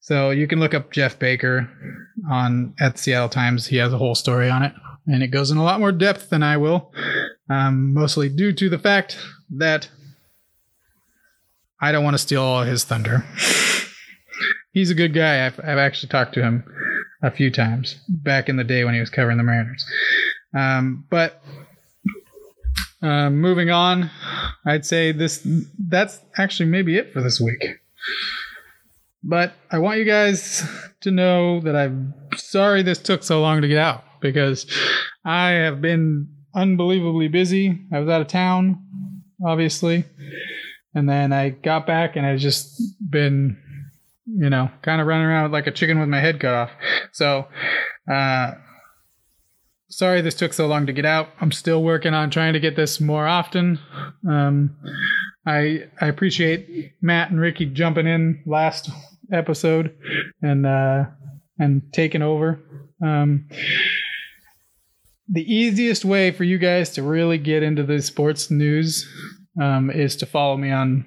So 0.00 0.30
you 0.30 0.48
can 0.48 0.60
look 0.60 0.74
up 0.74 0.90
Geoff 0.90 1.18
Baker 1.18 1.68
on 2.30 2.74
at 2.80 2.98
Seattle 2.98 3.28
Times. 3.28 3.66
He 3.66 3.76
has 3.76 3.92
a 3.92 3.98
whole 3.98 4.14
story 4.14 4.48
on 4.48 4.62
it, 4.62 4.72
and 5.06 5.22
it 5.22 5.28
goes 5.28 5.50
in 5.50 5.58
a 5.58 5.62
lot 5.62 5.78
more 5.78 5.92
depth 5.92 6.30
than 6.30 6.42
I 6.42 6.56
will. 6.56 6.92
um, 7.50 7.92
mostly 7.92 8.28
due 8.28 8.52
to 8.52 8.68
the 8.68 8.78
fact 8.78 9.18
that 9.50 9.88
I 11.80 11.92
don't 11.92 12.04
want 12.04 12.14
to 12.14 12.18
steal 12.18 12.42
all 12.42 12.62
his 12.62 12.84
thunder. 12.84 13.24
He's 14.72 14.90
a 14.90 14.94
good 14.94 15.12
guy. 15.12 15.44
I've, 15.46 15.58
I've 15.60 15.78
actually 15.78 16.10
talked 16.10 16.34
to 16.34 16.42
him 16.42 16.64
a 17.22 17.30
few 17.30 17.50
times 17.50 18.00
back 18.08 18.48
in 18.48 18.56
the 18.56 18.64
day 18.64 18.84
when 18.84 18.94
he 18.94 19.00
was 19.00 19.10
covering 19.10 19.36
the 19.36 19.42
Mariners. 19.42 19.84
Um, 20.54 21.04
but 21.10 21.42
um, 23.02 23.40
moving 23.40 23.70
on, 23.70 24.10
I'd 24.64 24.86
say 24.86 25.12
this 25.12 25.46
that's 25.78 26.20
actually 26.38 26.68
maybe 26.68 26.96
it 26.96 27.12
for 27.12 27.20
this 27.20 27.40
week. 27.40 27.64
But 29.22 29.52
I 29.70 29.78
want 29.78 29.98
you 29.98 30.04
guys 30.04 30.66
to 31.00 31.10
know 31.10 31.60
that 31.60 31.76
I'm 31.76 32.14
sorry 32.36 32.82
this 32.82 32.98
took 32.98 33.22
so 33.22 33.40
long 33.40 33.62
to 33.62 33.68
get 33.68 33.78
out 33.78 34.04
because 34.20 34.66
I 35.24 35.50
have 35.50 35.80
been 35.80 36.28
unbelievably 36.54 37.28
busy. 37.28 37.86
I 37.92 38.00
was 38.00 38.08
out 38.08 38.22
of 38.22 38.28
town, 38.28 38.82
obviously. 39.44 40.04
And 40.94 41.08
then 41.08 41.32
I 41.32 41.50
got 41.50 41.86
back 41.86 42.16
and 42.16 42.26
I've 42.26 42.40
just 42.40 42.80
been, 43.08 43.56
you 44.26 44.50
know, 44.50 44.70
kind 44.82 45.00
of 45.00 45.06
running 45.06 45.26
around 45.26 45.52
like 45.52 45.66
a 45.66 45.72
chicken 45.72 46.00
with 46.00 46.08
my 46.08 46.20
head 46.20 46.40
cut 46.40 46.54
off. 46.54 46.70
So, 47.12 47.46
uh, 48.10 48.52
sorry 49.88 50.20
this 50.20 50.34
took 50.34 50.52
so 50.52 50.66
long 50.66 50.86
to 50.86 50.92
get 50.92 51.04
out. 51.04 51.28
I'm 51.40 51.52
still 51.52 51.82
working 51.82 52.14
on 52.14 52.30
trying 52.30 52.54
to 52.54 52.60
get 52.60 52.76
this 52.76 53.00
more 53.00 53.26
often. 53.26 53.78
Um, 54.28 54.76
I 55.46 55.84
I 56.00 56.06
appreciate 56.06 56.94
Matt 57.00 57.30
and 57.30 57.40
Ricky 57.40 57.66
jumping 57.66 58.06
in 58.06 58.42
last 58.46 58.90
episode 59.32 59.96
and 60.42 60.66
uh, 60.66 61.04
and 61.58 61.82
taking 61.92 62.22
over. 62.22 62.60
Um, 63.04 63.48
the 65.28 65.42
easiest 65.42 66.04
way 66.04 66.32
for 66.32 66.44
you 66.44 66.58
guys 66.58 66.90
to 66.90 67.02
really 67.02 67.38
get 67.38 67.62
into 67.62 67.84
the 67.84 68.02
sports 68.02 68.50
news 68.50 69.08
um, 69.60 69.90
is 69.90 70.16
to 70.16 70.26
follow 70.26 70.56
me 70.56 70.70
on 70.70 71.04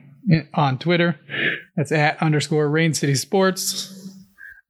on 0.53 0.77
Twitter. 0.79 1.19
That's 1.75 1.91
at 1.91 2.21
underscore 2.21 2.69
Rain 2.69 2.93
City 2.93 3.15
Sports. 3.15 3.99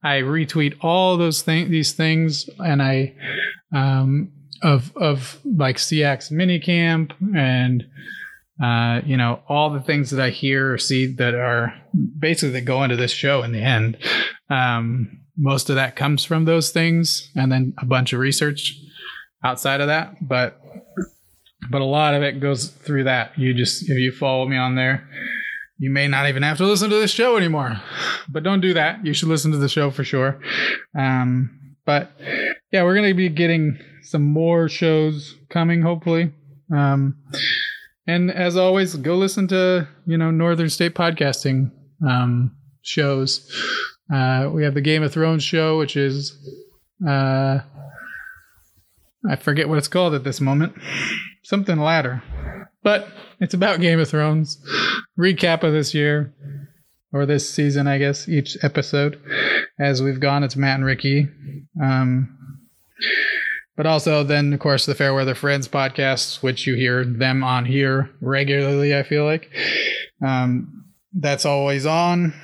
I 0.02 0.20
retweet 0.20 0.76
all 0.80 1.16
those 1.16 1.42
things, 1.42 1.70
these 1.70 1.92
things, 1.92 2.48
and 2.58 2.82
I 2.82 3.14
um, 3.74 4.32
of 4.62 4.92
of 4.96 5.40
like 5.44 5.78
SEAC's 5.78 6.30
minicamp 6.30 7.12
and 7.36 7.84
uh, 8.62 9.00
you 9.04 9.16
know 9.16 9.40
all 9.48 9.70
the 9.70 9.80
things 9.80 10.10
that 10.10 10.20
I 10.20 10.30
hear 10.30 10.72
or 10.72 10.78
see 10.78 11.06
that 11.14 11.34
are 11.34 11.74
basically 12.18 12.52
that 12.52 12.64
go 12.64 12.82
into 12.82 12.96
this 12.96 13.10
show 13.10 13.42
in 13.42 13.52
the 13.52 13.62
end. 13.62 13.96
Um, 14.50 15.20
most 15.36 15.68
of 15.68 15.76
that 15.76 15.96
comes 15.96 16.24
from 16.24 16.44
those 16.44 16.70
things, 16.70 17.30
and 17.34 17.50
then 17.50 17.74
a 17.78 17.86
bunch 17.86 18.12
of 18.12 18.20
research 18.20 18.78
outside 19.42 19.80
of 19.80 19.88
that, 19.88 20.16
but 20.26 20.60
but 21.70 21.80
a 21.80 21.86
lot 21.86 22.14
of 22.14 22.22
it 22.22 22.40
goes 22.40 22.68
through 22.68 23.04
that. 23.04 23.36
You 23.38 23.54
just 23.54 23.82
if 23.82 23.98
you 23.98 24.12
follow 24.12 24.46
me 24.46 24.56
on 24.56 24.74
there, 24.76 25.08
you 25.78 25.90
may 25.90 26.08
not 26.08 26.28
even 26.28 26.42
have 26.42 26.58
to 26.58 26.66
listen 26.66 26.90
to 26.90 26.96
this 26.96 27.10
show 27.10 27.36
anymore. 27.36 27.80
But 28.28 28.42
don't 28.42 28.60
do 28.60 28.74
that. 28.74 29.04
You 29.04 29.12
should 29.12 29.28
listen 29.28 29.50
to 29.52 29.58
the 29.58 29.68
show 29.68 29.90
for 29.90 30.04
sure. 30.04 30.40
Um, 30.96 31.74
but 31.84 32.12
yeah, 32.72 32.84
we're 32.84 32.94
gonna 32.94 33.14
be 33.14 33.28
getting 33.28 33.78
some 34.02 34.22
more 34.22 34.68
shows 34.68 35.36
coming, 35.48 35.82
hopefully. 35.82 36.32
Um, 36.74 37.16
and 38.06 38.30
as 38.30 38.56
always, 38.56 38.94
go 38.96 39.16
listen 39.16 39.48
to 39.48 39.88
you 40.06 40.18
know 40.18 40.30
Northern 40.30 40.70
State 40.70 40.94
Podcasting 40.94 41.70
um, 42.06 42.56
shows. 42.82 43.50
Uh, 44.12 44.50
we 44.52 44.64
have 44.64 44.74
the 44.74 44.80
Game 44.80 45.02
of 45.02 45.12
Thrones 45.12 45.42
show, 45.42 45.78
which 45.78 45.96
is 45.96 46.36
uh, 47.06 47.60
I 49.28 49.36
forget 49.36 49.68
what 49.68 49.78
it's 49.78 49.88
called 49.88 50.14
at 50.14 50.24
this 50.24 50.40
moment. 50.40 50.74
Something 51.42 51.78
ladder. 51.78 52.22
But 52.82 53.08
it's 53.40 53.54
about 53.54 53.80
Game 53.80 53.98
of 53.98 54.08
Thrones. 54.08 54.58
Recap 55.18 55.62
of 55.62 55.72
this 55.72 55.94
year. 55.94 56.34
Or 57.12 57.26
this 57.26 57.48
season, 57.48 57.86
I 57.86 57.98
guess, 57.98 58.28
each 58.28 58.56
episode. 58.62 59.20
As 59.78 60.02
we've 60.02 60.18
gone, 60.18 60.42
it's 60.42 60.56
Matt 60.56 60.76
and 60.76 60.84
Ricky. 60.84 61.28
Um, 61.80 62.58
but 63.76 63.86
also, 63.86 64.22
then, 64.22 64.52
of 64.52 64.60
course, 64.60 64.86
the 64.86 64.94
Fairweather 64.94 65.34
Friends 65.34 65.66
podcast, 65.68 66.42
which 66.42 66.66
you 66.66 66.74
hear 66.74 67.04
them 67.04 67.42
on 67.42 67.64
here 67.64 68.10
regularly, 68.20 68.96
I 68.96 69.02
feel 69.02 69.24
like. 69.24 69.50
Um, 70.24 70.84
that's 71.12 71.44
always 71.44 71.86
on. 71.86 72.34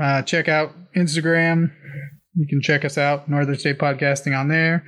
Uh, 0.00 0.22
check 0.22 0.48
out 0.48 0.72
Instagram. 0.96 1.70
You 2.34 2.46
can 2.46 2.60
check 2.60 2.84
us 2.84 2.98
out, 2.98 3.28
Northern 3.28 3.58
State 3.58 3.78
Podcasting, 3.78 4.38
on 4.38 4.48
there. 4.48 4.84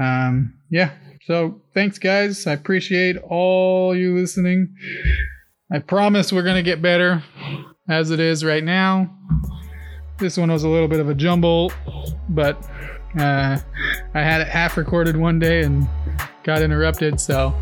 Um, 0.00 0.54
yeah. 0.70 0.92
So 1.26 1.62
thanks, 1.74 1.98
guys. 1.98 2.46
I 2.46 2.52
appreciate 2.52 3.16
all 3.28 3.96
you 3.96 4.14
listening. 4.16 4.74
I 5.72 5.80
promise 5.80 6.32
we're 6.32 6.44
going 6.44 6.56
to 6.56 6.62
get 6.62 6.80
better 6.80 7.24
as 7.88 8.10
it 8.10 8.20
is 8.20 8.44
right 8.44 8.62
now. 8.62 9.12
This 10.18 10.36
one 10.36 10.50
was 10.50 10.62
a 10.62 10.68
little 10.68 10.88
bit 10.88 11.00
of 11.00 11.08
a 11.08 11.14
jumble, 11.14 11.72
but 12.28 12.56
uh, 13.16 13.58
I 14.14 14.20
had 14.20 14.40
it 14.40 14.48
half 14.48 14.76
recorded 14.76 15.16
one 15.16 15.38
day 15.38 15.62
and 15.62 15.86
got 16.42 16.62
interrupted. 16.62 17.20
So 17.20 17.54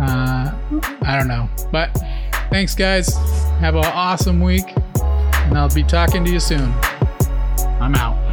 uh, 0.00 0.52
I 1.02 1.16
don't 1.18 1.28
know. 1.28 1.48
But 1.70 1.92
thanks, 2.50 2.74
guys. 2.74 3.14
Have 3.60 3.74
an 3.74 3.84
awesome 3.84 4.40
week, 4.40 4.64
and 5.02 5.58
I'll 5.58 5.74
be 5.74 5.82
talking 5.82 6.24
to 6.24 6.30
you 6.30 6.40
soon. 6.40 6.72
I'm 7.80 7.94
out. 7.94 8.29